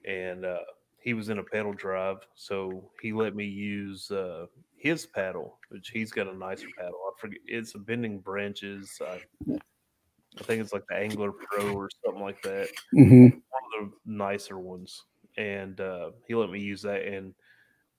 and 0.07 0.45
uh, 0.45 0.61
he 1.01 1.15
was 1.15 1.29
in 1.29 1.39
a 1.39 1.43
pedal 1.43 1.73
drive, 1.73 2.19
so 2.35 2.91
he 3.03 3.13
let 3.13 3.35
me 3.35 3.45
use 3.45 4.11
uh, 4.11 4.47
his 4.77 5.07
paddle, 5.07 5.59
which 5.69 5.91
he's 5.91 6.11
got 6.11 6.29
a 6.29 6.37
nicer 6.37 6.69
paddle. 6.79 6.99
I 7.07 7.21
forget 7.21 7.41
it's 7.47 7.75
a 7.75 7.79
bending 7.79 8.19
branches. 8.19 9.01
I, 9.01 9.21
I 9.51 10.43
think 10.43 10.63
it's 10.63 10.73
like 10.73 10.85
the 10.89 10.97
Angler 10.97 11.33
Pro 11.33 11.75
or 11.75 11.89
something 12.05 12.23
like 12.23 12.41
that 12.43 12.69
mhm. 12.95 13.33
one 13.33 13.83
of 13.83 13.91
the 13.91 14.13
nicer 14.13 14.59
ones, 14.59 15.05
and 15.41 15.81
uh, 15.81 16.11
he 16.27 16.35
let 16.35 16.51
me 16.51 16.61
use 16.61 16.83
that, 16.83 17.03
and 17.03 17.35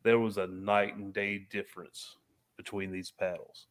there 0.04 0.20
was 0.20 0.38
a 0.38 0.46
night 0.48 0.96
and 0.96 1.12
day 1.12 1.48
difference 1.50 2.18
between 2.56 2.92
these 2.92 3.12
paddles. 3.12 3.66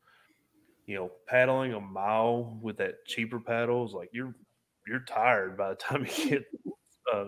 You 0.86 0.96
know, 0.96 1.12
paddling 1.28 1.74
a 1.74 1.80
mile 1.80 2.58
with 2.60 2.76
that 2.78 3.04
cheaper 3.06 3.38
paddle 3.38 3.86
is 3.86 3.92
like 3.92 4.10
you're 4.12 4.34
you're 4.88 5.04
tired 5.04 5.56
by 5.56 5.70
the 5.70 5.74
time 5.76 6.04
you 6.04 6.30
get 6.30 6.44
uh, 7.14 7.26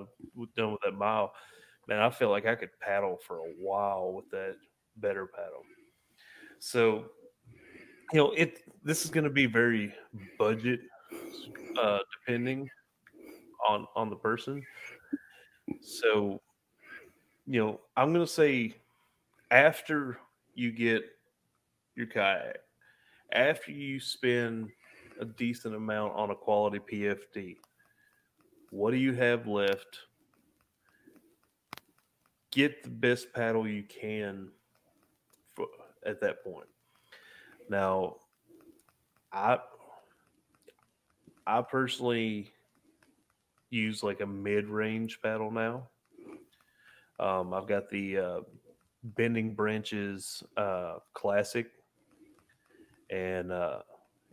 done 0.57 0.72
with 0.72 0.80
that 0.84 0.95
mile. 0.95 1.32
Man, 1.86 2.01
I 2.01 2.11
feel 2.11 2.30
like 2.30 2.47
I 2.47 2.57
could 2.57 2.70
paddle 2.80 3.18
for 3.24 3.38
a 3.38 3.53
while 3.57 4.12
with 4.12 4.28
that 4.30 4.57
better 4.97 5.26
paddle. 5.26 5.62
So, 6.59 7.05
you 8.12 8.18
know, 8.18 8.32
it 8.32 8.64
this 8.82 9.05
is 9.05 9.11
going 9.12 9.24
to 9.24 9.30
be 9.30 9.47
very 9.47 9.95
budget 10.38 10.80
uh, 11.80 11.99
depending 12.18 12.68
on 13.68 13.86
on 13.95 14.11
the 14.11 14.16
person. 14.16 14.64
So, 15.83 16.41
you 17.47 17.61
know, 17.61 17.80
I'm 17.97 18.12
going 18.12 18.24
to 18.24 18.33
say 18.33 18.76
after 19.51 20.18
you 20.55 20.70
get 20.70 21.03
your 21.97 22.07
kayak, 22.07 22.59
after 23.33 23.72
you 23.72 23.99
spend 23.99 24.70
a 25.20 25.24
decent 25.24 25.74
amount 25.74 26.14
on 26.14 26.30
a 26.30 26.35
quality 26.35 26.78
PFD, 26.78 27.57
what 28.70 28.93
do 28.93 28.97
you 28.97 29.12
have 29.12 29.47
left? 29.47 29.99
Get 32.53 32.83
the 32.83 32.91
best 32.91 33.33
paddle 33.33 33.66
you 33.66 33.83
can 33.83 34.51
for, 35.55 35.66
at 36.07 36.20
that 36.20 36.45
point. 36.45 36.68
Now, 37.68 38.16
I 39.33 39.59
I 41.47 41.62
personally 41.62 42.51
use 43.73 44.03
like 44.03 44.20
a 44.20 44.27
mid-range 44.27 45.20
paddle 45.23 45.51
now. 45.51 45.89
Um, 47.18 47.55
I've 47.55 47.66
got 47.66 47.89
the 47.91 48.18
uh, 48.18 48.41
Bending 49.03 49.55
Branches 49.55 50.43
uh, 50.57 50.97
Classic, 51.14 51.66
and 53.11 53.51
uh, 53.53 53.79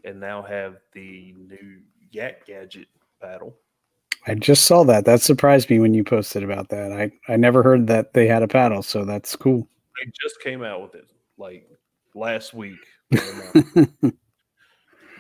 and 0.04 0.20
now 0.20 0.42
have 0.42 0.78
the 0.94 1.36
new 1.38 1.82
Yak 2.12 2.46
Gadget 2.46 2.88
paddle. 3.22 3.56
I 4.28 4.36
just 4.36 4.66
saw 4.66 4.84
that. 4.84 5.06
That 5.06 5.22
surprised 5.22 5.70
me 5.70 5.80
when 5.80 5.94
you 5.94 6.04
posted 6.04 6.44
about 6.44 6.70
that. 6.70 6.92
I 6.92 7.12
I 7.32 7.38
never 7.38 7.64
heard 7.64 7.88
that 7.88 8.14
they 8.14 8.28
had 8.28 8.44
a 8.44 8.48
paddle, 8.48 8.84
so 8.84 9.06
that's 9.06 9.36
cool. 9.36 9.68
They 9.98 10.12
just 10.22 10.42
came 10.42 10.64
out 10.64 10.82
with 10.82 10.96
it 10.96 11.10
like 11.38 11.68
last 12.16 12.54
week, 12.54 12.80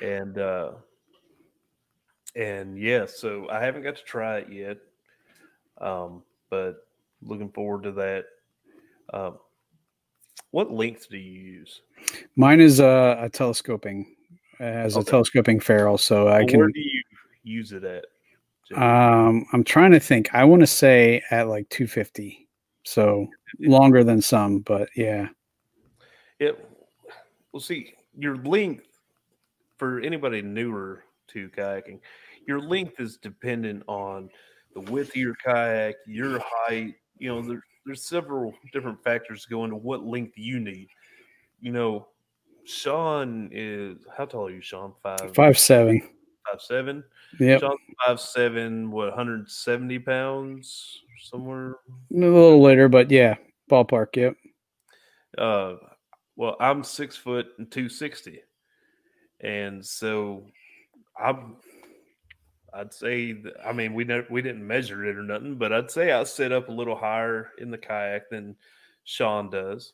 and 0.01 0.38
uh, 0.38 0.72
and 2.39 2.79
yeah, 2.79 3.05
so 3.05 3.49
I 3.49 3.61
haven't 3.63 3.83
got 3.83 3.97
to 3.97 4.03
try 4.03 4.37
it 4.37 4.51
yet, 4.51 4.77
um, 5.81 6.23
but 6.49 6.87
looking 7.21 7.49
forward 7.49 7.83
to 7.83 7.91
that. 7.91 8.25
Um, 9.13 9.39
what 10.51 10.71
length 10.71 11.09
do 11.09 11.17
you 11.17 11.41
use? 11.41 11.81
Mine 12.37 12.61
is 12.61 12.79
a, 12.79 13.17
a 13.19 13.29
telescoping, 13.29 14.15
as 14.59 14.95
Okay. 14.95 15.01
a 15.01 15.11
telescoping 15.11 15.59
ferrule, 15.59 15.97
so 15.97 16.29
I 16.29 16.45
can. 16.45 16.59
Where 16.59 16.69
do 16.69 16.79
you 16.79 17.03
use 17.43 17.73
it 17.73 17.83
at? 17.83 18.05
Um, 18.75 19.45
I'm 19.51 19.63
trying 19.63 19.91
to 19.91 19.99
think. 19.99 20.33
I 20.33 20.45
want 20.45 20.61
to 20.61 20.67
say 20.67 21.21
at 21.31 21.47
like 21.49 21.67
250, 21.69 22.47
so 22.85 23.27
longer 23.59 24.03
than 24.03 24.21
some, 24.21 24.59
but 24.59 24.89
yeah. 24.95 25.27
It 26.39 26.57
well, 27.51 27.59
see 27.59 27.95
your 28.17 28.37
length 28.37 28.85
for 29.77 29.99
anybody 29.99 30.41
newer 30.41 31.03
to 31.29 31.49
kayaking. 31.49 31.99
Your 32.49 32.59
length 32.59 32.99
is 32.99 33.17
dependent 33.17 33.83
on 33.87 34.27
the 34.73 34.79
width 34.91 35.09
of 35.09 35.17
your 35.17 35.35
kayak, 35.35 35.97
your 36.07 36.39
height. 36.43 36.95
You 37.19 37.29
know, 37.29 37.43
there, 37.43 37.63
there's 37.85 38.03
several 38.03 38.55
different 38.73 39.03
factors 39.03 39.45
go 39.45 39.65
into 39.65 39.75
what 39.75 40.03
length 40.03 40.35
you 40.35 40.59
need. 40.59 40.87
You 41.61 41.71
know, 41.71 42.07
Sean 42.65 43.51
is 43.51 43.99
how 44.17 44.25
tall 44.25 44.47
are 44.47 44.49
you, 44.49 44.61
Sean? 44.61 44.93
Five 45.03 45.35
Five 45.35 45.59
seven. 45.59 46.01
five 46.43 46.59
seven. 46.59 47.03
Yep, 47.39 47.59
Sean's 47.59 47.79
five 48.03 48.19
seven. 48.19 48.89
What 48.89 49.09
170 49.09 49.99
pounds 49.99 51.03
somewhere 51.21 51.75
a 52.11 52.15
little 52.15 52.63
later, 52.63 52.89
but 52.89 53.11
yeah, 53.11 53.35
ballpark. 53.69 54.15
Yep. 54.15 54.33
Uh, 55.37 55.75
well, 56.35 56.55
I'm 56.59 56.83
six 56.83 57.15
foot 57.15 57.49
and 57.59 57.69
two 57.69 57.89
sixty, 57.89 58.41
and 59.39 59.85
so 59.85 60.47
I'm. 61.15 61.57
I'd 62.74 62.93
say, 62.93 63.36
I 63.65 63.72
mean, 63.74 63.93
we 63.93 64.03
never 64.03 64.28
we 64.30 64.41
didn't 64.41 64.65
measure 64.65 65.05
it 65.05 65.17
or 65.17 65.24
nothing, 65.24 65.55
but 65.55 65.74
I'd 65.74 65.91
say 65.91 66.11
I 66.11 66.24
sit 66.24 66.51
up 66.51 66.70
a 66.70 66.74
little 66.74 66.95
higher 66.95 67.51
in 67.57 67.72
the 67.72 67.78
kayak 67.78 68.30
than 68.30 68.55
Sean 69.03 69.49
does, 69.49 69.93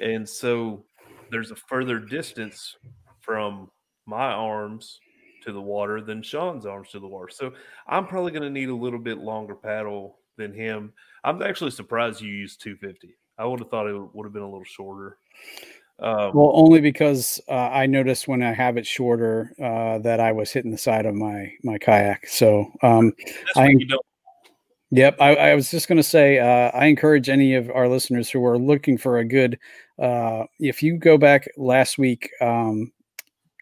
and 0.00 0.28
so 0.28 0.84
there's 1.30 1.50
a 1.50 1.56
further 1.56 1.98
distance 1.98 2.76
from 3.20 3.70
my 4.06 4.32
arms 4.32 5.00
to 5.44 5.52
the 5.52 5.60
water 5.60 6.00
than 6.00 6.22
Sean's 6.22 6.66
arms 6.66 6.90
to 6.90 7.00
the 7.00 7.06
water. 7.06 7.28
So 7.30 7.52
I'm 7.86 8.06
probably 8.06 8.32
going 8.32 8.42
to 8.42 8.50
need 8.50 8.70
a 8.70 8.74
little 8.74 8.98
bit 8.98 9.18
longer 9.18 9.54
paddle 9.54 10.18
than 10.36 10.52
him. 10.52 10.92
I'm 11.24 11.42
actually 11.42 11.70
surprised 11.70 12.20
you 12.20 12.30
used 12.30 12.62
250. 12.62 13.16
I 13.38 13.44
would 13.44 13.60
have 13.60 13.70
thought 13.70 13.86
it 13.86 14.14
would 14.14 14.24
have 14.24 14.32
been 14.32 14.42
a 14.42 14.50
little 14.50 14.64
shorter. 14.64 15.18
Um, 16.00 16.30
Well, 16.34 16.52
only 16.54 16.80
because 16.80 17.40
uh, 17.48 17.52
I 17.52 17.86
noticed 17.86 18.28
when 18.28 18.42
I 18.42 18.52
have 18.52 18.76
it 18.76 18.86
shorter 18.86 19.52
uh, 19.60 19.98
that 19.98 20.20
I 20.20 20.32
was 20.32 20.52
hitting 20.52 20.70
the 20.70 20.78
side 20.78 21.06
of 21.06 21.14
my 21.14 21.52
my 21.64 21.78
kayak. 21.78 22.26
So, 22.28 22.70
um, 22.82 23.12
I- 23.56 23.74
yep, 24.90 25.16
I, 25.20 25.34
I 25.34 25.54
was 25.54 25.70
just 25.70 25.88
going 25.88 25.96
to 25.96 26.02
say 26.02 26.38
uh, 26.38 26.70
I 26.76 26.86
encourage 26.86 27.28
any 27.28 27.54
of 27.54 27.70
our 27.70 27.88
listeners 27.88 28.30
who 28.30 28.44
are 28.44 28.58
looking 28.58 28.96
for 28.98 29.18
a 29.18 29.24
good. 29.24 29.58
Uh, 29.98 30.44
if 30.60 30.82
you 30.82 30.96
go 30.96 31.18
back 31.18 31.48
last 31.56 31.98
week, 31.98 32.30
um, 32.40 32.92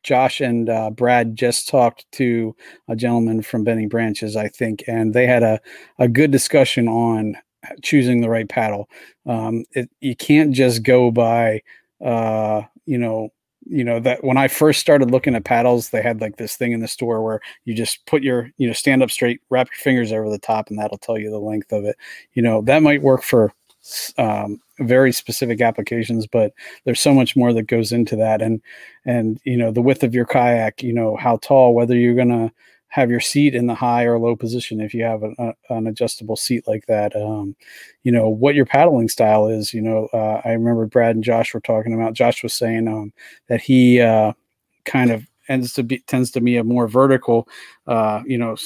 Josh 0.03 0.41
and 0.41 0.69
uh, 0.69 0.91
Brad 0.91 1.35
just 1.35 1.69
talked 1.69 2.05
to 2.13 2.55
a 2.89 2.95
gentleman 2.95 3.43
from 3.43 3.65
Bending 3.65 3.89
Branches, 3.89 4.37
I 4.37 4.49
think, 4.49 4.85
and 4.87 5.15
they 5.15 5.27
had 5.27 5.43
a 5.43 5.59
a 5.99 6.07
good 6.09 6.31
discussion 6.31 6.87
on 6.87 7.37
choosing 7.83 8.21
the 8.21 8.29
right 8.29 8.49
paddle. 8.49 8.89
Um, 9.25 9.65
it, 9.73 9.91
you 10.01 10.15
can't 10.15 10.53
just 10.53 10.83
go 10.85 11.11
by 11.11 11.63
uh 12.05 12.63
you 12.85 12.99
know 12.99 13.31
you 13.69 13.83
know 13.83 13.99
that 13.99 14.23
when 14.23 14.37
i 14.37 14.47
first 14.47 14.81
started 14.81 15.11
looking 15.11 15.35
at 15.35 15.45
paddles 15.45 15.91
they 15.91 16.03
had 16.03 16.21
like 16.21 16.37
this 16.37 16.57
thing 16.57 16.73
in 16.73 16.81
the 16.81 16.89
store 16.89 17.23
where 17.23 17.41
you 17.65 17.75
just 17.75 18.05
put 18.07 18.23
your 18.23 18.51
you 18.59 18.67
know 18.67 18.73
stand 18.73 19.03
up 19.03 19.11
straight 19.11 19.41
wrap 19.51 19.69
your 19.69 19.81
fingers 19.83 20.13
over 20.13 20.31
the 20.31 20.39
top 20.39 20.69
and 20.69 20.79
that'll 20.79 20.99
tell 20.99 21.19
you 21.19 21.31
the 21.31 21.39
length 21.39 21.73
of 21.73 21.85
it. 21.85 21.97
You 22.35 22.43
know 22.43 22.63
that 22.63 22.83
might 22.83 23.03
work 23.03 23.23
for 23.23 23.53
um, 24.19 24.61
very 24.81 25.13
specific 25.13 25.61
applications 25.61 26.27
but 26.27 26.53
there's 26.85 27.01
so 27.01 27.15
much 27.15 27.37
more 27.37 27.53
that 27.53 27.65
goes 27.65 27.93
into 27.93 28.17
that. 28.17 28.43
And 28.43 28.61
and 29.05 29.41
you 29.45 29.57
know 29.57 29.71
the 29.73 29.83
width 29.83 30.03
of 30.03 30.15
your 30.15 30.27
kayak 30.27 30.83
you 30.83 30.93
know 30.93 31.17
how 31.17 31.39
tall 31.39 31.75
whether 31.75 31.97
you're 31.97 32.15
gonna 32.15 32.53
have 32.89 33.11
your 33.11 33.21
seat 33.21 33.55
in 33.55 33.67
the 33.67 33.75
high 33.75 34.05
or 34.05 34.19
low 34.19 34.37
position 34.37 34.81
if 34.81 34.95
you 34.95 35.05
have 35.05 35.23
an, 35.23 35.35
a, 35.39 35.75
an 35.75 35.87
adjustable 35.87 36.37
seat 36.37 36.67
like 36.67 36.87
that. 36.87 37.15
Um, 37.15 37.57
you 38.03 38.13
know 38.13 38.29
what 38.29 38.55
your 38.55 38.67
paddling 38.67 39.09
style 39.09 39.49
is 39.49 39.75
you 39.75 39.83
know 39.83 40.09
uh, 40.13 40.41
i 40.45 40.53
remember 40.53 40.87
brad 40.87 41.17
and 41.17 41.25
josh 41.25 41.53
were 41.53 41.61
talking 41.61 41.93
about 41.93 42.13
josh 42.15 42.41
was 42.41 42.55
saying 42.55 42.87
um, 42.87 43.13
that 43.49 43.61
he 43.61 44.01
uh, 44.01 44.33
kind 44.85 45.11
of 45.11 45.27
ends 45.49 45.73
to 45.73 45.83
be 45.83 45.99
tends 46.07 46.31
to 46.31 46.41
be 46.41 46.57
a 46.57 46.63
more 46.63 46.87
vertical 46.87 47.49
uh, 47.89 48.23
you 48.25 48.39
know 48.39 48.57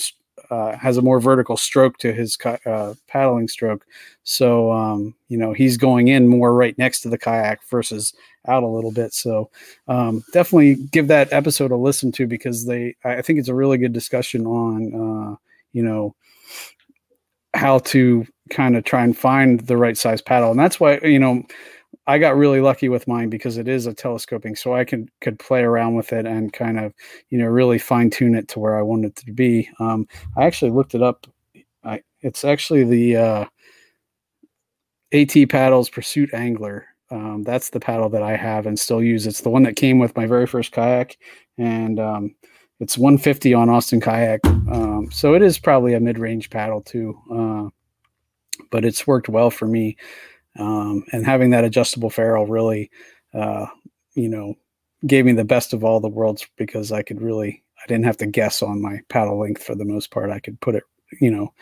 uh, 0.51 0.77
has 0.77 0.97
a 0.97 1.03
more 1.03 1.21
vertical 1.21 1.57
stroke 1.57 1.97
to 1.99 2.12
his 2.12 2.37
uh, 2.66 2.95
paddling 3.07 3.47
stroke. 3.47 3.85
So 4.25 4.73
um, 4.73 5.14
you 5.29 5.39
know 5.39 5.53
he's 5.53 5.77
going 5.77 6.09
in 6.09 6.29
more 6.29 6.55
right 6.55 6.77
next 6.77 7.01
to 7.01 7.09
the 7.09 7.18
kayak 7.18 7.61
versus 7.71 8.12
out 8.47 8.62
a 8.62 8.66
little 8.66 8.93
bit. 8.93 9.12
So 9.12 9.51
um, 9.88 10.22
definitely 10.32 10.76
give 10.91 11.09
that 11.09 11.32
episode 11.32 11.70
a 11.70 11.76
listen 11.76 12.12
to 12.12 12.26
because 12.26 12.66
they 12.66 12.97
i 13.05 13.22
think 13.22 13.38
it's 13.38 13.49
a 13.49 13.55
really 13.55 13.78
good 13.78 13.93
discussion 13.93 14.47
on 14.47 14.95
uh, 14.95 15.36
you 15.72 15.82
know 15.82 16.14
how 17.55 17.78
to 17.80 18.26
kind 18.51 18.76
of 18.76 18.84
try 18.84 19.03
and 19.03 19.16
find 19.16 19.61
the 19.61 19.76
right 19.76 19.97
size 19.97 20.22
paddle. 20.22 20.51
And 20.51 20.61
that's 20.61 20.80
why 20.80 20.99
you 21.03 21.18
know 21.18 21.43
i 22.07 22.18
got 22.18 22.36
really 22.36 22.61
lucky 22.61 22.88
with 22.88 23.09
mine 23.09 23.28
because 23.28 23.59
it 23.59 23.68
is 23.68 23.86
a 23.86 23.93
telescoping 23.93 24.55
so 24.57 24.72
i 24.72 24.84
can 24.84 25.09
could 25.20 25.38
play 25.38 25.62
around 25.62 25.97
with 25.97 26.12
it 26.12 26.24
and 26.24 26.53
kind 26.53 26.78
of 26.78 26.95
you 27.30 27.38
know 27.38 27.47
really 27.47 27.78
fine 27.78 28.09
tune 28.09 28.34
it 28.34 28.49
to 28.49 28.59
where 28.61 28.78
i 28.78 28.82
want 28.82 29.05
it 29.05 29.14
to 29.16 29.32
be. 29.32 29.68
Um, 29.80 30.07
i 30.36 30.45
actually 30.45 30.70
looked 30.70 30.95
it 30.95 31.03
up. 31.03 31.26
I, 31.84 32.03
it's 32.20 32.45
actually 32.45 32.84
the 32.84 33.16
uh, 33.16 33.45
at 35.12 35.49
paddles 35.49 35.91
pursuit 35.91 36.32
angler 36.32 36.86
um, 37.11 37.43
that's 37.43 37.71
the 37.71 37.81
paddle 37.81 38.09
that 38.09 38.23
i 38.23 38.37
have 38.37 38.67
and 38.67 38.79
still 38.79 39.03
use 39.03 39.27
it's 39.27 39.43
the 39.43 39.51
one 39.51 39.63
that 39.63 39.77
came 39.77 39.99
with 39.99 40.17
my 40.17 40.27
very 40.27 40.47
first 40.47 40.73
kayak 40.73 41.17
and 41.59 41.99
um, 42.01 42.35
it's 42.79 42.97
150 42.99 43.55
on 43.55 43.69
austin 43.69 44.01
kayak 44.01 44.45
um, 44.47 45.09
so 45.11 45.35
it 45.35 45.43
is 45.43 45.59
probably 45.59 45.95
a 45.95 46.01
mid-range 46.01 46.51
paddle 46.51 46.81
too 46.81 47.19
uh, 47.33 47.69
but 48.71 48.85
it's 48.85 49.07
worked 49.07 49.29
well 49.29 49.51
for 49.51 49.67
me. 49.67 49.97
Um, 50.59 51.05
and 51.13 51.25
having 51.25 51.51
that 51.51 51.65
adjustable 51.65 52.11
ferrule 52.11 52.47
really, 52.47 52.91
uh, 53.35 53.67
you 54.15 54.29
know, 54.29 54.55
gave 55.07 55.25
me 55.25 55.33
the 55.33 55.45
best 55.45 55.73
of 55.73 55.85
all 55.85 56.01
the 56.01 56.09
worlds 56.09 56.47
because 56.57 56.93
I 56.93 57.03
could 57.03 57.21
really, 57.21 57.63
I 57.83 57.87
didn't 57.87 58.05
have 58.05 58.19
to 58.19 58.27
guess 58.27 58.63
on 58.63 58.83
my 58.83 59.01
paddle 59.09 59.39
length 59.39 59.63
for 59.63 59.75
the 59.75 59.85
most 59.85 60.11
part. 60.11 60.31
I 60.31 60.41
could 60.41 60.61
put 60.61 60.75
it, 60.75 60.85
you 61.21 61.31
know, 61.31 61.55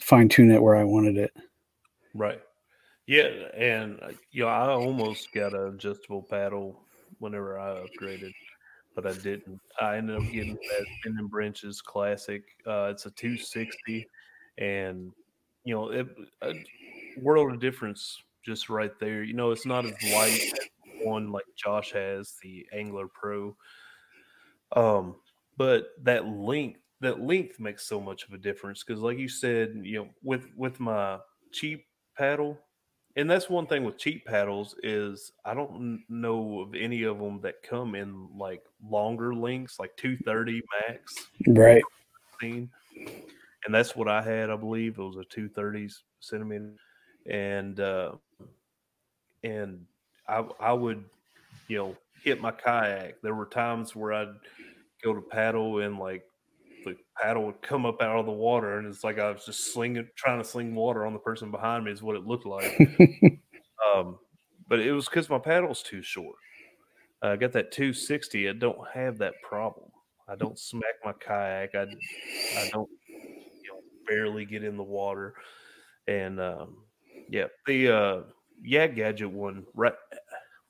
fine 0.00 0.28
tune 0.28 0.50
it 0.50 0.62
where 0.62 0.76
I 0.76 0.84
wanted 0.84 1.16
it. 1.16 1.32
Right. 2.14 2.40
Yeah, 3.06 3.50
and 3.54 4.02
uh, 4.02 4.12
you 4.30 4.42
know, 4.44 4.48
I 4.48 4.68
almost 4.70 5.32
got 5.32 5.54
an 5.54 5.74
adjustable 5.74 6.22
paddle 6.22 6.88
whenever 7.18 7.58
I 7.58 7.84
upgraded, 7.86 8.34
but 8.94 9.06
I 9.06 9.12
didn't. 9.14 9.60
I 9.80 9.96
ended 9.98 10.16
up 10.16 10.30
getting 10.32 10.58
that 10.70 10.86
Bending 11.02 11.28
Branches 11.28 11.82
Classic. 11.82 12.44
Uh, 12.66 12.88
it's 12.92 13.06
a 13.06 13.10
260, 13.10 14.08
and 14.58 15.12
you 15.64 15.74
know, 15.74 15.90
it, 15.90 16.08
a 16.42 16.54
world 17.16 17.52
of 17.54 17.60
difference 17.60 18.22
just 18.44 18.70
right 18.70 18.98
there. 18.98 19.22
You 19.22 19.34
know, 19.34 19.50
it's 19.52 19.66
not 19.66 19.86
as 19.86 20.02
light 20.02 20.42
as 20.52 20.68
one 21.00 21.30
like 21.30 21.44
Josh 21.56 21.92
has, 21.92 22.36
the 22.42 22.66
Angler 22.72 23.08
Pro. 23.08 23.56
Um, 24.72 25.20
but 25.56 25.88
that 26.02 26.26
length, 26.26 26.80
that 27.00 27.20
length 27.20 27.60
makes 27.60 27.86
so 27.86 28.00
much 28.00 28.24
of 28.24 28.32
a 28.32 28.38
difference 28.38 28.82
because, 28.82 29.00
like 29.00 29.18
you 29.18 29.28
said, 29.28 29.74
you 29.82 29.98
know, 30.04 30.10
with 30.22 30.46
with 30.56 30.80
my 30.80 31.20
cheap 31.52 31.86
paddle, 32.16 32.58
and 33.16 33.30
that's 33.30 33.48
one 33.48 33.66
thing 33.66 33.84
with 33.84 33.98
cheap 33.98 34.24
paddles 34.24 34.74
is 34.82 35.32
I 35.44 35.54
don't 35.54 36.02
know 36.08 36.60
of 36.60 36.74
any 36.74 37.04
of 37.04 37.18
them 37.18 37.40
that 37.42 37.62
come 37.62 37.94
in 37.94 38.28
like 38.36 38.62
longer 38.88 39.34
lengths, 39.34 39.78
like 39.78 39.96
two 39.96 40.16
thirty 40.16 40.62
max 40.88 41.28
Right. 41.46 41.82
And 42.42 43.74
that's 43.74 43.96
what 43.96 44.08
I 44.08 44.20
had, 44.20 44.50
I 44.50 44.56
believe. 44.56 44.98
It 44.98 45.02
was 45.02 45.16
a 45.16 45.24
two 45.24 45.48
thirties 45.48 46.02
centimeter. 46.20 46.74
And 47.26 47.78
uh 47.80 48.12
and 49.42 49.86
I 50.28 50.44
I 50.60 50.72
would, 50.72 51.04
you 51.68 51.78
know, 51.78 51.96
hit 52.22 52.40
my 52.40 52.50
kayak. 52.50 53.20
There 53.22 53.34
were 53.34 53.46
times 53.46 53.94
where 53.94 54.12
I'd 54.12 54.34
go 55.02 55.14
to 55.14 55.20
paddle 55.20 55.80
and 55.80 55.98
like 55.98 56.24
the 56.84 56.96
paddle 57.20 57.46
would 57.46 57.62
come 57.62 57.86
up 57.86 58.02
out 58.02 58.18
of 58.18 58.26
the 58.26 58.32
water, 58.32 58.78
and 58.78 58.86
it's 58.86 59.04
like 59.04 59.18
I 59.18 59.30
was 59.30 59.44
just 59.44 59.72
slinging, 59.72 60.08
trying 60.16 60.42
to 60.42 60.48
sling 60.48 60.74
water 60.74 61.06
on 61.06 61.12
the 61.12 61.18
person 61.18 61.50
behind 61.50 61.84
me. 61.84 61.92
Is 61.92 62.02
what 62.02 62.16
it 62.16 62.26
looked 62.26 62.46
like. 62.46 62.78
um, 63.96 64.18
but 64.68 64.80
it 64.80 64.92
was 64.92 65.06
because 65.06 65.28
my 65.28 65.38
paddle's 65.38 65.82
too 65.82 66.02
short. 66.02 66.36
I 67.22 67.36
got 67.36 67.52
that 67.52 67.72
260. 67.72 68.48
I 68.48 68.52
don't 68.52 68.78
have 68.92 69.18
that 69.18 69.34
problem. 69.42 69.88
I 70.28 70.36
don't 70.36 70.58
smack 70.58 70.94
my 71.04 71.12
kayak. 71.12 71.74
I, 71.74 71.82
I 71.82 72.68
don't 72.70 72.90
you 73.08 73.68
know, 73.68 73.80
barely 74.06 74.44
get 74.44 74.64
in 74.64 74.76
the 74.76 74.82
water. 74.82 75.34
And 76.06 76.40
um, 76.40 76.84
yeah, 77.30 77.46
the 77.66 77.88
uh, 77.88 78.20
Yak 78.62 78.94
Gadget 78.94 79.30
one 79.30 79.64
right 79.74 79.94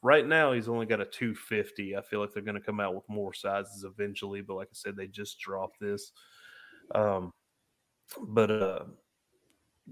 right 0.04 0.26
now 0.26 0.52
he's 0.52 0.68
only 0.68 0.86
got 0.86 1.00
a 1.00 1.06
250. 1.06 1.96
I 1.96 2.02
feel 2.02 2.20
like 2.20 2.32
they're 2.32 2.42
going 2.44 2.54
to 2.56 2.60
come 2.60 2.78
out 2.78 2.94
with 2.94 3.08
more 3.08 3.32
sizes 3.34 3.84
eventually, 3.84 4.42
but 4.42 4.54
like 4.54 4.68
I 4.68 4.74
said, 4.74 4.96
they 4.96 5.08
just 5.08 5.40
dropped 5.40 5.80
this. 5.80 6.12
Um, 6.94 7.32
but 8.28 8.50
uh, 8.50 8.80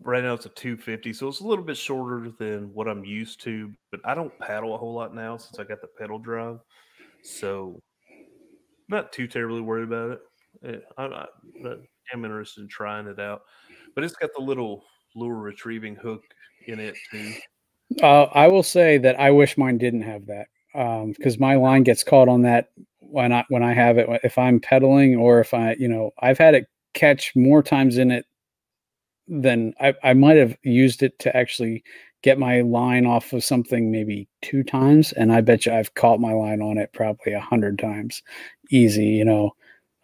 right 0.02 0.22
now 0.22 0.34
it's 0.34 0.46
a 0.46 0.50
250, 0.50 1.12
so 1.12 1.28
it's 1.28 1.40
a 1.40 1.46
little 1.46 1.64
bit 1.64 1.76
shorter 1.76 2.30
than 2.38 2.72
what 2.74 2.88
I'm 2.88 3.04
used 3.04 3.40
to. 3.44 3.72
But 3.90 4.00
I 4.04 4.14
don't 4.14 4.36
paddle 4.38 4.74
a 4.74 4.78
whole 4.78 4.94
lot 4.94 5.14
now 5.14 5.36
since 5.38 5.58
I 5.58 5.64
got 5.64 5.80
the 5.80 5.88
pedal 5.98 6.18
drive, 6.18 6.58
so 7.22 7.80
not 8.88 9.12
too 9.12 9.26
terribly 9.26 9.60
worried 9.60 9.84
about 9.84 10.10
it. 10.10 10.20
Eh, 10.64 10.78
I, 10.98 11.26
I'm 12.12 12.24
interested 12.24 12.60
in 12.62 12.68
trying 12.68 13.06
it 13.06 13.18
out, 13.18 13.42
but 13.94 14.04
it's 14.04 14.14
got 14.14 14.30
the 14.36 14.42
little 14.42 14.84
lure 15.14 15.36
retrieving 15.36 15.96
hook 15.96 16.22
in 16.66 16.78
it 16.80 16.94
too. 17.10 17.32
Uh, 18.01 18.24
I 18.32 18.49
will 18.49 18.62
say 18.62 18.99
that 18.99 19.18
I 19.18 19.30
wish 19.30 19.59
mine 19.59 19.78
didn't 19.78 20.03
have 20.03 20.26
that 20.26 20.47
because 20.72 21.34
um, 21.34 21.40
my 21.40 21.57
line 21.57 21.82
gets 21.82 22.05
caught 22.05 22.28
on 22.28 22.43
that 22.43 22.70
when 23.01 23.32
I 23.32 23.45
when 23.49 23.62
I 23.62 23.72
have 23.72 23.99
it 23.99 24.09
if 24.24 24.38
I'm 24.38 24.61
pedaling 24.61 25.16
or 25.16 25.40
if 25.40 25.53
I 25.53 25.74
you 25.78 25.88
know 25.88 26.12
I've 26.20 26.38
had 26.38 26.55
it 26.55 26.66
catch 26.95 27.34
more 27.34 27.62
times 27.62 27.99
in 27.99 28.11
it 28.11 28.26
than 29.28 29.74
I, 29.80 29.95
I 30.03 30.14
might 30.14 30.36
have 30.36 30.57
used 30.62 31.03
it 31.03 31.18
to 31.20 31.36
actually 31.36 31.84
get 32.22 32.38
my 32.38 32.61
line 32.61 33.07
off 33.07 33.32
of 33.32 33.45
something 33.45 33.90
maybe 33.90 34.28
two 34.43 34.62
times 34.62 35.12
and 35.12 35.32
i 35.32 35.40
bet 35.40 35.66
you 35.66 35.72
i've 35.72 35.95
caught 35.95 36.20
my 36.20 36.32
line 36.32 36.62
on 36.62 36.78
it 36.78 36.93
probably 36.93 37.32
a 37.32 37.40
hundred 37.40 37.78
times 37.78 38.22
easy 38.70 39.07
you 39.07 39.24
know 39.24 39.55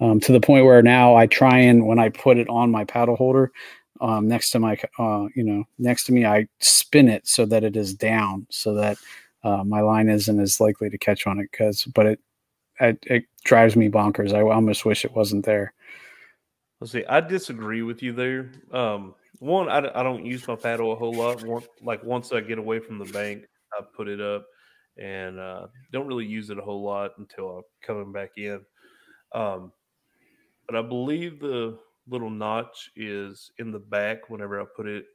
um, 0.01 0.20
to 0.20 0.32
the 0.32 0.41
point 0.41 0.64
where 0.64 0.82
now 0.82 1.16
i 1.16 1.26
try 1.26 1.59
and 1.59 1.86
when 1.86 1.99
i 1.99 2.09
put 2.09 2.36
it 2.36 2.49
on 2.49 2.70
my 2.70 2.84
paddle 2.84 3.16
holder 3.16 3.53
um, 4.01 4.28
next 4.28 4.51
to 4.51 4.59
my 4.59 4.78
uh, 4.99 5.26
you 5.34 5.42
know 5.44 5.64
next 5.78 6.05
to 6.05 6.12
me 6.12 6.24
i 6.24 6.46
spin 6.61 7.09
it 7.09 7.26
so 7.26 7.44
that 7.46 7.64
it 7.64 7.76
is 7.76 7.94
down 7.94 8.46
so 8.51 8.74
that 8.74 8.99
uh, 9.44 9.62
my 9.64 9.80
line 9.80 10.09
isn't 10.09 10.40
as 10.40 10.61
likely 10.61 10.90
to 10.90 10.99
catch 10.99 11.26
on 11.26 11.38
it 11.38 11.49
because 11.51 11.84
but 11.84 12.07
it, 12.07 12.20
it, 12.80 12.99
it 13.07 13.24
drives 13.44 13.76
me 13.76 13.88
bonkers 13.88 14.32
i 14.32 14.40
almost 14.40 14.84
wish 14.84 15.05
it 15.05 15.14
wasn't 15.14 15.44
there 15.44 15.72
Let's 16.80 16.92
see. 16.92 17.05
I 17.07 17.20
disagree 17.20 17.82
with 17.82 18.03
you 18.03 18.12
there. 18.12 18.53
Um, 18.72 19.14
one, 19.40 19.68
I, 19.68 19.78
I 19.78 20.03
don't 20.03 20.24
use 20.24 20.46
my 20.46 20.55
paddle 20.55 20.92
a 20.92 20.96
whole 20.96 21.12
lot. 21.12 21.42
Like 21.82 22.05
once 22.05 22.32
I 22.32 22.40
get 22.40 22.59
away 22.59 22.78
from 22.78 22.99
the 22.99 23.05
bank, 23.07 23.46
I 23.72 23.82
put 23.96 24.09
it 24.09 24.20
up, 24.20 24.46
and 24.96 25.40
uh, 25.40 25.66
don't 25.92 26.07
really 26.07 26.26
use 26.26 26.51
it 26.51 26.59
a 26.59 26.62
whole 26.62 26.82
lot 26.82 27.12
until 27.18 27.59
I'm 27.59 27.62
coming 27.82 28.12
back 28.12 28.30
in. 28.36 28.61
Um, 29.34 29.72
but 30.66 30.76
I 30.76 30.82
believe 30.82 31.40
the 31.40 31.78
little 32.09 32.30
notch 32.30 32.90
is 32.96 33.50
in 33.59 33.70
the 33.70 33.78
back 33.78 34.30
whenever 34.30 34.61
I 34.61 34.64
put 34.76 34.86
it 34.86 35.06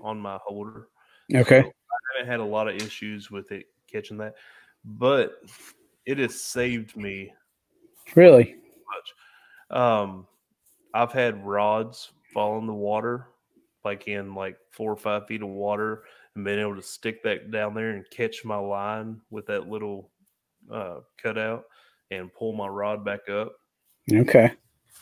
on 0.00 0.18
my 0.18 0.38
holder. 0.44 0.88
Okay. 1.34 1.62
So 1.62 1.68
I 1.68 2.18
haven't 2.18 2.30
had 2.30 2.40
a 2.40 2.44
lot 2.44 2.68
of 2.68 2.76
issues 2.76 3.30
with 3.30 3.52
it 3.52 3.66
catching 3.90 4.18
that, 4.18 4.34
but 4.84 5.34
it 6.06 6.18
has 6.18 6.40
saved 6.40 6.96
me. 6.96 7.32
Really? 8.14 8.56
Much. 9.70 9.78
Um, 9.78 10.26
I've 10.94 11.12
had 11.12 11.44
rods 11.44 12.10
fall 12.32 12.58
in 12.58 12.66
the 12.66 12.72
water, 12.72 13.28
like 13.84 14.08
in 14.08 14.34
like 14.34 14.56
four 14.70 14.92
or 14.92 14.96
five 14.96 15.26
feet 15.26 15.42
of 15.42 15.48
water, 15.48 16.02
and 16.34 16.44
been 16.44 16.58
able 16.58 16.76
to 16.76 16.82
stick 16.82 17.22
that 17.22 17.50
down 17.50 17.74
there 17.74 17.90
and 17.90 18.04
catch 18.10 18.44
my 18.44 18.56
line 18.56 19.20
with 19.30 19.46
that 19.46 19.68
little 19.68 20.10
uh, 20.72 21.00
cutout 21.22 21.64
and 22.10 22.32
pull 22.34 22.52
my 22.52 22.66
rod 22.66 23.04
back 23.04 23.28
up. 23.28 23.52
Okay. 24.12 24.52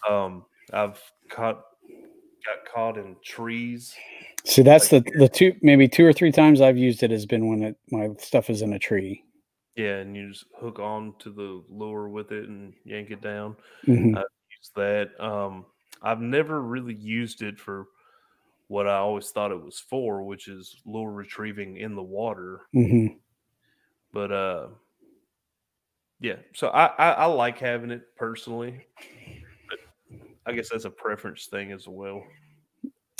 Um, 0.08 0.44
I've 0.72 1.00
caught 1.30 1.62
got 2.46 2.72
caught 2.72 2.98
in 2.98 3.16
trees. 3.24 3.94
See, 4.44 4.62
that's 4.62 4.92
like, 4.92 5.04
the 5.04 5.18
the 5.18 5.28
two 5.28 5.54
maybe 5.62 5.88
two 5.88 6.06
or 6.06 6.12
three 6.12 6.32
times 6.32 6.60
I've 6.60 6.78
used 6.78 7.02
it 7.02 7.10
has 7.10 7.26
been 7.26 7.48
when 7.48 7.62
it 7.62 7.76
my 7.90 8.10
stuff 8.18 8.50
is 8.50 8.62
in 8.62 8.72
a 8.72 8.78
tree. 8.78 9.24
Yeah, 9.76 9.98
and 9.98 10.16
you 10.16 10.30
just 10.30 10.46
hook 10.60 10.80
on 10.80 11.14
to 11.20 11.30
the 11.30 11.62
lure 11.68 12.08
with 12.08 12.32
it 12.32 12.48
and 12.48 12.72
yank 12.84 13.10
it 13.10 13.20
down. 13.20 13.56
Mm-hmm. 13.86 14.16
I've 14.16 14.24
used 14.58 14.74
that. 14.74 15.10
Um, 15.24 15.66
I've 16.02 16.20
never 16.20 16.60
really 16.62 16.94
used 16.94 17.42
it 17.42 17.60
for 17.60 17.86
what 18.66 18.88
I 18.88 18.96
always 18.96 19.30
thought 19.30 19.52
it 19.52 19.62
was 19.62 19.78
for, 19.78 20.24
which 20.24 20.48
is 20.48 20.80
lure 20.84 21.12
retrieving 21.12 21.76
in 21.76 21.94
the 21.94 22.02
water. 22.02 22.62
Mm-hmm. 22.74 23.18
But 24.12 24.32
uh, 24.32 24.66
yeah. 26.20 26.36
So 26.54 26.68
I, 26.68 26.86
I, 26.86 27.10
I 27.12 27.24
like 27.26 27.58
having 27.58 27.92
it 27.92 28.02
personally, 28.16 28.84
I 30.48 30.52
guess 30.52 30.70
that's 30.70 30.86
a 30.86 30.90
preference 30.90 31.46
thing 31.46 31.72
as 31.72 31.86
well. 31.86 32.24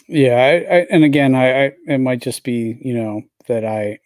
Yeah, 0.08 0.36
I, 0.36 0.76
I 0.76 0.86
and 0.90 1.04
again, 1.04 1.34
I, 1.34 1.66
I 1.66 1.72
it 1.86 1.98
might 1.98 2.22
just 2.22 2.42
be 2.42 2.78
you 2.80 2.94
know 2.94 3.22
that 3.46 3.64
I 3.64 3.98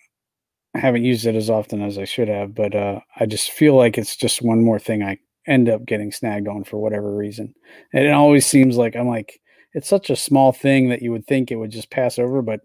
haven't 0.75 1.05
used 1.05 1.27
it 1.27 1.37
as 1.37 1.49
often 1.49 1.83
as 1.83 1.99
I 1.99 2.05
should 2.05 2.29
have, 2.29 2.55
but 2.55 2.75
uh, 2.75 3.01
I 3.19 3.27
just 3.27 3.53
feel 3.53 3.77
like 3.77 3.97
it's 3.97 4.17
just 4.17 4.43
one 4.43 4.65
more 4.65 4.81
thing 4.81 5.03
I 5.03 5.19
end 5.47 5.69
up 5.69 5.87
getting 5.87 6.11
snagged 6.11 6.49
on 6.49 6.65
for 6.65 6.79
whatever 6.79 7.15
reason. 7.15 7.55
And 7.93 8.05
it 8.05 8.13
always 8.13 8.47
seems 8.47 8.77
like 8.77 8.97
I'm 8.97 9.09
like, 9.09 9.41
it's 9.75 9.89
such 9.89 10.11
a 10.11 10.17
small 10.17 10.53
thing 10.53 10.89
that 10.89 11.03
you 11.03 11.13
would 11.13 11.27
think 11.27 11.51
it 11.51 11.57
would 11.57 11.71
just 11.71 11.91
pass 11.91 12.19
over, 12.19 12.43
but 12.43 12.61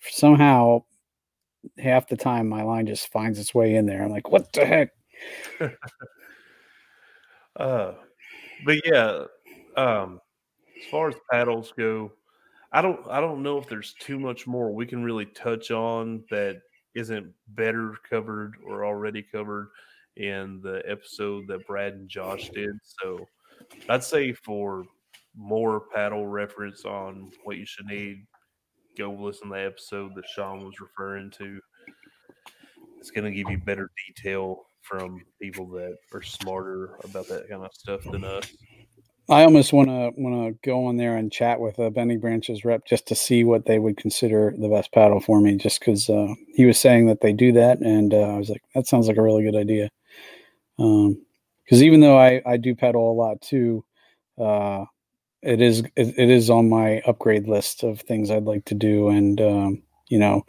somehow 0.00 0.84
half 1.78 2.08
the 2.08 2.16
time 2.16 2.48
my 2.48 2.62
line 2.62 2.86
just 2.86 3.10
finds 3.12 3.38
its 3.38 3.54
way 3.54 3.74
in 3.74 3.86
there. 3.86 4.02
I'm 4.02 4.10
like, 4.10 4.30
what 4.30 4.52
the 4.52 4.64
heck? 4.64 4.90
uh, 7.56 7.92
but 8.64 8.76
yeah, 8.84 9.24
um, 9.78 10.20
as 10.78 10.90
far 10.90 11.08
as 11.08 11.14
paddles 11.30 11.72
go, 11.76 12.12
I 12.72 12.82
don't 12.82 13.00
I 13.08 13.20
don't 13.20 13.42
know 13.42 13.58
if 13.58 13.68
there's 13.68 13.94
too 14.00 14.18
much 14.18 14.46
more 14.46 14.74
we 14.74 14.86
can 14.86 15.02
really 15.02 15.26
touch 15.26 15.70
on 15.70 16.24
that 16.30 16.60
isn't 16.94 17.32
better 17.48 17.94
covered 18.08 18.54
or 18.66 18.84
already 18.84 19.22
covered 19.22 19.68
in 20.16 20.60
the 20.62 20.82
episode 20.84 21.46
that 21.46 21.66
Brad 21.66 21.94
and 21.94 22.08
Josh 22.08 22.50
did. 22.50 22.70
So 22.82 23.26
I'd 23.88 24.04
say 24.04 24.32
for 24.32 24.84
more 25.36 25.84
paddle 25.94 26.26
reference 26.26 26.84
on 26.84 27.30
what 27.44 27.56
you 27.56 27.64
should 27.64 27.86
need, 27.86 28.26
go 28.98 29.12
listen 29.12 29.48
to 29.48 29.54
the 29.54 29.64
episode 29.64 30.14
that 30.16 30.26
Sean 30.26 30.64
was 30.64 30.80
referring 30.80 31.30
to. 31.38 31.60
It's 32.98 33.12
going 33.12 33.24
to 33.24 33.30
give 33.30 33.48
you 33.48 33.58
better 33.58 33.90
detail 34.08 34.64
from 34.82 35.22
people 35.40 35.66
that 35.68 35.96
are 36.12 36.22
smarter 36.22 36.98
about 37.04 37.28
that 37.28 37.48
kind 37.48 37.62
of 37.62 37.70
stuff 37.72 38.02
than 38.10 38.24
us. 38.24 38.52
I 39.30 39.44
almost 39.44 39.74
want 39.74 39.88
to 39.88 40.12
want 40.16 40.34
to 40.62 40.68
go 40.68 40.86
on 40.86 40.96
there 40.96 41.16
and 41.16 41.30
chat 41.30 41.60
with 41.60 41.78
a 41.78 41.90
Bending 41.90 42.18
Branches 42.18 42.64
rep 42.64 42.86
just 42.86 43.06
to 43.08 43.14
see 43.14 43.44
what 43.44 43.66
they 43.66 43.78
would 43.78 43.98
consider 43.98 44.54
the 44.58 44.68
best 44.68 44.90
paddle 44.92 45.20
for 45.20 45.40
me. 45.40 45.56
Just 45.56 45.80
because 45.80 46.08
uh, 46.08 46.34
he 46.54 46.64
was 46.64 46.78
saying 46.78 47.06
that 47.06 47.20
they 47.20 47.34
do 47.34 47.52
that, 47.52 47.80
and 47.80 48.14
uh, 48.14 48.20
I 48.34 48.38
was 48.38 48.48
like, 48.48 48.62
that 48.74 48.86
sounds 48.86 49.06
like 49.06 49.18
a 49.18 49.22
really 49.22 49.42
good 49.44 49.56
idea. 49.56 49.90
Because 50.78 51.12
um, 51.80 51.82
even 51.82 52.00
though 52.00 52.18
I, 52.18 52.40
I 52.46 52.56
do 52.56 52.74
pedal 52.74 53.12
a 53.12 53.14
lot 53.14 53.42
too, 53.42 53.84
uh, 54.38 54.86
it 55.42 55.60
is 55.60 55.80
it, 55.96 56.18
it 56.18 56.30
is 56.30 56.50
on 56.50 56.70
my 56.70 57.00
upgrade 57.06 57.48
list 57.48 57.82
of 57.82 58.00
things 58.00 58.30
I'd 58.30 58.44
like 58.44 58.64
to 58.66 58.74
do. 58.74 59.08
And 59.08 59.40
um, 59.40 59.82
you 60.08 60.18
know, 60.18 60.46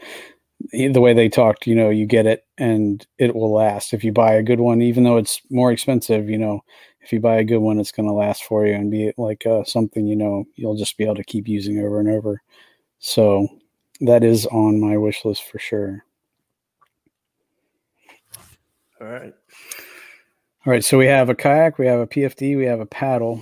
the 0.71 1.01
way 1.01 1.13
they 1.13 1.29
talked, 1.29 1.67
you 1.67 1.75
know, 1.75 1.89
you 1.89 2.05
get 2.05 2.25
it 2.25 2.45
and 2.57 3.05
it 3.17 3.35
will 3.35 3.53
last. 3.53 3.93
If 3.93 4.03
you 4.03 4.11
buy 4.11 4.33
a 4.33 4.43
good 4.43 4.59
one, 4.59 4.81
even 4.81 5.03
though 5.03 5.17
it's 5.17 5.41
more 5.49 5.71
expensive, 5.71 6.29
you 6.29 6.37
know, 6.37 6.61
if 7.09 7.13
you 7.13 7.19
buy 7.19 7.37
a 7.37 7.43
good 7.43 7.57
one, 7.57 7.79
it's 7.79 7.91
going 7.91 8.07
to 8.07 8.13
last 8.13 8.43
for 8.43 8.67
you 8.67 8.75
and 8.75 8.91
be 8.91 9.11
like 9.17 9.43
uh, 9.47 9.63
something 9.63 10.05
you 10.05 10.15
know 10.15 10.45
you'll 10.53 10.75
just 10.75 10.95
be 10.95 11.05
able 11.05 11.15
to 11.15 11.23
keep 11.23 11.47
using 11.47 11.79
over 11.79 11.99
and 11.99 12.07
over. 12.07 12.39
So 12.99 13.47
that 14.01 14.23
is 14.23 14.45
on 14.45 14.79
my 14.79 14.95
wish 14.95 15.25
list 15.25 15.49
for 15.49 15.57
sure. 15.57 16.05
All 19.01 19.07
right. 19.07 19.33
All 20.67 20.71
right, 20.71 20.83
so 20.83 20.99
we 20.99 21.07
have 21.07 21.29
a 21.29 21.35
kayak, 21.35 21.79
we 21.79 21.87
have 21.87 21.99
a 21.99 22.05
PFD, 22.05 22.55
we 22.55 22.65
have 22.65 22.79
a 22.79 22.85
paddle. 22.85 23.41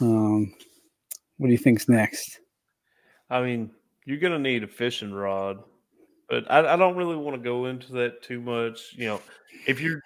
Um, 0.00 0.54
what 1.38 1.48
do 1.48 1.52
you 1.52 1.58
think's 1.58 1.88
next? 1.88 2.38
I 3.28 3.42
mean, 3.42 3.72
you're 4.04 4.18
gonna 4.18 4.38
need 4.38 4.62
a 4.62 4.68
fishing 4.68 5.12
rod, 5.12 5.58
but 6.28 6.48
I, 6.48 6.74
I 6.74 6.76
don't 6.76 6.94
really 6.94 7.16
want 7.16 7.36
to 7.36 7.42
go 7.42 7.66
into 7.66 7.92
that 7.94 8.22
too 8.22 8.40
much. 8.40 8.92
You 8.92 9.06
know, 9.06 9.22
if 9.66 9.80
you're 9.80 10.00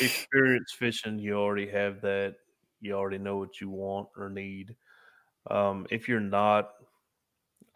experienced 0.00 0.76
fishing, 0.76 1.18
you 1.18 1.34
already 1.34 1.68
have 1.68 2.00
that. 2.02 2.36
You 2.80 2.94
already 2.94 3.18
know 3.18 3.36
what 3.36 3.60
you 3.60 3.70
want 3.70 4.08
or 4.16 4.28
need. 4.28 4.74
Um, 5.50 5.86
if 5.90 6.08
you're 6.08 6.20
not, 6.20 6.70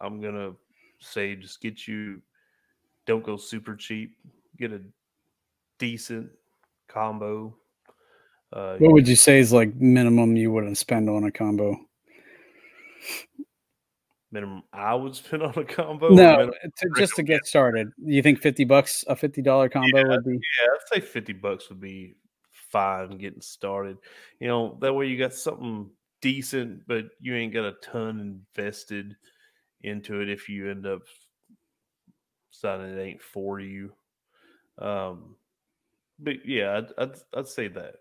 I'm 0.01 0.21
gonna 0.21 0.53
say 0.99 1.35
just 1.35 1.61
get 1.61 1.87
you. 1.87 2.21
Don't 3.05 3.23
go 3.23 3.37
super 3.37 3.75
cheap. 3.75 4.17
Get 4.57 4.73
a 4.73 4.81
decent 5.79 6.29
combo. 6.87 7.55
Uh, 8.51 8.77
What 8.77 8.93
would 8.93 9.07
you 9.07 9.15
say 9.15 9.39
is 9.39 9.51
like 9.53 9.75
minimum 9.75 10.35
you 10.35 10.51
wouldn't 10.51 10.77
spend 10.77 11.09
on 11.09 11.23
a 11.25 11.31
combo? 11.31 11.77
Minimum 14.31 14.63
I 14.73 14.93
would 14.95 15.15
spend 15.15 15.43
on 15.43 15.53
a 15.57 15.63
combo? 15.63 16.09
No, 16.09 16.49
to, 16.49 16.89
just 16.97 17.15
to 17.15 17.23
get 17.23 17.45
started. 17.45 17.89
You 17.97 18.21
think 18.21 18.39
fifty 18.39 18.65
bucks 18.65 19.03
a 19.07 19.15
fifty 19.15 19.41
dollar 19.41 19.69
combo 19.69 20.07
would 20.07 20.25
be? 20.25 20.33
Yeah, 20.33 20.67
I'd 20.73 20.93
say 20.93 20.99
fifty 20.99 21.33
bucks 21.33 21.69
would 21.69 21.79
be 21.79 22.15
fine 22.51 23.17
getting 23.17 23.41
started. 23.41 23.97
You 24.39 24.47
know, 24.47 24.77
that 24.81 24.93
way 24.93 25.07
you 25.07 25.17
got 25.17 25.33
something 25.33 25.89
decent, 26.21 26.87
but 26.87 27.05
you 27.19 27.35
ain't 27.35 27.53
got 27.53 27.65
a 27.65 27.75
ton 27.83 28.41
invested 28.57 29.15
into 29.81 30.21
it 30.21 30.29
if 30.29 30.49
you 30.49 30.69
end 30.69 30.85
up 30.85 31.01
deciding 32.51 32.97
it 32.97 33.01
ain't 33.01 33.21
for 33.21 33.59
you. 33.59 33.93
Um, 34.79 35.35
but 36.19 36.45
yeah, 36.45 36.77
I'd 36.77 36.91
I'd, 36.97 37.15
I'd 37.35 37.47
say 37.47 37.67
that. 37.69 37.95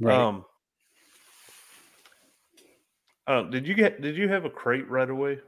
Right. 0.00 0.18
Um, 0.18 0.44
Don't, 3.26 3.50
did 3.50 3.66
you 3.66 3.74
get 3.74 4.00
did 4.00 4.16
you 4.16 4.28
have 4.28 4.44
a 4.44 4.50
crate 4.50 4.88
right 4.88 5.08
away? 5.08 5.38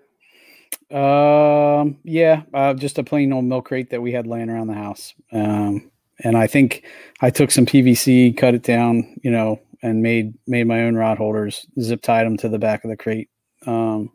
Um, 0.91 1.99
yeah, 2.05 2.43
uh, 2.53 2.75
just 2.75 2.99
a 2.99 3.05
plain 3.05 3.33
old 3.33 3.45
milk 3.45 3.67
crate 3.67 3.91
that 3.91 4.03
we 4.03 4.13
had 4.13 4.27
laying 4.27 4.51
around 4.51 4.69
the 4.69 4.75
house. 4.75 5.15
Um, 5.33 5.91
and 6.23 6.37
I 6.37 6.47
think 6.47 6.85
I 7.21 7.31
took 7.31 7.51
some 7.51 7.67
PVC, 7.67 8.37
cut 8.37 8.55
it 8.55 8.63
down, 8.63 9.19
you 9.23 9.31
know, 9.31 9.61
and 9.83 10.03
made 10.03 10.35
made 10.47 10.67
my 10.67 10.83
own 10.83 10.95
rod 10.95 11.19
holders, 11.19 11.67
zip 11.81 12.03
tied 12.03 12.25
them 12.25 12.37
to 12.39 12.49
the 12.49 12.59
back 12.59 12.85
of 12.85 12.91
the 12.91 12.97
crate. 12.97 13.29
Um, 13.67 14.11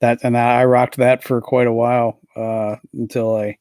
that 0.00 0.20
and 0.22 0.34
that, 0.34 0.56
I 0.56 0.64
rocked 0.64 0.96
that 0.96 1.22
for 1.22 1.40
quite 1.40 1.66
a 1.66 1.72
while 1.72 2.18
uh, 2.36 2.76
until 2.94 3.36
I 3.36 3.58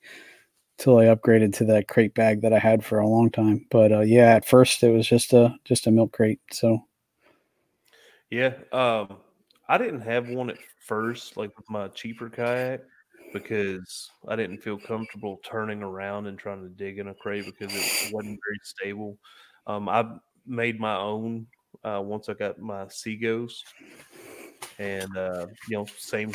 until 0.78 0.97
I 0.97 1.06
upgraded 1.06 1.54
to 1.56 1.66
that 1.66 1.88
crate 1.88 2.14
bag 2.16 2.41
that 2.41 2.54
I 2.54 2.60
had 2.60 2.84
for 2.86 2.99
a 2.99 3.08
long 3.08 3.30
time. 3.32 3.66
But 3.70 3.91
uh, 3.91 4.01
yeah, 4.01 4.36
at 4.36 4.47
first 4.47 4.82
it 4.84 4.91
was 4.91 5.08
just 5.08 5.34
a 5.34 5.56
just 5.66 5.88
a 5.88 5.91
milk 5.91 6.14
crate. 6.14 6.39
So 6.51 6.86
Yeah. 8.34 8.55
Um, 8.71 9.17
I 9.69 9.77
didn't 9.77 10.01
have 10.01 10.27
one 10.27 10.49
at 10.49 10.57
first, 10.88 11.38
like 11.38 11.55
with 11.55 11.69
my 11.69 11.88
cheaper 11.89 12.31
kayak, 12.31 12.81
because 13.31 14.09
I 14.27 14.36
didn't 14.36 14.57
feel 14.63 14.79
comfortable 14.79 15.39
turning 15.45 15.84
around 15.84 16.25
and 16.25 16.38
trying 16.38 16.63
to 16.63 16.69
dig 16.69 16.97
in 16.97 17.09
a 17.09 17.13
crate 17.13 17.45
because 17.45 17.71
it 17.75 18.11
wasn't 18.11 18.39
very 18.43 18.59
stable. 18.63 19.19
Um, 19.67 19.88
I 19.88 20.03
made 20.47 20.79
my 20.79 20.95
own 20.95 21.45
uh, 21.84 22.01
once 22.03 22.27
I 22.27 22.34
got 22.34 22.57
my 22.57 22.88
Sea 22.88 23.17
Ghost, 23.17 23.65
and 24.79 25.15
uh, 25.15 25.45
you 25.69 25.77
know, 25.77 25.86
same 25.99 26.31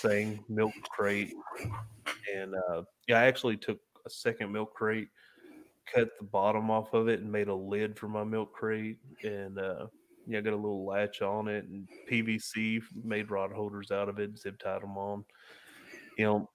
thing, 0.00 0.44
milk 0.48 0.72
crate, 0.88 1.34
and 2.32 2.54
uh, 2.54 2.82
yeah, 3.08 3.18
I 3.18 3.24
actually 3.24 3.56
took 3.56 3.80
a 4.06 4.10
second 4.10 4.52
milk 4.52 4.72
crate, 4.72 5.08
cut 5.92 6.10
the 6.20 6.26
bottom 6.26 6.70
off 6.70 6.94
of 6.94 7.08
it, 7.08 7.18
and 7.18 7.32
made 7.32 7.48
a 7.48 7.54
lid 7.54 7.98
for 7.98 8.06
my 8.06 8.22
milk 8.22 8.52
crate, 8.52 8.98
and 9.24 9.58
uh, 10.20 10.30
yeah, 10.30 10.40
got 10.40 10.52
a 10.52 10.56
little 10.56 10.84
latch 10.84 11.22
on 11.22 11.48
it 11.48 11.64
and 11.64 11.88
PVC 12.10 12.80
made 13.04 13.30
rod 13.30 13.52
holders 13.52 13.90
out 13.90 14.08
of 14.08 14.18
it, 14.18 14.38
zip 14.38 14.58
tied 14.58 14.82
them 14.82 14.96
on. 14.96 15.24
You 16.18 16.24
know, 16.24 16.50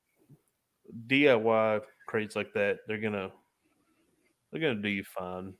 DIY 1.08 1.82
crates 2.08 2.36
like 2.36 2.54
that, 2.54 2.80
they're 2.88 3.00
gonna 3.00 3.32
they're 4.52 4.62
gonna 4.62 4.82
do 4.82 4.90
you 4.90 5.04
fine. 5.04 5.54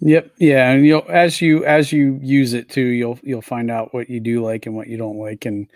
Yep. 0.00 0.32
Yeah, 0.38 0.70
and 0.70 0.84
you'll 0.84 1.06
as 1.08 1.40
you 1.40 1.64
as 1.64 1.92
you 1.92 2.18
use 2.22 2.52
it 2.52 2.68
too, 2.68 2.82
you'll 2.84 3.18
you'll 3.22 3.42
find 3.42 3.70
out 3.70 3.94
what 3.94 4.10
you 4.10 4.20
do 4.20 4.44
like 4.44 4.66
and 4.66 4.76
what 4.76 4.88
you 4.88 4.98
don't 4.98 5.18
like, 5.18 5.46
and 5.46 5.70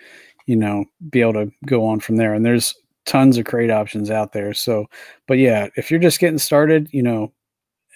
you 0.46 0.56
know 0.56 0.84
be 1.10 1.22
able 1.22 1.32
to 1.34 1.50
go 1.66 1.86
on 1.86 2.00
from 2.00 2.16
there. 2.16 2.34
And 2.34 2.44
there's 2.44 2.74
tons 3.06 3.38
of 3.38 3.46
crate 3.46 3.70
options 3.70 4.10
out 4.10 4.32
there. 4.32 4.52
So, 4.52 4.86
but 5.26 5.38
yeah, 5.38 5.68
if 5.76 5.90
you're 5.90 6.00
just 6.00 6.20
getting 6.20 6.38
started, 6.38 6.88
you 6.92 7.02
know, 7.02 7.32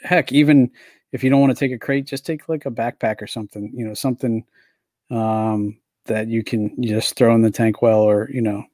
heck, 0.02 0.32
even 0.32 0.70
if 1.14 1.22
you 1.22 1.30
don't 1.30 1.40
want 1.40 1.56
to 1.56 1.58
take 1.58 1.72
a 1.72 1.78
crate, 1.78 2.06
just 2.06 2.26
take 2.26 2.48
like 2.48 2.66
a 2.66 2.70
backpack 2.72 3.22
or 3.22 3.28
something. 3.28 3.72
You 3.72 3.86
know, 3.86 3.94
something 3.94 4.44
um, 5.10 5.78
that 6.06 6.26
you 6.26 6.42
can 6.42 6.82
just 6.82 7.14
throw 7.14 7.32
in 7.36 7.42
the 7.42 7.52
tank 7.52 7.82
well, 7.82 8.00
or 8.00 8.28
you 8.32 8.42
know, 8.42 8.64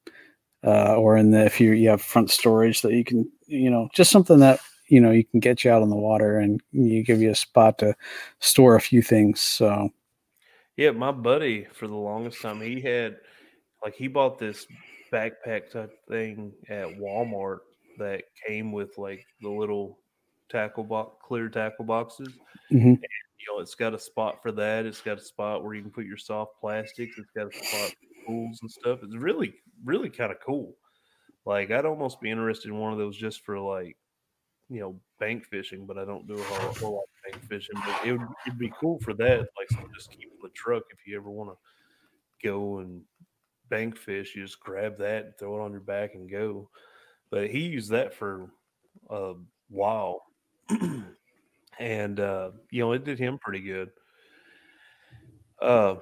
uh, 0.64 0.97
or 0.97 1.18
in 1.18 1.30
the 1.30 1.45
if 1.45 1.61
you 1.61 1.72
you 1.72 1.91
have 1.91 2.01
front 2.01 2.30
storage 2.30 2.80
that 2.80 2.95
you 2.95 3.05
can, 3.05 3.30
you 3.47 3.70
know, 3.70 3.91
just 3.95 4.11
something 4.11 4.38
that 4.38 4.59
you 4.88 5.03
know 5.03 5.11
you 5.11 5.22
can 5.22 5.38
get 5.38 5.64
you 5.64 5.70
out 5.70 5.82
on 5.82 5.91
the 5.91 5.97
water 5.97 6.38
and 6.38 6.62
you 6.72 7.05
give 7.05 7.20
you 7.20 7.30
a 7.30 7.34
spot 7.34 7.78
to 7.78 7.95
store 8.41 8.74
a 8.74 8.80
few 8.80 9.01
things 9.01 9.41
so 9.41 9.88
Yeah, 10.76 10.91
my 10.91 11.12
buddy 11.12 11.66
for 11.72 11.86
the 11.86 11.95
longest 11.95 12.43
time 12.43 12.61
he 12.61 12.80
had 12.80 13.18
like 13.84 13.95
he 13.95 14.09
bought 14.09 14.38
this 14.38 14.66
backpack 15.12 15.70
type 15.70 15.93
thing 16.09 16.53
at 16.68 16.88
Walmart 16.88 17.59
that 17.99 18.24
came 18.47 18.72
with 18.72 18.99
like 18.99 19.24
the 19.41 19.49
little 19.49 20.00
tackle 20.51 20.85
box 20.85 21.17
clear 21.23 21.49
tackle 21.49 21.85
boxes. 21.85 22.39
Mhm. 22.71 23.01
you 23.39 23.47
know, 23.49 23.61
it's 23.61 23.75
got 23.75 23.95
a 23.95 23.99
spot 23.99 24.43
for 24.43 24.53
that. 24.53 24.87
It's 24.87 25.01
got 25.01 25.19
a 25.19 25.23
spot 25.23 25.65
where 25.65 25.75
you 25.75 25.83
can 25.83 25.91
put 25.91 26.05
your 26.05 26.19
soft 26.19 26.61
plastics. 26.61 27.17
It's 27.19 27.31
got 27.35 27.49
a 27.49 27.53
spot 27.53 27.93
for 27.93 28.27
tools 28.27 28.59
and 28.63 28.71
stuff. 28.71 29.03
It's 29.03 29.17
really, 29.17 29.55
really 29.85 30.11
kind 30.11 30.31
of 30.33 30.41
cool. 30.41 30.77
Like 31.47 31.71
I'd 31.71 31.87
almost 31.87 32.21
be 32.21 32.31
interested 32.31 32.69
in 32.69 32.79
one 32.79 32.93
of 32.93 32.99
those 32.99 33.17
just 33.17 33.43
for 33.45 33.59
like, 33.59 33.97
you 34.69 34.81
know, 34.81 35.01
bank 35.19 35.45
fishing, 35.47 35.87
but 35.87 35.99
I 35.99 36.05
don't 36.05 36.27
do 36.27 36.35
a 36.35 36.43
whole, 36.45 36.75
whole 36.75 36.95
lot 36.97 37.03
of 37.05 37.33
bank 37.33 37.45
fishing. 37.49 37.77
But 37.87 38.07
it 38.07 38.13
would 38.13 38.29
it'd 38.47 38.59
be 38.59 38.73
cool 38.81 39.01
for 39.01 39.15
that. 39.15 39.41
Like 39.59 39.71
so 39.71 39.89
just 39.95 40.11
keep 40.13 40.31
in 40.33 40.39
the 40.43 40.51
truck 40.51 40.85
if 40.91 41.07
you 41.07 41.17
ever 41.17 41.31
want 41.31 41.51
to 41.51 41.57
go 42.49 42.79
and 42.79 43.05
bank 43.69 43.97
fish. 43.97 44.37
You 44.37 44.45
just 44.45 44.61
grab 44.61 44.99
that, 44.99 45.25
and 45.25 45.39
throw 45.39 45.61
it 45.61 45.65
on 45.65 45.73
your 45.73 45.81
back, 45.81 46.15
and 46.15 46.31
go. 46.31 46.71
But 47.31 47.51
he 47.51 47.61
used 47.69 47.91
that 47.91 48.15
for 48.15 48.51
a 49.11 49.35
while. 49.69 50.23
and 51.79 52.21
uh, 52.21 52.51
you 52.71 52.81
know 52.81 52.93
it 52.93 53.05
did 53.05 53.18
him 53.18 53.39
pretty 53.39 53.61
good. 53.61 53.91
Uh, 55.61 55.97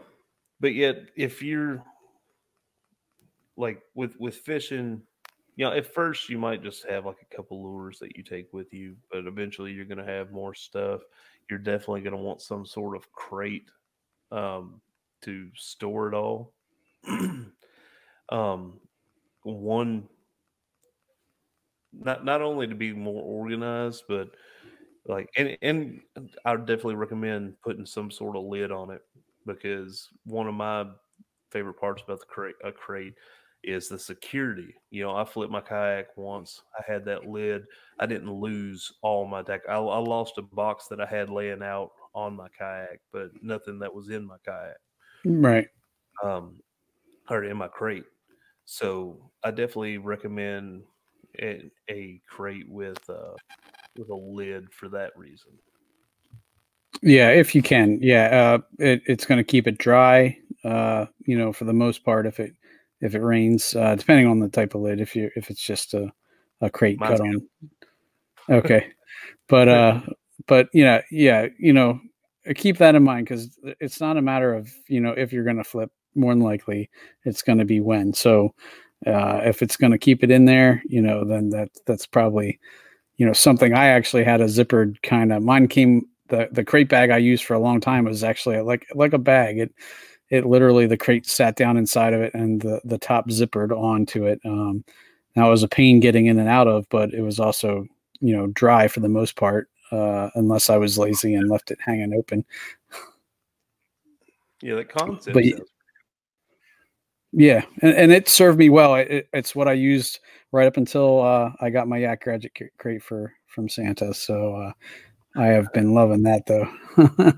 but 0.60 0.74
yet, 0.74 0.96
if 1.16 1.42
you're 1.42 1.82
like 3.56 3.82
with 3.94 4.18
with 4.18 4.36
fishing, 4.36 5.02
you 5.56 5.64
know, 5.64 5.72
at 5.72 5.92
first 5.92 6.28
you 6.28 6.38
might 6.38 6.62
just 6.62 6.86
have 6.88 7.06
like 7.06 7.18
a 7.20 7.36
couple 7.36 7.62
lures 7.62 7.98
that 7.98 8.16
you 8.16 8.22
take 8.22 8.52
with 8.52 8.72
you, 8.72 8.96
but 9.10 9.26
eventually 9.26 9.72
you're 9.72 9.84
going 9.84 9.98
to 9.98 10.04
have 10.04 10.30
more 10.30 10.54
stuff. 10.54 11.00
You're 11.50 11.58
definitely 11.58 12.02
going 12.02 12.16
to 12.16 12.22
want 12.22 12.42
some 12.42 12.66
sort 12.66 12.96
of 12.96 13.10
crate 13.12 13.70
um, 14.30 14.80
to 15.22 15.48
store 15.54 16.08
it 16.08 16.14
all. 16.14 16.52
um, 18.28 18.80
one, 19.42 20.08
not 21.92 22.24
not 22.24 22.42
only 22.42 22.66
to 22.66 22.74
be 22.74 22.92
more 22.92 23.22
organized, 23.22 24.04
but 24.08 24.30
like 25.08 25.30
and 25.36 25.56
and 25.62 26.00
I 26.44 26.52
would 26.52 26.66
definitely 26.66 26.96
recommend 26.96 27.60
putting 27.62 27.86
some 27.86 28.10
sort 28.10 28.36
of 28.36 28.44
lid 28.44 28.70
on 28.70 28.90
it 28.90 29.02
because 29.46 30.08
one 30.24 30.46
of 30.46 30.54
my 30.54 30.86
favorite 31.50 31.80
parts 31.80 32.02
about 32.02 32.20
the 32.20 32.26
crate 32.26 32.56
a 32.62 32.70
crate 32.70 33.14
is 33.64 33.88
the 33.88 33.98
security. 33.98 34.74
You 34.90 35.02
know, 35.02 35.16
I 35.16 35.24
flipped 35.24 35.52
my 35.52 35.60
kayak 35.60 36.16
once. 36.16 36.62
I 36.78 36.82
had 36.90 37.04
that 37.06 37.26
lid. 37.26 37.64
I 37.98 38.06
didn't 38.06 38.32
lose 38.32 38.92
all 39.02 39.26
my 39.26 39.42
deck. 39.42 39.62
I, 39.68 39.74
I 39.74 39.98
lost 39.98 40.38
a 40.38 40.42
box 40.42 40.86
that 40.88 41.00
I 41.00 41.06
had 41.06 41.28
laying 41.30 41.62
out 41.62 41.90
on 42.14 42.36
my 42.36 42.48
kayak, 42.56 43.00
but 43.12 43.30
nothing 43.42 43.80
that 43.80 43.92
was 43.92 44.10
in 44.10 44.24
my 44.26 44.36
kayak 44.44 44.76
right 45.24 45.68
um, 46.22 46.60
or 47.30 47.44
in 47.44 47.56
my 47.56 47.68
crate. 47.68 48.04
So 48.64 49.30
I 49.42 49.50
definitely 49.50 49.98
recommend 49.98 50.84
a, 51.40 51.70
a 51.90 52.20
crate 52.28 52.68
with 52.68 52.98
uh, 53.08 53.34
with 53.98 54.08
a 54.10 54.14
lid 54.14 54.72
for 54.72 54.88
that 54.88 55.10
reason. 55.16 55.50
yeah 57.02 57.30
if 57.30 57.54
you 57.54 57.62
can. 57.62 57.98
Yeah 58.00 58.26
uh 58.26 58.58
it, 58.78 59.02
it's 59.06 59.26
going 59.26 59.38
to 59.38 59.44
keep 59.44 59.66
it 59.66 59.78
dry 59.78 60.38
uh 60.64 61.06
you 61.26 61.36
know 61.36 61.52
for 61.52 61.64
the 61.64 61.72
most 61.72 62.04
part 62.04 62.26
if 62.26 62.40
it 62.40 62.52
if 63.00 63.14
it 63.14 63.22
rains 63.22 63.76
uh 63.76 63.94
depending 63.94 64.26
on 64.26 64.38
the 64.38 64.48
type 64.48 64.74
of 64.74 64.80
lid 64.80 65.00
if 65.00 65.14
you 65.14 65.30
if 65.36 65.50
it's 65.50 65.62
just 65.62 65.94
a, 65.94 66.10
a 66.60 66.70
crate 66.70 66.98
Mine's 66.98 67.20
cut 67.20 67.26
on. 67.28 67.48
okay. 68.50 68.86
But 69.48 69.68
uh 69.68 70.00
but 70.46 70.68
you 70.72 70.84
know 70.84 71.00
yeah 71.10 71.46
you 71.58 71.72
know 71.72 72.00
keep 72.54 72.78
that 72.78 72.94
in 72.94 73.02
mind 73.02 73.26
because 73.26 73.58
it's 73.80 74.00
not 74.00 74.16
a 74.16 74.22
matter 74.22 74.54
of 74.54 74.72
you 74.88 75.00
know 75.00 75.10
if 75.10 75.32
you're 75.32 75.44
going 75.44 75.56
to 75.56 75.64
flip 75.64 75.90
more 76.14 76.32
than 76.32 76.42
likely 76.42 76.88
it's 77.24 77.42
going 77.42 77.58
to 77.58 77.64
be 77.64 77.80
when. 77.80 78.14
So 78.14 78.54
uh 79.06 79.40
if 79.44 79.62
it's 79.62 79.76
going 79.76 79.92
to 79.92 79.98
keep 79.98 80.24
it 80.24 80.30
in 80.30 80.44
there 80.44 80.82
you 80.86 81.00
know 81.00 81.24
then 81.24 81.50
that 81.50 81.70
that's 81.86 82.06
probably 82.06 82.58
you 83.18 83.26
know 83.26 83.32
something 83.32 83.74
i 83.74 83.86
actually 83.86 84.24
had 84.24 84.40
a 84.40 84.46
zippered 84.46 85.00
kind 85.02 85.32
of 85.32 85.42
mine 85.42 85.68
came 85.68 86.06
the 86.28 86.48
the 86.52 86.64
crate 86.64 86.88
bag 86.88 87.10
i 87.10 87.18
used 87.18 87.44
for 87.44 87.54
a 87.54 87.58
long 87.58 87.80
time 87.80 88.04
was 88.04 88.24
actually 88.24 88.58
like 88.60 88.86
like 88.94 89.12
a 89.12 89.18
bag 89.18 89.58
it 89.58 89.72
it 90.30 90.46
literally 90.46 90.86
the 90.86 90.96
crate 90.96 91.26
sat 91.26 91.56
down 91.56 91.76
inside 91.76 92.14
of 92.14 92.20
it 92.22 92.32
and 92.34 92.62
the 92.62 92.80
the 92.84 92.98
top 92.98 93.28
zippered 93.28 93.70
onto 93.70 94.24
it 94.26 94.40
um 94.44 94.82
now 95.36 95.46
it 95.48 95.50
was 95.50 95.62
a 95.62 95.68
pain 95.68 96.00
getting 96.00 96.26
in 96.26 96.38
and 96.38 96.48
out 96.48 96.66
of 96.68 96.88
but 96.88 97.12
it 97.12 97.22
was 97.22 97.38
also 97.38 97.86
you 98.20 98.34
know 98.34 98.46
dry 98.48 98.88
for 98.88 99.00
the 99.00 99.08
most 99.08 99.36
part 99.36 99.68
uh 99.92 100.30
unless 100.34 100.70
i 100.70 100.76
was 100.76 100.98
lazy 100.98 101.34
and 101.34 101.48
left 101.50 101.70
it 101.70 101.78
hanging 101.84 102.14
open 102.14 102.44
Yeah, 104.60 104.74
that 104.74 104.88
concept. 104.88 105.34
But 105.34 105.44
sounds- 105.44 105.60
yeah 107.32 107.64
and, 107.82 107.94
and 107.94 108.12
it 108.12 108.28
served 108.28 108.58
me 108.58 108.70
well 108.70 108.94
it, 108.94 109.08
it- 109.10 109.28
it's 109.32 109.54
what 109.54 109.68
i 109.68 109.72
used 109.72 110.18
right 110.52 110.66
up 110.66 110.76
until 110.76 111.22
uh 111.22 111.50
i 111.60 111.68
got 111.70 111.88
my 111.88 111.98
yak 111.98 112.24
gadget 112.24 112.52
c- 112.58 112.66
crate 112.78 113.02
for 113.02 113.32
from 113.48 113.68
Santa. 113.68 114.14
So 114.14 114.54
uh, 114.54 114.72
I 115.36 115.46
have 115.46 115.72
been 115.72 115.92
loving 115.94 116.22
that 116.22 116.46
though. 116.46 116.68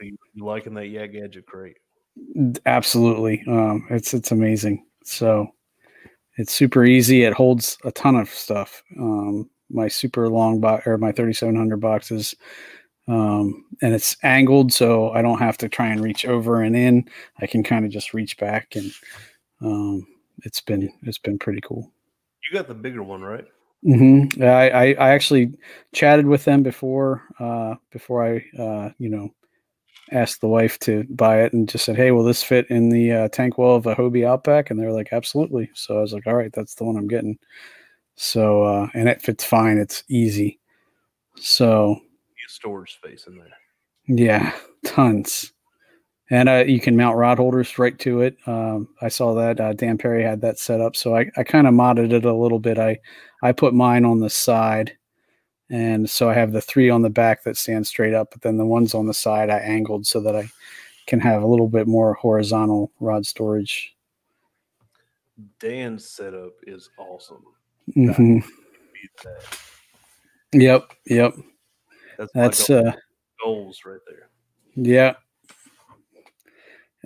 you, 0.00 0.16
you 0.34 0.44
liking 0.44 0.74
that 0.74 0.88
Yak 0.88 1.12
Gadget 1.12 1.46
crate? 1.46 1.76
Absolutely, 2.66 3.42
um, 3.48 3.86
it's 3.90 4.12
it's 4.12 4.32
amazing. 4.32 4.84
So 5.04 5.46
it's 6.36 6.52
super 6.52 6.84
easy. 6.84 7.22
It 7.22 7.32
holds 7.32 7.78
a 7.84 7.92
ton 7.92 8.16
of 8.16 8.28
stuff. 8.28 8.82
Um, 8.98 9.48
my 9.70 9.88
super 9.88 10.28
long 10.28 10.60
box 10.60 10.86
or 10.86 10.98
my 10.98 11.12
3700 11.12 11.80
boxes 11.80 12.34
um, 13.08 13.64
and 13.82 13.94
it's 13.94 14.16
angled 14.22 14.72
so 14.72 15.10
i 15.10 15.22
don't 15.22 15.38
have 15.38 15.58
to 15.58 15.68
try 15.68 15.88
and 15.88 16.02
reach 16.02 16.24
over 16.24 16.62
and 16.62 16.76
in 16.76 17.08
i 17.40 17.46
can 17.46 17.62
kind 17.62 17.84
of 17.84 17.90
just 17.90 18.14
reach 18.14 18.36
back 18.38 18.76
and 18.76 18.92
um, 19.60 20.06
it's 20.44 20.60
been 20.60 20.92
it's 21.02 21.18
been 21.18 21.38
pretty 21.38 21.60
cool 21.60 21.90
you 22.50 22.56
got 22.56 22.68
the 22.68 22.74
bigger 22.74 23.02
one 23.02 23.22
right 23.22 23.44
mm-hmm. 23.84 24.42
I, 24.42 24.70
I, 24.70 24.84
I 24.94 25.10
actually 25.10 25.52
chatted 25.92 26.26
with 26.26 26.44
them 26.44 26.62
before 26.62 27.22
uh, 27.38 27.74
before 27.90 28.24
i 28.24 28.60
uh, 28.60 28.90
you 28.98 29.08
know 29.08 29.30
asked 30.10 30.40
the 30.40 30.48
wife 30.48 30.78
to 30.78 31.04
buy 31.10 31.42
it 31.42 31.52
and 31.52 31.68
just 31.68 31.84
said 31.84 31.96
hey 31.96 32.12
will 32.12 32.24
this 32.24 32.42
fit 32.42 32.66
in 32.70 32.88
the 32.88 33.12
uh, 33.12 33.28
tank 33.28 33.58
well 33.58 33.76
of 33.76 33.86
a 33.86 33.94
hobie 33.94 34.26
outback 34.26 34.70
and 34.70 34.80
they're 34.80 34.92
like 34.92 35.12
absolutely 35.12 35.70
so 35.74 35.98
i 35.98 36.00
was 36.00 36.14
like 36.14 36.26
all 36.26 36.34
right 36.34 36.52
that's 36.54 36.74
the 36.76 36.84
one 36.84 36.96
i'm 36.96 37.08
getting 37.08 37.38
so 38.20 38.64
uh, 38.64 38.88
and 38.94 39.08
it 39.08 39.22
fits 39.22 39.44
fine. 39.44 39.78
It's 39.78 40.02
easy. 40.08 40.58
So 41.36 42.00
storage 42.48 42.94
space 42.94 43.26
in 43.26 43.38
there. 43.38 43.46
Yeah, 44.06 44.52
tons. 44.84 45.52
And 46.30 46.48
uh, 46.48 46.64
you 46.66 46.80
can 46.80 46.96
mount 46.96 47.16
rod 47.16 47.38
holders 47.38 47.78
right 47.78 47.98
to 48.00 48.20
it. 48.20 48.36
Um, 48.46 48.88
I 49.00 49.08
saw 49.08 49.34
that 49.34 49.60
uh, 49.60 49.72
Dan 49.72 49.96
Perry 49.96 50.22
had 50.22 50.42
that 50.42 50.58
set 50.58 50.80
up, 50.80 50.94
so 50.94 51.16
I, 51.16 51.30
I 51.36 51.42
kind 51.42 51.66
of 51.66 51.72
modded 51.72 52.12
it 52.12 52.24
a 52.24 52.34
little 52.34 52.58
bit. 52.58 52.78
I 52.78 52.98
I 53.42 53.52
put 53.52 53.72
mine 53.72 54.04
on 54.04 54.20
the 54.20 54.28
side, 54.28 54.92
and 55.70 56.08
so 56.08 56.28
I 56.28 56.34
have 56.34 56.52
the 56.52 56.60
three 56.60 56.90
on 56.90 57.02
the 57.02 57.10
back 57.10 57.44
that 57.44 57.56
stand 57.56 57.86
straight 57.86 58.12
up, 58.12 58.30
but 58.30 58.42
then 58.42 58.58
the 58.58 58.66
ones 58.66 58.94
on 58.94 59.06
the 59.06 59.14
side 59.14 59.48
I 59.48 59.58
angled 59.58 60.06
so 60.06 60.20
that 60.20 60.36
I 60.36 60.50
can 61.06 61.20
have 61.20 61.42
a 61.42 61.46
little 61.46 61.68
bit 61.68 61.86
more 61.86 62.12
horizontal 62.14 62.92
rod 63.00 63.26
storage. 63.26 63.94
Dan's 65.60 66.06
setup 66.06 66.52
is 66.66 66.90
awesome. 66.98 67.44
Mm-hmm. 67.96 68.38
Yep, 70.52 70.92
yep. 71.06 71.34
That's, 72.18 72.32
That's 72.34 72.70
uh, 72.70 72.92
goals 73.42 73.80
right 73.86 74.00
there. 74.06 74.28
Yeah. 74.74 75.14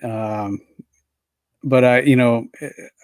Um, 0.02 0.60
but 1.64 1.84
I, 1.84 2.00
you 2.00 2.16
know, 2.16 2.48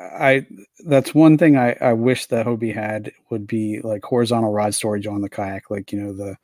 I 0.00 0.46
that's 0.84 1.14
one 1.14 1.38
thing 1.38 1.56
I 1.56 1.76
I 1.80 1.92
wish 1.92 2.26
that 2.26 2.46
Hobie 2.46 2.74
had 2.74 3.12
would 3.30 3.46
be 3.46 3.80
like 3.80 4.04
horizontal 4.04 4.52
rod 4.52 4.74
storage 4.74 5.06
on 5.06 5.20
the 5.20 5.28
kayak. 5.28 5.70
Like 5.70 5.92
you 5.92 6.00
know 6.00 6.12
the 6.12 6.36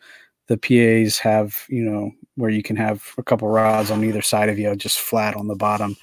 the 0.46 0.56
PAs 0.56 1.18
have 1.18 1.64
you 1.68 1.82
know 1.82 2.12
where 2.36 2.50
you 2.50 2.62
can 2.62 2.76
have 2.76 3.04
a 3.18 3.22
couple 3.22 3.48
rods 3.48 3.90
on 3.90 4.04
either 4.04 4.22
side 4.22 4.48
of 4.48 4.58
you, 4.58 4.74
just 4.76 5.00
flat 5.00 5.34
on 5.34 5.48
the 5.48 5.56
bottom, 5.56 5.96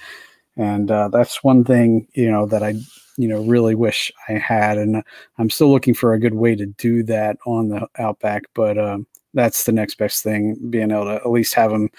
and 0.56 0.90
uh, 0.90 1.08
that's 1.08 1.42
one 1.42 1.64
thing 1.64 2.06
you 2.12 2.30
know 2.30 2.44
that 2.46 2.62
I 2.62 2.74
you 3.16 3.28
know 3.28 3.42
really 3.42 3.74
wish 3.74 4.12
I 4.28 4.32
had, 4.32 4.76
and 4.76 5.02
I'm 5.38 5.50
still 5.50 5.70
looking 5.70 5.94
for 5.94 6.12
a 6.12 6.20
good 6.20 6.34
way 6.34 6.54
to 6.56 6.66
do 6.66 7.02
that 7.04 7.38
on 7.46 7.68
the 7.68 7.88
Outback. 7.98 8.42
But 8.54 8.76
um, 8.76 9.06
that's 9.34 9.64
the 9.64 9.72
next 9.72 9.96
best 9.96 10.22
thing, 10.22 10.56
being 10.70 10.90
able 10.90 11.04
to 11.04 11.14
at 11.14 11.30
least 11.30 11.54
have 11.54 11.70
them 11.70 11.90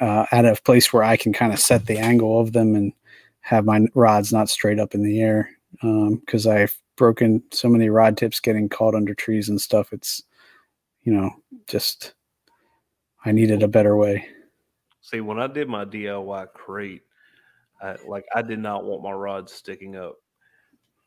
uh, 0.00 0.26
at 0.32 0.44
a 0.44 0.60
place 0.62 0.92
where 0.92 1.04
I 1.04 1.16
can 1.16 1.32
kind 1.32 1.52
of 1.52 1.58
set 1.58 1.86
the 1.86 1.98
angle 1.98 2.40
of 2.40 2.52
them 2.52 2.74
and 2.74 2.92
have 3.40 3.64
my 3.64 3.86
rods 3.94 4.32
not 4.32 4.48
straight 4.48 4.80
up 4.80 4.94
in 4.94 5.02
the 5.02 5.20
air. 5.20 5.50
Because 5.80 6.46
um, 6.46 6.52
I've 6.52 6.76
broken 6.96 7.42
so 7.50 7.68
many 7.68 7.88
rod 7.88 8.16
tips 8.16 8.40
getting 8.40 8.68
caught 8.68 8.94
under 8.94 9.14
trees 9.14 9.48
and 9.48 9.60
stuff. 9.60 9.92
It's 9.92 10.22
you 11.02 11.12
know 11.12 11.30
just 11.66 12.14
I 13.24 13.32
needed 13.32 13.62
a 13.62 13.68
better 13.68 13.96
way. 13.96 14.26
See, 15.00 15.20
when 15.20 15.38
I 15.38 15.46
did 15.46 15.68
my 15.68 15.84
DIY 15.84 16.52
crate, 16.52 17.02
I, 17.80 17.96
like 18.06 18.24
I 18.34 18.42
did 18.42 18.58
not 18.58 18.84
want 18.84 19.02
my 19.02 19.12
rods 19.12 19.52
sticking 19.52 19.96
up 19.96 20.16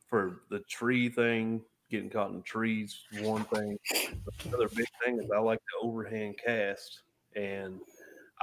for 0.07 0.41
the 0.49 0.59
tree 0.69 1.09
thing, 1.09 1.61
getting 1.89 2.09
caught 2.09 2.31
in 2.31 2.41
trees, 2.41 3.03
one 3.21 3.43
thing. 3.45 3.77
Another 4.45 4.69
big 4.69 4.87
thing 5.03 5.19
is 5.19 5.29
I 5.31 5.39
like 5.39 5.59
to 5.59 5.87
overhand 5.87 6.35
cast, 6.43 7.01
and 7.35 7.79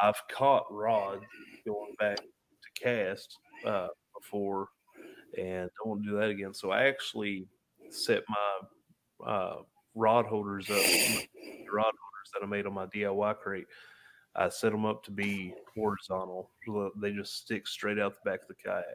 I've 0.02 0.20
caught 0.30 0.66
rods 0.70 1.24
going 1.66 1.94
back 1.98 2.18
to 2.18 2.82
cast 2.82 3.38
uh, 3.66 3.88
before, 4.18 4.68
and 5.38 5.68
don't 5.78 5.88
want 5.88 6.02
to 6.04 6.10
do 6.10 6.16
that 6.16 6.30
again. 6.30 6.54
So 6.54 6.70
I 6.70 6.84
actually 6.84 7.46
set 7.90 8.22
my 8.28 9.26
uh, 9.30 9.56
rod 9.94 10.26
holders 10.26 10.70
up, 10.70 10.76
rod 11.72 11.92
holders 11.92 12.30
that 12.34 12.42
I 12.42 12.46
made 12.46 12.66
on 12.66 12.74
my 12.74 12.86
DIY 12.86 13.38
crate. 13.38 13.66
I 14.34 14.48
set 14.48 14.72
them 14.72 14.86
up 14.86 15.04
to 15.04 15.10
be 15.10 15.54
horizontal. 15.74 16.50
They 16.96 17.12
just 17.12 17.36
stick 17.36 17.66
straight 17.66 17.98
out 17.98 18.14
the 18.14 18.30
back 18.30 18.42
of 18.42 18.48
the 18.48 18.54
kayak 18.54 18.86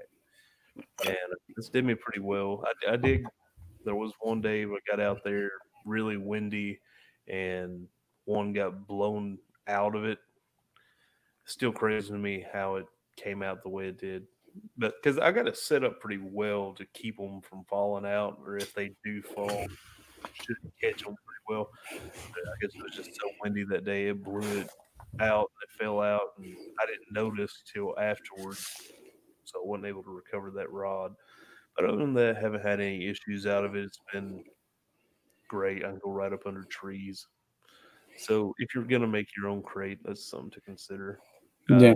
and 1.05 1.15
this 1.55 1.69
did 1.69 1.85
me 1.85 1.95
pretty 1.95 2.19
well. 2.19 2.63
I, 2.65 2.93
I 2.93 2.95
did. 2.97 3.25
There 3.85 3.95
was 3.95 4.11
one 4.19 4.41
day 4.41 4.63
I 4.65 4.77
got 4.89 4.99
out 4.99 5.23
there 5.23 5.49
really 5.85 6.17
windy, 6.17 6.79
and 7.27 7.87
one 8.25 8.53
got 8.53 8.87
blown 8.87 9.37
out 9.67 9.95
of 9.95 10.05
it. 10.05 10.19
Still 11.45 11.71
crazy 11.71 12.09
to 12.09 12.17
me 12.17 12.45
how 12.51 12.75
it 12.75 12.85
came 13.15 13.41
out 13.41 13.63
the 13.63 13.69
way 13.69 13.87
it 13.87 13.97
did, 13.97 14.27
but 14.77 14.95
because 15.01 15.17
I 15.17 15.31
got 15.31 15.47
it 15.47 15.57
set 15.57 15.83
up 15.83 15.99
pretty 15.99 16.21
well 16.21 16.73
to 16.73 16.85
keep 16.93 17.17
them 17.17 17.41
from 17.41 17.63
falling 17.69 18.05
out, 18.05 18.39
or 18.45 18.57
if 18.57 18.73
they 18.73 18.91
do 19.03 19.21
fall, 19.21 19.65
should 20.33 20.57
catch 20.81 21.03
them 21.03 21.15
pretty 21.15 21.43
well. 21.47 21.69
But 21.91 22.43
I 22.43 22.55
guess 22.61 22.75
it 22.75 22.83
was 22.83 22.93
just 22.93 23.15
so 23.15 23.29
windy 23.41 23.63
that 23.69 23.85
day 23.85 24.07
it 24.07 24.23
blew 24.23 24.41
it 24.59 24.69
out. 25.19 25.49
And 25.49 25.63
it 25.63 25.83
fell 25.83 26.01
out, 26.01 26.33
and 26.37 26.53
I 26.81 26.85
didn't 26.85 27.11
notice 27.11 27.63
till 27.71 27.97
afterwards 27.97 28.91
so 29.45 29.59
I 29.63 29.65
wasn't 29.65 29.87
able 29.87 30.03
to 30.03 30.09
recover 30.09 30.51
that 30.51 30.71
rod. 30.71 31.15
But 31.77 31.85
other 31.85 31.97
than 31.97 32.13
that, 32.15 32.37
haven't 32.37 32.65
had 32.65 32.81
any 32.81 33.07
issues 33.07 33.45
out 33.45 33.63
of 33.63 33.75
it. 33.75 33.85
It's 33.85 33.99
been 34.11 34.43
great. 35.47 35.85
I 35.85 35.89
can 35.89 35.99
go 36.03 36.11
right 36.11 36.33
up 36.33 36.45
under 36.45 36.63
trees. 36.63 37.25
So 38.17 38.53
if 38.57 38.73
you're 38.73 38.83
gonna 38.83 39.07
make 39.07 39.27
your 39.37 39.47
own 39.47 39.61
crate, 39.61 39.99
that's 40.03 40.29
something 40.29 40.49
to 40.51 40.61
consider. 40.61 41.19
Uh, 41.69 41.77
yeah. 41.77 41.93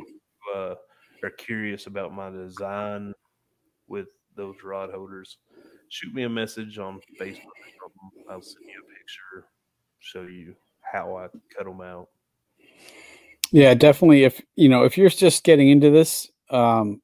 Uh, 0.55 0.75
are 1.23 1.29
curious 1.31 1.87
about 1.87 2.13
my 2.13 2.29
design 2.29 3.13
with 3.87 4.07
those 4.35 4.55
rod 4.63 4.91
holders, 4.91 5.37
shoot 5.89 6.13
me 6.13 6.23
a 6.23 6.29
message 6.29 6.77
on 6.77 6.99
Facebook 7.19 7.37
I'll 8.29 8.41
send 8.41 8.65
you 8.65 8.81
a 8.81 8.97
picture, 8.97 9.47
show 9.99 10.21
you 10.21 10.55
how 10.81 11.17
I 11.17 11.27
cut 11.55 11.65
them 11.65 11.81
out. 11.81 12.07
Yeah, 13.51 13.73
definitely. 13.73 14.23
If 14.23 14.41
you 14.55 14.69
know, 14.69 14.83
if 14.83 14.97
you're 14.97 15.09
just 15.09 15.43
getting 15.43 15.69
into 15.69 15.89
this, 15.89 16.31
um, 16.49 17.01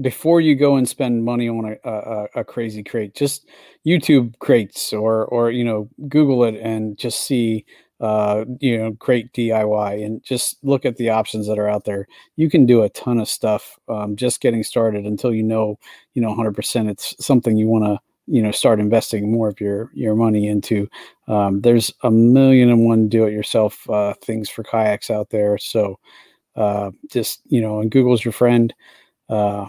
before 0.00 0.40
you 0.40 0.54
go 0.54 0.76
and 0.76 0.88
spend 0.88 1.24
money 1.24 1.48
on 1.48 1.76
a, 1.84 1.88
a, 1.88 2.26
a, 2.36 2.44
crazy 2.44 2.82
crate, 2.82 3.14
just 3.14 3.46
YouTube 3.86 4.38
crates 4.38 4.92
or 4.92 5.26
or 5.26 5.50
you 5.50 5.64
know 5.64 5.88
Google 6.08 6.44
it 6.44 6.56
and 6.56 6.98
just 6.98 7.20
see 7.20 7.64
uh, 8.00 8.44
you 8.60 8.76
know 8.76 8.92
crate 8.94 9.32
DIY 9.32 10.04
and 10.04 10.22
just 10.22 10.58
look 10.62 10.84
at 10.84 10.96
the 10.96 11.10
options 11.10 11.46
that 11.46 11.58
are 11.58 11.68
out 11.68 11.84
there. 11.84 12.06
You 12.36 12.50
can 12.50 12.66
do 12.66 12.82
a 12.82 12.90
ton 12.90 13.18
of 13.18 13.28
stuff 13.28 13.78
um, 13.88 14.16
just 14.16 14.40
getting 14.40 14.62
started 14.62 15.06
until 15.06 15.32
you 15.32 15.42
know 15.42 15.78
you 16.14 16.22
know 16.22 16.34
100% 16.34 16.90
it's 16.90 17.14
something 17.24 17.56
you 17.56 17.68
want 17.68 17.84
to 17.84 17.98
you 18.26 18.42
know 18.42 18.50
start 18.50 18.80
investing 18.80 19.30
more 19.30 19.48
of 19.48 19.60
your 19.60 19.90
your 19.94 20.14
money 20.14 20.46
into. 20.46 20.88
Um, 21.28 21.60
there's 21.60 21.92
a 22.02 22.10
million 22.10 22.68
and 22.70 22.84
one 22.84 23.08
do-it-yourself 23.08 23.88
uh, 23.88 24.14
things 24.22 24.48
for 24.48 24.62
kayaks 24.62 25.10
out 25.10 25.30
there, 25.30 25.58
so 25.58 25.98
uh, 26.56 26.90
just 27.10 27.40
you 27.46 27.60
know 27.60 27.80
and 27.80 27.90
Google's 27.90 28.24
your 28.24 28.32
friend 28.32 28.74
uh, 29.28 29.66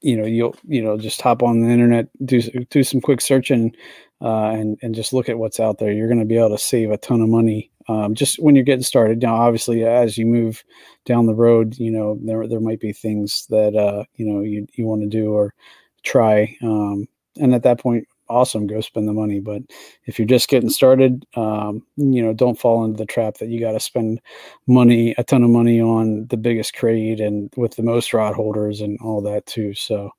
you 0.00 0.16
know, 0.16 0.26
you'll 0.26 0.56
you 0.64 0.82
know 0.82 0.98
just 0.98 1.20
hop 1.22 1.42
on 1.42 1.60
the 1.60 1.68
internet, 1.68 2.08
do 2.24 2.40
do 2.70 2.82
some 2.82 3.00
quick 3.00 3.20
searching, 3.20 3.74
uh, 4.20 4.50
and 4.50 4.78
and 4.82 4.94
just 4.94 5.12
look 5.12 5.28
at 5.28 5.38
what's 5.38 5.60
out 5.60 5.78
there. 5.78 5.92
You're 5.92 6.08
going 6.08 6.20
to 6.20 6.26
be 6.26 6.36
able 6.36 6.50
to 6.50 6.58
save 6.58 6.90
a 6.90 6.98
ton 6.98 7.22
of 7.22 7.28
money 7.28 7.70
um, 7.88 8.14
just 8.14 8.38
when 8.38 8.54
you're 8.54 8.64
getting 8.64 8.82
started. 8.82 9.22
Now, 9.22 9.36
obviously, 9.36 9.84
as 9.84 10.18
you 10.18 10.26
move 10.26 10.62
down 11.06 11.26
the 11.26 11.34
road, 11.34 11.78
you 11.78 11.90
know 11.90 12.18
there 12.22 12.46
there 12.46 12.60
might 12.60 12.80
be 12.80 12.92
things 12.92 13.46
that 13.50 13.74
uh, 13.74 14.04
you 14.16 14.26
know 14.26 14.42
you 14.42 14.66
you 14.74 14.84
want 14.84 15.02
to 15.02 15.08
do 15.08 15.32
or 15.32 15.54
try, 16.02 16.56
um, 16.62 17.08
and 17.40 17.54
at 17.54 17.62
that 17.62 17.80
point, 17.80 18.06
awesome, 18.28 18.66
go 18.66 18.80
spend 18.80 19.08
the 19.08 19.12
money. 19.12 19.40
But 19.40 19.62
if 20.06 20.18
you're 20.18 20.26
just 20.26 20.48
getting 20.48 20.70
started, 20.70 21.26
um, 21.36 21.84
you 21.96 22.22
know, 22.22 22.32
don't 22.32 22.58
fall 22.58 22.84
into 22.84 22.98
the 22.98 23.06
trap 23.06 23.38
that 23.38 23.48
you 23.48 23.60
got 23.60 23.72
to 23.72 23.80
spend 23.80 24.20
money, 24.66 25.14
a 25.18 25.24
ton 25.24 25.42
of 25.42 25.50
money 25.50 25.80
on 25.80 26.26
the 26.28 26.36
biggest 26.36 26.74
crate 26.74 27.20
and 27.20 27.52
with 27.56 27.76
the 27.76 27.82
most 27.82 28.12
rod 28.12 28.34
holders 28.34 28.80
and 28.80 28.98
all 29.00 29.20
that 29.22 29.46
too. 29.46 29.74
So 29.74 30.10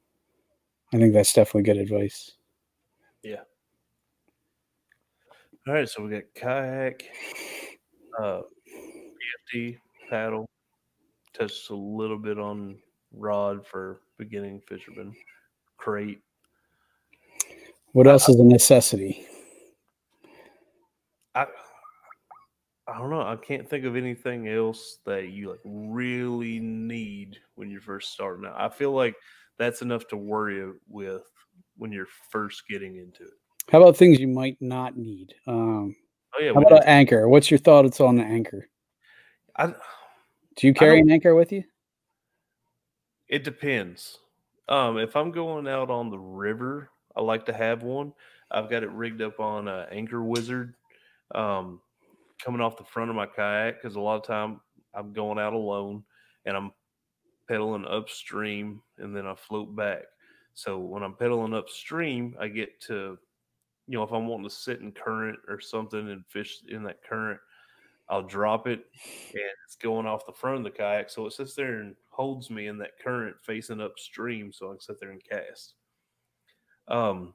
I 0.93 0.97
think 0.97 1.13
that's 1.13 1.33
definitely 1.33 1.63
good 1.63 1.77
advice. 1.77 2.31
Yeah. 3.23 3.41
All 5.67 5.73
right, 5.73 5.89
so 5.89 6.03
we 6.03 6.11
got 6.11 6.23
kayak, 6.35 7.03
uh, 8.19 8.41
PFD, 9.53 9.77
paddle, 10.09 10.47
touched 11.33 11.69
a 11.71 11.75
little 11.75 12.19
bit 12.19 12.39
on 12.39 12.77
rod 13.11 13.65
for 13.65 14.01
beginning 14.17 14.61
fishermen, 14.67 15.13
crate, 15.77 16.21
what 17.95 18.07
else 18.07 18.27
is 18.27 18.37
a 18.37 18.43
necessity? 18.43 19.25
I 21.33 21.45
I 22.89 22.97
don't 22.97 23.09
know. 23.09 23.21
I 23.21 23.37
can't 23.37 23.69
think 23.69 23.85
of 23.85 23.95
anything 23.95 24.49
else 24.49 24.97
that 25.05 25.29
you 25.29 25.51
like 25.51 25.61
really 25.63 26.59
need 26.59 27.37
when 27.55 27.69
you're 27.69 27.79
first 27.79 28.11
starting 28.11 28.45
out. 28.45 28.55
I 28.57 28.67
feel 28.67 28.91
like 28.91 29.15
that's 29.57 29.81
enough 29.81 30.09
to 30.09 30.17
worry 30.17 30.73
with 30.89 31.23
when 31.77 31.93
you're 31.93 32.09
first 32.29 32.63
getting 32.69 32.97
into 32.97 33.23
it. 33.23 33.33
How 33.71 33.81
about 33.81 33.95
things 33.95 34.19
you 34.19 34.27
might 34.27 34.57
not 34.59 34.97
need? 34.97 35.33
Um, 35.47 35.95
Oh 36.37 36.41
yeah, 36.41 36.51
how 36.53 36.61
about 36.61 36.83
an 36.83 36.89
anchor? 36.89 37.29
What's 37.29 37.49
your 37.49 37.59
thoughts 37.59 38.01
on 38.01 38.17
the 38.17 38.23
anchor? 38.23 38.67
I, 39.55 39.67
Do 39.67 40.67
you 40.67 40.73
carry 40.73 40.99
an 40.99 41.09
anchor 41.09 41.33
with 41.33 41.53
you? 41.53 41.63
It 43.29 43.45
depends. 43.45 44.17
Um, 44.67 44.97
if 44.97 45.15
I'm 45.15 45.31
going 45.31 45.65
out 45.65 45.89
on 45.89 46.09
the 46.09 46.19
river, 46.19 46.91
I 47.15 47.21
like 47.21 47.45
to 47.45 47.53
have 47.53 47.83
one. 47.83 48.13
I've 48.51 48.69
got 48.69 48.83
it 48.83 48.91
rigged 48.91 49.21
up 49.21 49.39
on 49.39 49.67
uh, 49.67 49.87
Anchor 49.91 50.23
Wizard, 50.23 50.75
um, 51.33 51.81
coming 52.43 52.61
off 52.61 52.77
the 52.77 52.83
front 52.83 53.09
of 53.09 53.15
my 53.15 53.25
kayak 53.25 53.81
because 53.81 53.95
a 53.95 54.01
lot 54.01 54.17
of 54.17 54.23
time 54.23 54.61
I'm 54.93 55.13
going 55.13 55.39
out 55.39 55.53
alone 55.53 56.03
and 56.45 56.55
I'm 56.55 56.71
pedaling 57.47 57.85
upstream 57.85 58.81
and 58.97 59.15
then 59.15 59.25
I 59.25 59.35
float 59.35 59.75
back. 59.75 60.03
So 60.53 60.79
when 60.79 61.03
I'm 61.03 61.15
pedaling 61.15 61.53
upstream, 61.53 62.35
I 62.39 62.47
get 62.47 62.79
to, 62.81 63.17
you 63.87 63.97
know, 63.97 64.03
if 64.03 64.11
I'm 64.11 64.27
wanting 64.27 64.47
to 64.47 64.55
sit 64.55 64.81
in 64.81 64.91
current 64.91 65.39
or 65.47 65.59
something 65.59 66.09
and 66.09 66.25
fish 66.27 66.59
in 66.69 66.83
that 66.83 67.03
current, 67.03 67.39
I'll 68.09 68.23
drop 68.23 68.67
it 68.67 68.85
and 69.33 69.51
it's 69.65 69.75
going 69.75 70.05
off 70.05 70.25
the 70.25 70.31
front 70.31 70.59
of 70.59 70.63
the 70.63 70.71
kayak. 70.71 71.09
So 71.09 71.25
it 71.25 71.33
sits 71.33 71.55
there 71.55 71.79
and 71.79 71.95
holds 72.09 72.49
me 72.49 72.67
in 72.67 72.77
that 72.77 72.99
current 73.03 73.35
facing 73.41 73.81
upstream 73.81 74.53
so 74.53 74.67
I 74.67 74.71
can 74.71 74.79
sit 74.81 74.99
there 74.99 75.11
and 75.11 75.23
cast. 75.23 75.73
Um, 76.87 77.33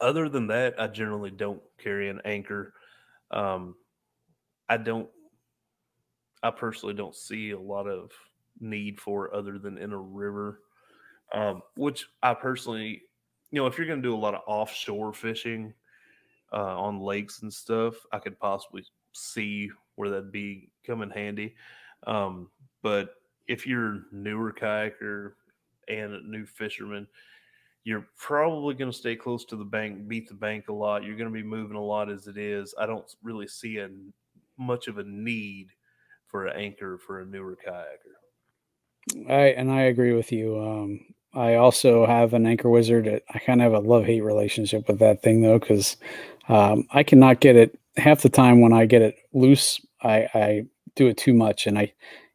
other 0.00 0.28
than 0.28 0.46
that, 0.48 0.74
I 0.78 0.86
generally 0.86 1.30
don't 1.30 1.62
carry 1.78 2.08
an 2.08 2.20
anchor. 2.24 2.74
Um, 3.30 3.74
I 4.68 4.76
don't, 4.76 5.08
I 6.42 6.50
personally 6.50 6.94
don't 6.94 7.14
see 7.14 7.50
a 7.50 7.58
lot 7.58 7.86
of 7.86 8.12
need 8.60 9.00
for 9.00 9.34
other 9.34 9.58
than 9.58 9.78
in 9.78 9.92
a 9.92 9.98
river, 9.98 10.60
um, 11.32 11.62
which 11.76 12.06
I 12.22 12.34
personally, 12.34 13.02
you 13.50 13.60
know, 13.60 13.66
if 13.66 13.76
you're 13.78 13.86
going 13.86 14.02
to 14.02 14.08
do 14.08 14.14
a 14.14 14.18
lot 14.18 14.34
of 14.34 14.42
offshore 14.46 15.12
fishing 15.12 15.74
uh, 16.52 16.78
on 16.80 17.00
lakes 17.00 17.42
and 17.42 17.52
stuff, 17.52 17.94
I 18.12 18.18
could 18.18 18.38
possibly 18.38 18.84
see 19.12 19.70
where 19.96 20.10
that'd 20.10 20.32
be 20.32 20.70
come 20.86 21.02
in 21.02 21.10
handy. 21.10 21.54
Um, 22.06 22.48
but 22.82 23.16
if 23.48 23.66
you're 23.66 24.02
newer 24.12 24.52
kayaker 24.52 25.32
and 25.88 26.14
a 26.14 26.26
new 26.26 26.46
fisherman, 26.46 27.06
you're 27.90 28.06
probably 28.16 28.72
going 28.72 28.90
to 28.90 28.96
stay 28.96 29.16
close 29.16 29.44
to 29.46 29.56
the 29.56 29.64
bank, 29.64 30.06
beat 30.06 30.28
the 30.28 30.34
bank 30.34 30.68
a 30.68 30.72
lot. 30.72 31.02
You're 31.02 31.16
going 31.16 31.28
to 31.28 31.34
be 31.34 31.42
moving 31.42 31.76
a 31.76 31.82
lot 31.82 32.08
as 32.08 32.28
it 32.28 32.38
is. 32.38 32.72
I 32.78 32.86
don't 32.86 33.04
really 33.20 33.48
see 33.48 33.78
a 33.78 33.88
much 34.56 34.86
of 34.86 34.98
a 34.98 35.02
need 35.02 35.70
for 36.28 36.46
an 36.46 36.56
anchor 36.56 36.98
for 37.04 37.20
a 37.20 37.26
newer 37.26 37.58
kayaker. 37.66 39.26
I 39.28 39.48
and 39.58 39.72
I 39.72 39.80
agree 39.82 40.12
with 40.12 40.30
you. 40.30 40.56
Um, 40.56 41.00
I 41.34 41.56
also 41.56 42.06
have 42.06 42.32
an 42.32 42.46
anchor 42.46 42.70
wizard. 42.70 43.22
I 43.28 43.38
kind 43.40 43.60
of 43.60 43.72
have 43.72 43.84
a 43.84 43.88
love 43.88 44.04
hate 44.04 44.20
relationship 44.20 44.86
with 44.86 45.00
that 45.00 45.20
thing 45.20 45.40
though, 45.40 45.58
because 45.58 45.96
um, 46.48 46.86
I 46.92 47.02
cannot 47.02 47.40
get 47.40 47.56
it 47.56 47.76
half 47.96 48.22
the 48.22 48.28
time 48.28 48.60
when 48.60 48.72
I 48.72 48.86
get 48.86 49.02
it 49.02 49.16
loose. 49.32 49.84
I, 50.00 50.28
I 50.32 50.62
do 50.94 51.08
it 51.08 51.16
too 51.16 51.34
much, 51.34 51.66
and 51.66 51.76
I, 51.76 51.92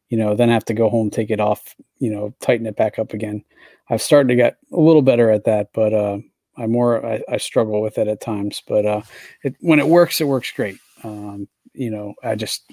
you 0.08 0.16
know, 0.16 0.34
then 0.34 0.48
have 0.48 0.64
to 0.66 0.74
go 0.74 0.88
home, 0.88 1.10
take 1.10 1.30
it 1.30 1.40
off, 1.40 1.74
you 1.98 2.10
know, 2.10 2.34
tighten 2.40 2.66
it 2.66 2.76
back 2.76 2.98
up 2.98 3.12
again. 3.12 3.42
I've 3.90 4.02
started 4.02 4.28
to 4.28 4.36
get 4.36 4.56
a 4.72 4.80
little 4.80 5.02
better 5.02 5.30
at 5.30 5.44
that, 5.44 5.70
but 5.72 5.92
uh, 5.92 6.18
I 6.56 6.66
more 6.66 7.04
I, 7.04 7.22
I 7.28 7.36
struggle 7.36 7.80
with 7.80 7.98
it 7.98 8.08
at 8.08 8.20
times. 8.20 8.62
But 8.66 8.86
uh, 8.86 9.02
it, 9.42 9.56
when 9.60 9.78
it 9.78 9.88
works, 9.88 10.20
it 10.20 10.26
works 10.28 10.50
great. 10.52 10.78
Um, 11.04 11.48
you 11.72 11.90
know, 11.90 12.14
I 12.22 12.34
just 12.34 12.72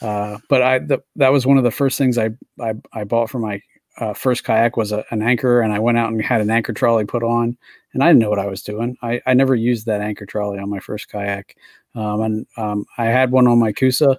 uh, 0.00 0.38
but 0.48 0.62
I 0.62 0.78
the, 0.80 1.02
that 1.16 1.32
was 1.32 1.46
one 1.46 1.58
of 1.58 1.64
the 1.64 1.70
first 1.70 1.98
things 1.98 2.18
I 2.18 2.30
I, 2.60 2.74
I 2.92 3.04
bought 3.04 3.30
for 3.30 3.38
my 3.38 3.60
uh, 3.98 4.12
first 4.12 4.44
kayak 4.44 4.76
was 4.76 4.92
a, 4.92 5.04
an 5.10 5.22
anchor, 5.22 5.60
and 5.60 5.72
I 5.72 5.78
went 5.78 5.98
out 5.98 6.10
and 6.10 6.20
had 6.22 6.40
an 6.40 6.50
anchor 6.50 6.72
trolley 6.72 7.04
put 7.04 7.22
on, 7.22 7.56
and 7.92 8.02
I 8.02 8.08
didn't 8.08 8.20
know 8.20 8.30
what 8.30 8.40
I 8.40 8.46
was 8.46 8.62
doing. 8.62 8.96
I, 9.02 9.20
I 9.26 9.34
never 9.34 9.54
used 9.54 9.86
that 9.86 10.00
anchor 10.00 10.26
trolley 10.26 10.58
on 10.58 10.68
my 10.68 10.80
first 10.80 11.08
kayak, 11.08 11.56
um, 11.94 12.20
and 12.22 12.46
um, 12.56 12.86
I 12.98 13.04
had 13.06 13.30
one 13.30 13.46
on 13.46 13.58
my 13.58 13.72
Coosa, 13.72 14.18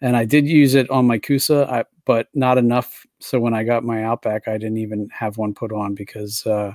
and 0.00 0.16
I 0.16 0.24
did 0.24 0.46
use 0.46 0.74
it 0.74 0.90
on 0.90 1.06
my 1.06 1.18
Coosa, 1.18 1.66
I, 1.70 1.84
but 2.04 2.28
not 2.34 2.58
enough. 2.58 3.06
So 3.20 3.40
when 3.40 3.54
I 3.54 3.64
got 3.64 3.84
my 3.84 4.04
Outback, 4.04 4.48
I 4.48 4.58
didn't 4.58 4.78
even 4.78 5.08
have 5.12 5.38
one 5.38 5.54
put 5.54 5.72
on 5.72 5.94
because 5.94 6.46
uh, 6.46 6.74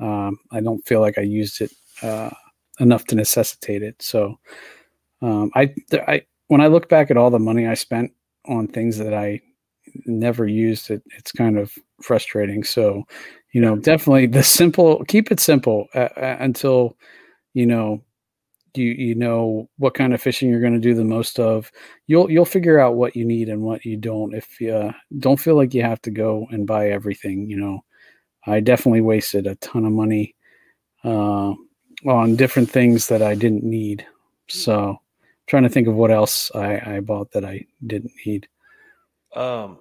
um, 0.00 0.38
I 0.50 0.60
don't 0.60 0.86
feel 0.86 1.00
like 1.00 1.18
I 1.18 1.22
used 1.22 1.60
it 1.60 1.72
uh, 2.02 2.30
enough 2.80 3.04
to 3.06 3.14
necessitate 3.14 3.82
it. 3.82 4.00
So 4.02 4.38
um, 5.22 5.50
I, 5.54 5.74
I 6.06 6.22
when 6.48 6.60
I 6.60 6.66
look 6.66 6.88
back 6.88 7.10
at 7.10 7.16
all 7.16 7.30
the 7.30 7.38
money 7.38 7.66
I 7.66 7.74
spent 7.74 8.12
on 8.46 8.66
things 8.66 8.98
that 8.98 9.14
I 9.14 9.40
never 10.06 10.46
used, 10.46 10.90
it 10.90 11.02
it's 11.16 11.32
kind 11.32 11.58
of 11.58 11.72
frustrating. 12.02 12.64
So, 12.64 13.04
you 13.52 13.60
know, 13.60 13.76
definitely 13.76 14.26
the 14.26 14.42
simple, 14.42 15.04
keep 15.06 15.30
it 15.30 15.40
simple 15.40 15.88
uh, 15.94 16.08
uh, 16.16 16.36
until 16.40 16.96
you 17.54 17.66
know 17.66 18.02
you 18.78 18.92
you 18.92 19.14
know 19.14 19.68
what 19.76 19.94
kind 19.94 20.14
of 20.14 20.22
fishing 20.22 20.48
you're 20.48 20.60
going 20.60 20.72
to 20.72 20.78
do 20.78 20.94
the 20.94 21.04
most 21.04 21.38
of. 21.38 21.70
You'll 22.06 22.30
you'll 22.30 22.44
figure 22.44 22.78
out 22.78 22.96
what 22.96 23.16
you 23.16 23.24
need 23.24 23.48
and 23.48 23.62
what 23.62 23.84
you 23.84 23.96
don't. 23.96 24.34
If 24.34 24.60
you 24.60 24.74
uh, 24.74 24.92
don't 25.18 25.40
feel 25.40 25.56
like 25.56 25.74
you 25.74 25.82
have 25.82 26.00
to 26.02 26.10
go 26.10 26.46
and 26.50 26.66
buy 26.66 26.90
everything, 26.90 27.50
you 27.50 27.58
know, 27.58 27.84
I 28.46 28.60
definitely 28.60 29.02
wasted 29.02 29.46
a 29.46 29.56
ton 29.56 29.84
of 29.84 29.92
money 29.92 30.34
uh, 31.04 31.52
on 32.06 32.36
different 32.36 32.70
things 32.70 33.08
that 33.08 33.22
I 33.22 33.34
didn't 33.34 33.64
need. 33.64 34.06
So 34.48 34.98
trying 35.46 35.64
to 35.64 35.68
think 35.68 35.88
of 35.88 35.94
what 35.94 36.10
else 36.10 36.50
I, 36.54 36.96
I 36.96 37.00
bought 37.00 37.32
that 37.32 37.44
I 37.44 37.66
didn't 37.86 38.12
need. 38.24 38.48
Um, 39.34 39.78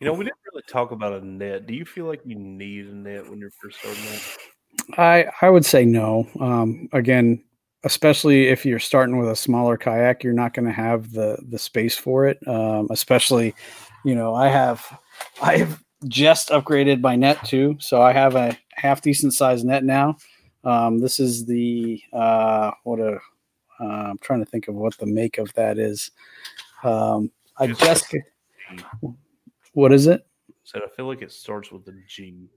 you 0.00 0.06
know, 0.06 0.14
we 0.14 0.24
didn't 0.24 0.38
really 0.52 0.64
talk 0.68 0.90
about 0.90 1.12
a 1.12 1.24
net. 1.24 1.66
Do 1.66 1.74
you 1.74 1.84
feel 1.84 2.06
like 2.06 2.22
you 2.24 2.34
need 2.34 2.86
a 2.86 2.94
net 2.94 3.28
when 3.28 3.38
you're 3.38 3.52
first 3.62 3.78
starting 3.78 4.02
out? 4.08 4.98
I 4.98 5.26
I 5.40 5.50
would 5.50 5.64
say 5.64 5.84
no. 5.84 6.26
Um, 6.40 6.88
again, 6.92 7.42
especially 7.84 8.48
if 8.48 8.64
you're 8.64 8.78
starting 8.78 9.18
with 9.18 9.28
a 9.28 9.36
smaller 9.36 9.76
kayak, 9.76 10.22
you're 10.22 10.32
not 10.32 10.54
going 10.54 10.66
to 10.66 10.72
have 10.72 11.12
the 11.12 11.38
the 11.48 11.58
space 11.58 11.96
for 11.96 12.26
it. 12.26 12.38
Um, 12.46 12.88
especially, 12.90 13.54
you 14.04 14.14
know, 14.14 14.34
I 14.34 14.48
have 14.48 14.84
I've 15.42 15.82
just 16.08 16.48
upgraded 16.50 17.00
my 17.00 17.16
net 17.16 17.44
too, 17.44 17.76
so 17.80 18.02
I 18.02 18.12
have 18.12 18.34
a 18.34 18.56
half 18.74 19.02
decent 19.02 19.34
sized 19.34 19.64
net 19.64 19.84
now. 19.84 20.16
Um, 20.64 20.98
this 20.98 21.18
is 21.18 21.46
the 21.46 22.00
uh, 22.12 22.72
what 22.84 23.00
a 23.00 23.18
uh, 23.80 24.10
I'm 24.10 24.18
trying 24.18 24.44
to 24.44 24.50
think 24.50 24.68
of 24.68 24.74
what 24.74 24.96
the 24.98 25.06
make 25.06 25.38
of 25.38 25.52
that 25.54 25.78
is. 25.78 26.10
Um, 26.84 27.30
I 27.58 27.66
just 27.66 28.14
what 29.72 29.92
is 29.92 30.06
it? 30.06 30.26
Said 30.64 30.82
I 30.84 30.94
feel 30.94 31.06
like 31.06 31.22
it 31.22 31.32
starts 31.32 31.72
with 31.72 31.86
a 31.88 31.94
G. 32.06 32.48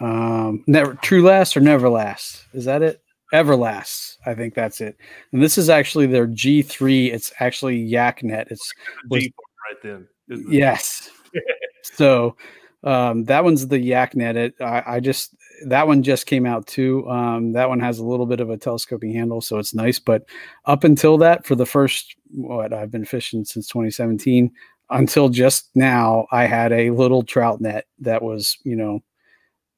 um 0.00 0.64
never 0.66 0.94
true 0.94 1.22
last 1.22 1.56
or 1.56 1.60
never 1.60 1.88
last 1.88 2.44
is 2.52 2.64
that 2.64 2.82
it 2.82 3.02
everlast 3.32 4.16
i 4.26 4.34
think 4.34 4.54
that's 4.54 4.80
it 4.80 4.96
and 5.32 5.42
this 5.42 5.56
is 5.58 5.68
actually 5.68 6.06
their 6.06 6.26
g3 6.26 7.12
it's 7.12 7.32
actually 7.40 7.88
YakNet. 7.88 8.50
it's 8.50 8.72
Was- 9.08 9.24
right 9.24 9.82
then. 9.82 10.08
yes 10.48 11.10
so 11.82 12.36
um 12.82 13.24
that 13.24 13.44
one's 13.44 13.68
the 13.68 13.78
YakNet. 13.90 14.36
it 14.36 14.54
I, 14.60 14.82
I 14.96 15.00
just 15.00 15.34
that 15.66 15.86
one 15.86 16.02
just 16.02 16.26
came 16.26 16.46
out 16.46 16.66
too 16.66 17.08
um 17.10 17.52
that 17.52 17.68
one 17.68 17.80
has 17.80 17.98
a 17.98 18.04
little 18.04 18.26
bit 18.26 18.40
of 18.40 18.50
a 18.50 18.56
telescoping 18.56 19.12
handle 19.12 19.40
so 19.40 19.58
it's 19.58 19.74
nice 19.74 19.98
but 19.98 20.24
up 20.64 20.84
until 20.84 21.18
that 21.18 21.46
for 21.46 21.54
the 21.54 21.66
first 21.66 22.16
what 22.32 22.72
i've 22.72 22.90
been 22.90 23.04
fishing 23.04 23.44
since 23.44 23.68
2017 23.68 24.50
until 24.90 25.28
just 25.28 25.68
now 25.74 26.26
i 26.32 26.46
had 26.46 26.72
a 26.72 26.90
little 26.90 27.22
trout 27.22 27.60
net 27.60 27.84
that 27.98 28.22
was 28.22 28.56
you 28.64 28.74
know 28.74 29.00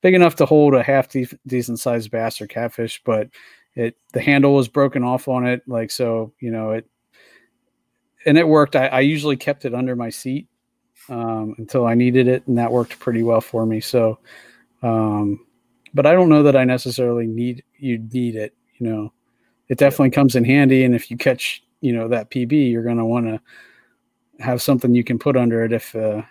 big 0.03 0.15
enough 0.15 0.35
to 0.37 0.47
hold 0.47 0.75
a 0.75 0.83
half 0.83 1.09
de- 1.09 1.27
decent 1.47 1.81
sized 1.81 2.11
bass 2.11 2.41
or 2.41 2.47
catfish, 2.47 3.01
but 3.05 3.29
it 3.75 3.97
the 4.13 4.21
handle 4.21 4.55
was 4.55 4.69
broken 4.69 5.03
off 5.03 5.29
on 5.29 5.47
it, 5.47 5.63
like 5.67 5.91
so, 5.91 6.33
you 6.41 6.51
know 6.51 6.73
it, 6.73 6.87
and 8.27 8.37
it 8.37 8.47
worked. 8.47 8.77
I, 8.77 8.89
I 8.89 9.01
usually 9.01 9.37
kept 9.37 9.65
it 9.65 9.75
under 9.75 9.97
my 9.97 10.11
seat 10.11 10.47
um, 11.09 11.55
until 11.57 11.87
I 11.87 11.95
needed 11.95 12.29
it, 12.29 12.47
and 12.47 12.59
that 12.59 12.73
worked 12.73 12.99
pretty 12.99 13.23
well 13.23 13.41
for 13.41 13.65
me. 13.65 13.81
So, 13.81 14.19
um, 14.83 15.47
but 15.95 16.05
I 16.05 16.13
don't 16.13 16.29
know 16.29 16.43
that 16.43 16.57
I 16.57 16.65
necessarily 16.65 17.27
need 17.27 17.65
you 17.79 17.99
need 18.13 18.37
it. 18.37 18.55
You 18.79 18.89
know, 18.89 19.13
it 19.69 19.79
definitely 19.79 20.11
comes 20.11 20.37
in 20.37 20.45
handy, 20.45 20.85
and 20.85 20.95
if 20.95 21.11
you 21.11 21.17
catch 21.17 21.63
you 21.81 21.93
know 21.93 22.09
that 22.09 22.31
PB, 22.31 22.71
you're 22.71 22.85
going 22.85 22.99
to 22.99 23.05
want 23.05 23.27
to 23.27 23.41
have 24.43 24.61
something 24.61 24.95
you 24.95 25.05
can 25.05 25.19
put 25.19 25.37
under 25.37 25.65
it 25.65 25.73
if 25.73 25.95
uh, 25.95 26.23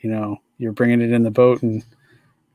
you 0.00 0.10
know 0.10 0.36
you're 0.58 0.72
bringing 0.72 1.00
it 1.00 1.12
in 1.12 1.22
the 1.22 1.30
boat 1.30 1.62
and 1.62 1.84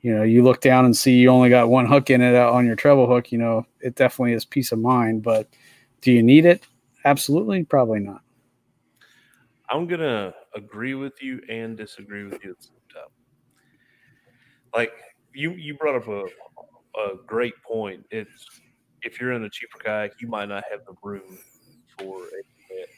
you 0.02 0.16
know 0.16 0.24
you 0.24 0.44
look 0.44 0.62
down 0.62 0.86
and 0.86 0.96
see 0.96 1.18
you 1.18 1.30
only 1.30 1.50
got 1.50 1.70
one 1.70 1.86
hook 1.86 2.10
in 2.10 2.22
it 2.22 2.36
uh, 2.36 2.52
on 2.52 2.66
your 2.66 2.76
treble 2.76 3.08
hook 3.08 3.32
you 3.32 3.38
know 3.38 3.66
it 3.82 3.96
definitely 3.96 4.34
is 4.34 4.46
peace 4.46 4.72
of 4.72 4.80
mind 4.80 5.24
but 5.24 5.48
do 6.02 6.12
you 6.12 6.24
need 6.24 6.46
it 6.46 6.64
absolutely 7.06 7.64
probably 7.64 8.00
not 8.00 8.22
I'm 9.72 9.88
gonna 9.88 10.34
agree 10.54 10.96
with 10.96 11.24
you 11.24 11.42
and 11.48 11.78
disagree 11.78 12.26
with 12.26 12.44
you 12.44 12.52
at 12.52 12.58
the 12.58 12.64
same 12.64 12.74
time. 12.94 13.10
Like 14.76 14.92
you, 15.34 15.52
you 15.52 15.76
brought 15.76 15.96
up 15.96 16.08
a 16.10 16.26
a 17.00 17.16
great 17.26 17.54
point. 17.66 18.06
It's 18.12 18.48
if 19.02 19.20
you're 19.20 19.32
in 19.32 19.44
a 19.46 19.50
cheaper 19.50 19.78
kayak, 19.80 20.20
you 20.20 20.28
might 20.28 20.50
not 20.50 20.64
have 20.70 20.82
the 20.86 20.94
room 21.02 21.38
for 21.98 22.24
a 22.24 22.74
net. 22.74 22.90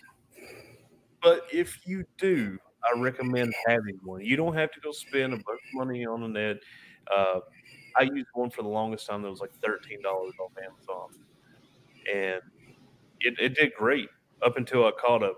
But 1.21 1.43
if 1.53 1.85
you 1.85 2.05
do, 2.17 2.57
I 2.83 2.99
recommend 2.99 3.53
having 3.67 3.99
one. 4.03 4.21
You 4.21 4.35
don't 4.35 4.55
have 4.55 4.71
to 4.71 4.79
go 4.79 4.91
spend 4.91 5.33
a 5.33 5.37
bunch 5.37 5.47
of 5.47 5.73
money 5.75 6.07
on 6.07 6.23
a 6.23 6.27
net. 6.27 6.57
Uh, 7.15 7.39
I 7.97 8.03
used 8.03 8.27
one 8.33 8.49
for 8.49 8.63
the 8.63 8.69
longest 8.69 9.07
time 9.07 9.21
that 9.23 9.29
was 9.29 9.41
like 9.41 9.53
thirteen 9.63 10.01
dollars 10.01 10.33
off 10.41 10.51
Amazon, 10.57 11.09
and 12.13 12.41
it, 13.21 13.35
it 13.39 13.55
did 13.55 13.73
great 13.77 14.09
up 14.45 14.57
until 14.57 14.85
I 14.85 14.91
caught 14.91 15.23
a 15.23 15.33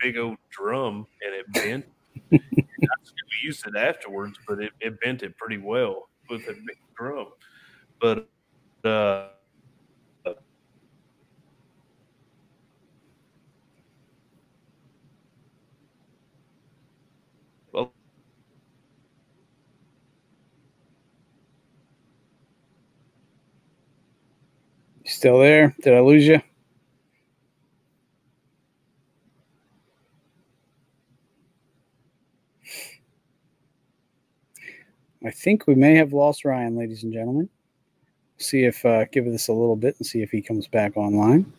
big 0.00 0.18
old 0.18 0.36
drum 0.50 1.06
and 1.24 1.34
it 1.34 1.52
bent. 1.52 1.86
we 2.32 2.38
used 3.44 3.66
it 3.66 3.76
afterwards, 3.76 4.38
but 4.48 4.60
it, 4.60 4.72
it 4.80 5.00
bent 5.00 5.22
it 5.22 5.36
pretty 5.38 5.58
well 5.58 6.08
with 6.30 6.42
a 6.42 6.54
big 6.54 6.78
drum. 6.96 7.28
But 8.00 8.28
uh, 8.84 9.28
well, 17.72 17.92
You 25.01 25.01
still 25.12 25.38
there? 25.38 25.74
Did 25.82 25.94
I 25.94 26.00
lose 26.00 26.26
you? 26.26 26.40
I 35.24 35.30
think 35.30 35.66
we 35.66 35.74
may 35.74 35.94
have 35.94 36.12
lost 36.12 36.44
Ryan, 36.44 36.76
ladies 36.76 37.04
and 37.04 37.12
gentlemen. 37.12 37.48
See 38.38 38.64
if 38.64 38.84
uh, 38.84 39.04
give 39.12 39.24
this 39.26 39.46
a 39.48 39.52
little 39.52 39.76
bit 39.76 39.94
and 39.98 40.06
see 40.06 40.20
if 40.20 40.30
he 40.30 40.42
comes 40.42 40.66
back 40.66 40.96
online. 40.96 41.52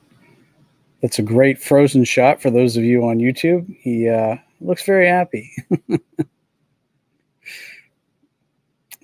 That's 1.01 1.20
a 1.20 1.24
great 1.24 1.62
frozen 1.62 2.04
shot 2.04 2.41
for 2.41 2.49
those 2.49 2.76
of 2.76 2.84
you 2.84 3.06
on 3.06 3.20
YouTube. 3.20 3.74
He 3.80 4.10
uh, 4.10 4.36
looks 4.60 4.84
very 4.86 5.08
happy. 5.08 5.51
Let's 5.88 6.01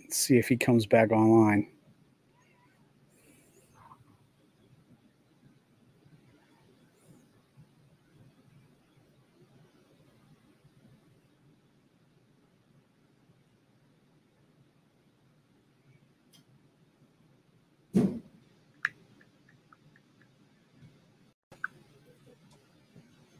see 0.09 0.37
if 0.37 0.49
he 0.49 0.57
comes 0.57 0.85
back 0.85 1.11
online. 1.11 1.67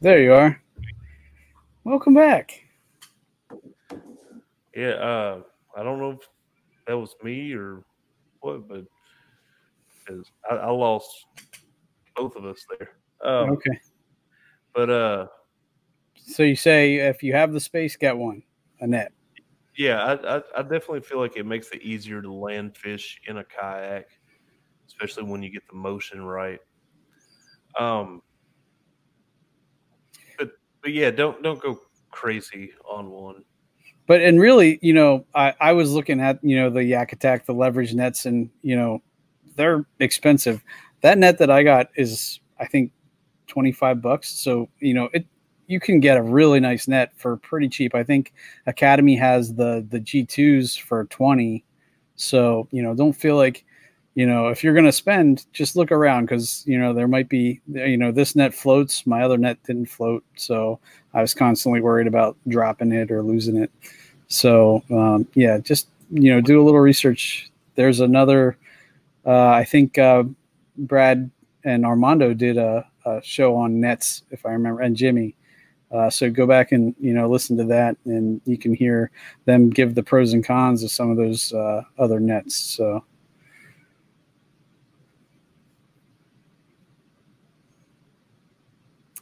There 0.02 0.22
you 0.22 0.34
are. 0.34 0.62
Welcome 1.84 2.14
back. 2.14 2.64
yeah, 4.76 4.92
uh, 4.92 5.42
I 5.76 5.84
don't 5.84 6.00
know 6.00 6.12
if 6.12 6.20
that 6.88 6.98
was 6.98 7.16
me 7.24 7.54
or 7.54 7.84
what, 8.40 8.68
but 8.68 8.86
I, 10.50 10.56
I 10.56 10.72
lost 10.72 11.10
both 12.16 12.36
of 12.36 12.46
us 12.46 12.66
there. 12.70 12.92
Um, 13.24 13.50
Okay. 13.52 13.80
But 14.74 14.90
uh, 14.90 15.28
So 16.16 16.44
you 16.44 16.56
say 16.56 16.96
if 16.96 17.22
you 17.24 17.34
have 17.34 17.52
the 17.52 17.60
space, 17.60 17.98
get 17.98 18.18
one, 18.18 18.44
a 18.80 18.88
net. 18.88 19.12
Yeah, 19.78 20.04
I, 20.04 20.38
I, 20.38 20.42
I 20.58 20.62
definitely 20.62 21.02
feel 21.02 21.20
like 21.20 21.38
it 21.38 21.46
makes 21.46 21.72
it 21.72 21.82
easier 21.82 22.22
to 22.22 22.32
land 22.32 22.78
fish 22.78 23.20
in 23.28 23.38
a 23.38 23.44
kayak, 23.44 24.06
especially 24.88 25.24
when 25.24 25.44
you 25.44 25.50
get 25.50 25.64
the 25.70 25.76
motion 25.76 26.22
right. 26.22 26.60
Um, 27.78 28.22
but 30.82 30.94
yeah, 30.94 31.12
don't 31.12 31.42
don't 31.44 31.62
go 31.62 31.80
crazy 32.12 32.72
on 32.90 33.10
one. 33.10 33.44
But 34.08 34.22
and 34.22 34.40
really, 34.40 34.80
you 34.82 34.94
know, 34.94 35.26
I, 35.36 35.54
I 35.62 35.74
was 35.74 35.94
looking 35.94 36.20
at 36.20 36.44
you 36.44 36.56
know 36.56 36.70
the 36.70 36.84
Yak 36.84 37.14
Attack, 37.14 37.46
the 37.46 37.54
leverage 37.54 37.94
nets, 37.94 38.26
and 38.26 38.50
you 38.62 38.76
know 38.76 39.02
they're 39.56 39.86
expensive. 40.00 40.64
That 41.02 41.18
net 41.18 41.38
that 41.38 41.52
I 41.52 41.64
got 41.64 41.90
is 41.96 42.40
I 42.60 42.66
think 42.66 42.92
twenty 43.48 43.72
five 43.72 44.02
bucks. 44.02 44.30
So 44.30 44.70
you 44.80 44.94
know 44.94 45.10
it 45.14 45.26
you 45.68 45.80
can 45.80 46.00
get 46.00 46.18
a 46.18 46.24
really 46.24 46.60
nice 46.60 46.88
net 46.88 47.12
for 47.16 47.38
pretty 47.38 47.70
cheap. 47.70 47.94
I 47.94 48.04
think 48.04 48.34
Academy 48.66 49.16
has 49.16 49.54
the 49.54 49.86
the 49.90 50.00
G 50.00 50.26
twos 50.26 50.76
for 50.76 51.06
twenty. 51.06 51.64
So 52.16 52.68
you 52.72 52.82
know 52.82 52.96
don't 52.96 53.14
feel 53.14 53.36
like 53.36 53.64
you 54.16 54.26
know 54.26 54.48
if 54.48 54.64
you're 54.64 54.74
gonna 54.74 54.92
spend, 54.92 55.46
just 55.54 55.76
look 55.76 55.92
around 55.92 56.26
because 56.26 56.64
you 56.66 56.78
know 56.78 56.94
there 56.94 57.08
might 57.08 57.30
be 57.30 57.62
you 57.68 57.98
know 57.98 58.12
this 58.12 58.36
net 58.36 58.54
floats, 58.54 59.06
my 59.08 59.24
other 59.24 59.38
net 59.38 59.58
didn't 59.66 59.88
float, 59.88 60.24
so 60.36 60.80
I 61.14 61.22
was 61.22 61.34
constantly 61.34 61.82
worried 61.82 62.08
about 62.08 62.38
dropping 62.48 62.92
it 62.92 63.12
or 63.12 63.24
losing 63.24 63.56
it. 63.58 63.72
So 64.28 64.84
um, 64.92 65.28
yeah, 65.34 65.58
just 65.58 65.88
you 66.12 66.34
know, 66.34 66.42
do 66.42 66.62
a 66.62 66.64
little 66.64 66.80
research. 66.80 67.52
There's 67.76 68.00
another. 68.00 68.58
Uh, 69.26 69.50
I 69.50 69.64
think 69.64 69.98
uh, 69.98 70.24
Brad 70.78 71.30
and 71.64 71.86
Armando 71.86 72.34
did 72.34 72.58
a, 72.58 72.88
a, 73.06 73.22
show 73.22 73.56
on 73.56 73.80
nets, 73.80 74.24
if 74.32 74.46
I 74.46 74.52
remember, 74.52 74.82
and 74.82 74.96
Jimmy. 74.96 75.36
Uh, 75.92 76.10
so 76.10 76.30
go 76.30 76.46
back 76.46 76.72
and 76.72 76.96
you 77.00 77.14
know 77.14 77.30
listen 77.30 77.58
to 77.58 77.64
that, 77.66 77.98
and 78.06 78.42
you 78.46 78.58
can 78.58 78.74
hear 78.74 79.12
them 79.46 79.70
give 79.70 79.96
the 79.96 80.04
pros 80.04 80.34
and 80.34 80.46
cons 80.46 80.84
of 80.84 80.92
some 80.92 81.10
of 81.10 81.18
those 81.18 81.54
uh, 81.54 81.84
other 81.98 82.20
nets. 82.20 82.56
So. 82.56 83.04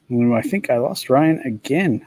I 0.10 0.42
think 0.42 0.70
I 0.70 0.78
lost 0.78 1.10
Ryan 1.10 1.40
again. 1.40 2.06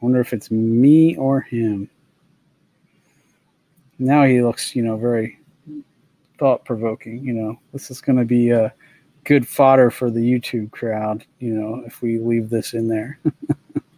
Wonder 0.00 0.20
if 0.20 0.32
it's 0.32 0.50
me 0.50 1.16
or 1.16 1.40
him. 1.40 1.88
Now 3.98 4.24
he 4.24 4.42
looks, 4.42 4.74
you 4.74 4.82
know, 4.82 4.96
very 4.96 5.38
thought 6.38 6.64
provoking. 6.64 7.24
You 7.24 7.32
know, 7.32 7.58
this 7.72 7.90
is 7.90 8.00
going 8.00 8.18
to 8.18 8.24
be 8.24 8.50
a 8.50 8.74
good 9.24 9.46
fodder 9.46 9.90
for 9.90 10.10
the 10.10 10.20
YouTube 10.20 10.70
crowd, 10.72 11.24
you 11.38 11.54
know, 11.54 11.82
if 11.86 12.02
we 12.02 12.18
leave 12.18 12.50
this 12.50 12.74
in 12.74 12.88
there. 12.88 13.18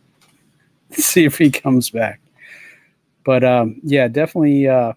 See 0.92 1.24
if 1.24 1.38
he 1.38 1.50
comes 1.50 1.90
back. 1.90 2.20
But 3.24 3.42
um, 3.42 3.80
yeah, 3.82 4.06
definitely 4.06 4.68
uh, 4.68 4.92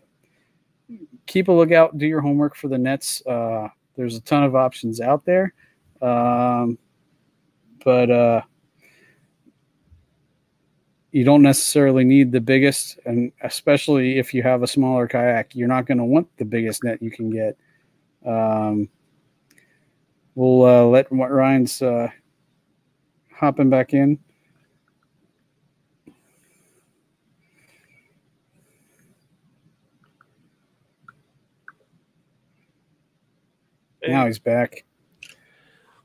keep 1.26 1.48
a 1.48 1.52
lookout, 1.52 1.98
do 1.98 2.06
your 2.06 2.22
homework 2.22 2.56
for 2.56 2.68
the 2.68 2.78
Nets. 2.78 3.26
Uh, 3.26 3.70
there's 3.96 4.16
a 4.16 4.22
ton 4.22 4.44
of 4.44 4.56
options 4.56 5.02
out 5.02 5.26
there. 5.26 5.54
Um, 6.02 6.78
but 7.84 8.10
uh, 8.10 8.42
you 11.12 11.24
don't 11.24 11.42
necessarily 11.42 12.04
need 12.04 12.32
the 12.32 12.42
biggest, 12.42 13.00
and 13.06 13.32
especially 13.42 14.20
if 14.20 14.34
you 14.34 14.44
have 14.44 14.64
a 14.64 14.68
smaller 14.68 15.08
kayak, 15.08 15.56
you're 15.56 15.68
not 15.68 15.86
going 15.86 15.98
to 15.98 16.04
want 16.06 16.28
the 16.38 16.46
biggest 16.46 16.84
net 16.84 17.02
you 17.02 17.10
can 17.10 17.30
get. 17.30 17.58
Um, 18.26 18.90
we'll 20.36 20.66
uh, 20.66 20.84
let 20.86 21.12
Ryan's 21.12 21.82
uh, 21.82 22.10
hopping 23.34 23.70
back 23.70 23.94
in. 23.94 24.20
Now 34.08 34.26
he's 34.26 34.40
back. 34.40 34.86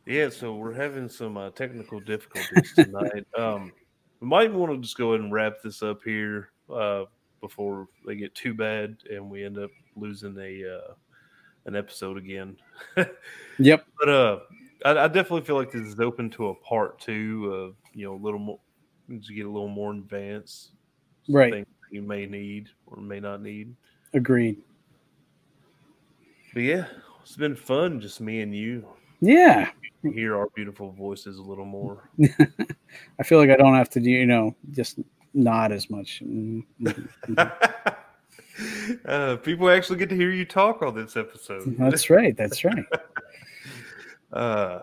Yeah, 0.07 0.29
so 0.29 0.55
we're 0.55 0.75
having 0.75 1.09
some 1.09 1.37
uh, 1.37 1.51
technical 1.51 1.99
difficulties 2.01 2.73
tonight. 2.75 3.27
um, 3.39 3.73
we 4.21 4.27
might 4.29 4.53
want 4.53 4.73
to 4.73 4.79
just 4.79 4.99
go 4.99 5.13
ahead 5.13 5.21
and 5.21 5.33
wrap 5.33 5.55
this 5.63 5.83
up 5.83 6.03
here 6.05 6.51
uh, 6.73 7.05
before 7.41 7.89
they 8.07 8.15
get 8.17 8.35
too 8.35 8.55
bad 8.55 8.97
and 9.11 9.31
we 9.31 9.45
end 9.45 9.59
up 9.59 9.71
losing 9.97 10.37
a 10.39 10.77
uh, 10.77 10.95
an 11.67 11.75
episode 11.77 12.19
again. 12.19 12.57
yep. 13.59 13.87
But 13.99 14.09
uh, 14.09 14.39
I, 14.85 14.91
I, 15.05 15.09
definitely 15.09 15.43
feel 15.43 15.57
like 15.57 15.73
this 15.73 15.87
is 15.87 15.99
open 15.99 16.31
to 16.31 16.49
a 16.49 16.55
part 16.55 17.01
two 17.01 17.53
of 17.53 17.77
you 17.95 18.07
know 18.07 18.15
a 18.15 18.23
little 18.23 18.41
more 18.41 18.61
to 19.09 19.35
get 19.35 19.47
a 19.47 19.51
little 19.51 19.69
more 19.69 19.93
advanced, 19.93 20.73
right? 21.29 21.53
Things 21.53 21.67
you 21.91 22.03
may 22.03 22.27
need 22.27 22.69
or 22.87 23.01
may 23.01 23.21
not 23.21 23.41
need. 23.41 23.75
Agreed. 24.13 24.63
But 26.53 26.63
yeah, 26.63 26.87
it's 27.23 27.37
been 27.37 27.57
fun, 27.57 28.01
just 28.01 28.21
me 28.21 28.41
and 28.41 28.55
you. 28.55 28.87
Yeah, 29.25 29.71
hear 30.13 30.37
our 30.37 30.49
beautiful 30.55 30.93
voices 30.93 31.39
a 31.39 31.43
little 31.43 31.65
more. 31.65 32.11
I 33.19 33.23
feel 33.25 33.39
like 33.39 33.51
I 33.51 33.57
don't 33.57 33.75
have 33.75 33.91
to 33.91 34.01
do, 34.01 34.11
you 34.11 34.27
know, 34.27 34.55
just 34.73 34.99
not 35.33 35.73
as 35.73 35.89
much. 35.89 36.23
Mm-hmm. 36.25 37.39
uh, 39.07 39.37
people 39.37 39.71
actually 39.71 39.99
get 39.99 40.09
to 40.11 40.17
hear 40.17 40.31
you 40.31 40.45
talk 40.45 40.83
on 40.83 40.95
this 40.95 41.17
episode. 41.17 41.77
That's 41.79 42.11
right. 42.11 42.37
That's 42.37 42.65
right. 42.65 42.85
uh, 44.33 44.81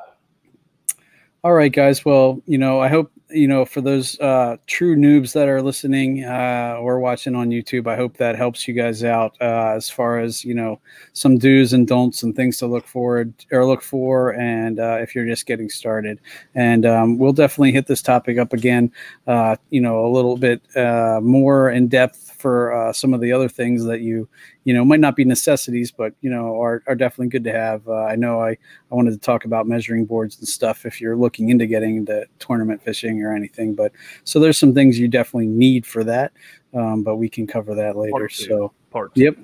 All 1.44 1.54
right, 1.54 1.72
guys. 1.74 2.06
Well, 2.06 2.42
you 2.46 2.58
know, 2.58 2.80
I 2.80 2.88
hope 2.88 3.12
you 3.32 3.48
know, 3.48 3.66
for 3.66 3.82
those 3.82 4.20
uh, 4.20 4.58
true 4.68 4.96
noobs 4.96 5.34
that 5.34 5.48
are 5.48 5.62
listening 5.62 6.24
uh, 6.24 6.76
or 6.80 7.00
watching 7.00 7.34
on 7.34 7.50
YouTube, 7.50 7.88
I 7.88 7.96
hope 7.96 8.18
that 8.18 8.36
helps 8.36 8.68
you 8.68 8.74
guys 8.74 9.04
out 9.04 9.36
uh, 9.42 9.72
as 9.76 9.90
far 9.90 10.20
as 10.20 10.44
you 10.46 10.54
know 10.54 10.80
some 11.14 11.38
do's 11.40 11.74
and 11.74 11.88
don'ts 11.88 12.22
and 12.24 12.36
things 12.36 12.58
to 12.58 12.68
look 12.68 12.86
forward 12.86 13.34
or 13.52 13.66
look 13.66 13.82
for, 13.82 14.36
and 14.36 14.80
uh, 14.80 14.98
if 15.02 15.16
you're 15.16 15.26
just 15.26 15.48
getting 15.48 15.70
started. 15.70 16.20
And 16.54 16.86
um, 16.86 17.18
we'll 17.18 17.34
definitely 17.34 17.72
hit 17.72 17.88
this 17.88 18.02
topic 18.04 18.38
up 18.38 18.54
again, 18.54 18.92
uh, 19.26 19.56
you 19.72 19.82
know, 19.82 20.06
a 20.06 20.10
little 20.12 20.38
bit 20.38 20.62
uh, 20.76 21.22
more 21.24 21.72
in 21.72 21.88
depth 21.88 22.31
for 22.42 22.74
uh, 22.74 22.92
some 22.92 23.14
of 23.14 23.22
the 23.22 23.32
other 23.32 23.48
things 23.48 23.86
that 23.86 24.02
you 24.02 24.28
you 24.64 24.74
know 24.74 24.84
might 24.84 25.00
not 25.00 25.16
be 25.16 25.24
necessities 25.24 25.92
but 25.92 26.14
you 26.22 26.30
know 26.30 26.60
are, 26.62 26.82
are 26.88 26.96
definitely 26.96 27.28
good 27.28 27.44
to 27.44 27.52
have. 27.52 27.88
Uh, 27.88 28.04
i 28.06 28.16
know 28.16 28.42
I, 28.42 28.52
I 28.52 28.58
wanted 28.96 29.12
to 29.12 29.18
talk 29.18 29.46
about 29.46 29.68
measuring 29.68 30.06
boards 30.06 30.38
and 30.40 30.48
stuff 30.48 30.86
if 30.86 31.00
you're 31.00 31.16
looking 31.16 31.50
into 31.50 31.68
getting 31.68 31.98
into 31.98 32.26
tournament 32.40 32.82
fishing 32.82 33.22
or 33.24 33.36
anything 33.36 33.76
but 33.76 33.92
so 34.24 34.40
there's 34.40 34.58
some 34.58 34.74
things 34.74 35.00
you 35.00 35.08
definitely 35.08 35.48
need 35.48 35.86
for 35.86 36.04
that 36.04 36.34
um, 36.74 37.04
but 37.04 37.18
we 37.18 37.30
can 37.30 37.46
cover 37.46 37.76
that 37.76 37.96
later 37.96 38.12
Part 38.12 38.32
so. 38.32 38.74
Part 38.90 39.12
yep. 39.16 39.38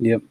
Yep. 0.00 0.22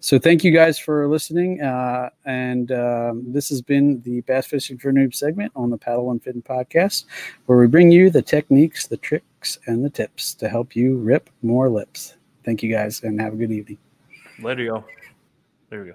So 0.00 0.18
thank 0.18 0.44
you 0.44 0.50
guys 0.50 0.78
for 0.78 1.08
listening 1.08 1.62
uh, 1.62 2.10
and 2.26 2.70
um, 2.72 3.24
this 3.26 3.48
has 3.48 3.62
been 3.62 4.02
the 4.02 4.20
bass 4.22 4.46
fishing 4.46 4.76
for 4.76 4.92
noob 4.92 5.14
segment 5.14 5.52
on 5.56 5.70
the 5.70 5.78
paddle 5.78 6.10
and 6.10 6.22
fin 6.22 6.42
podcast 6.42 7.04
where 7.46 7.58
we 7.58 7.66
bring 7.66 7.90
you 7.90 8.10
the 8.10 8.20
techniques 8.20 8.86
the 8.86 8.98
tricks 9.44 9.58
and 9.66 9.84
the 9.84 9.90
tips 9.90 10.34
to 10.34 10.48
help 10.48 10.74
you 10.74 10.96
rip 10.96 11.28
more 11.42 11.68
lips 11.68 12.14
thank 12.44 12.62
you 12.62 12.72
guys 12.72 13.02
and 13.02 13.20
have 13.20 13.34
a 13.34 13.36
good 13.36 13.52
evening 13.52 13.78
Later, 14.40 14.64
y'all. 14.64 14.84
There 15.70 15.84
we 15.84 15.90
go. 15.90 15.94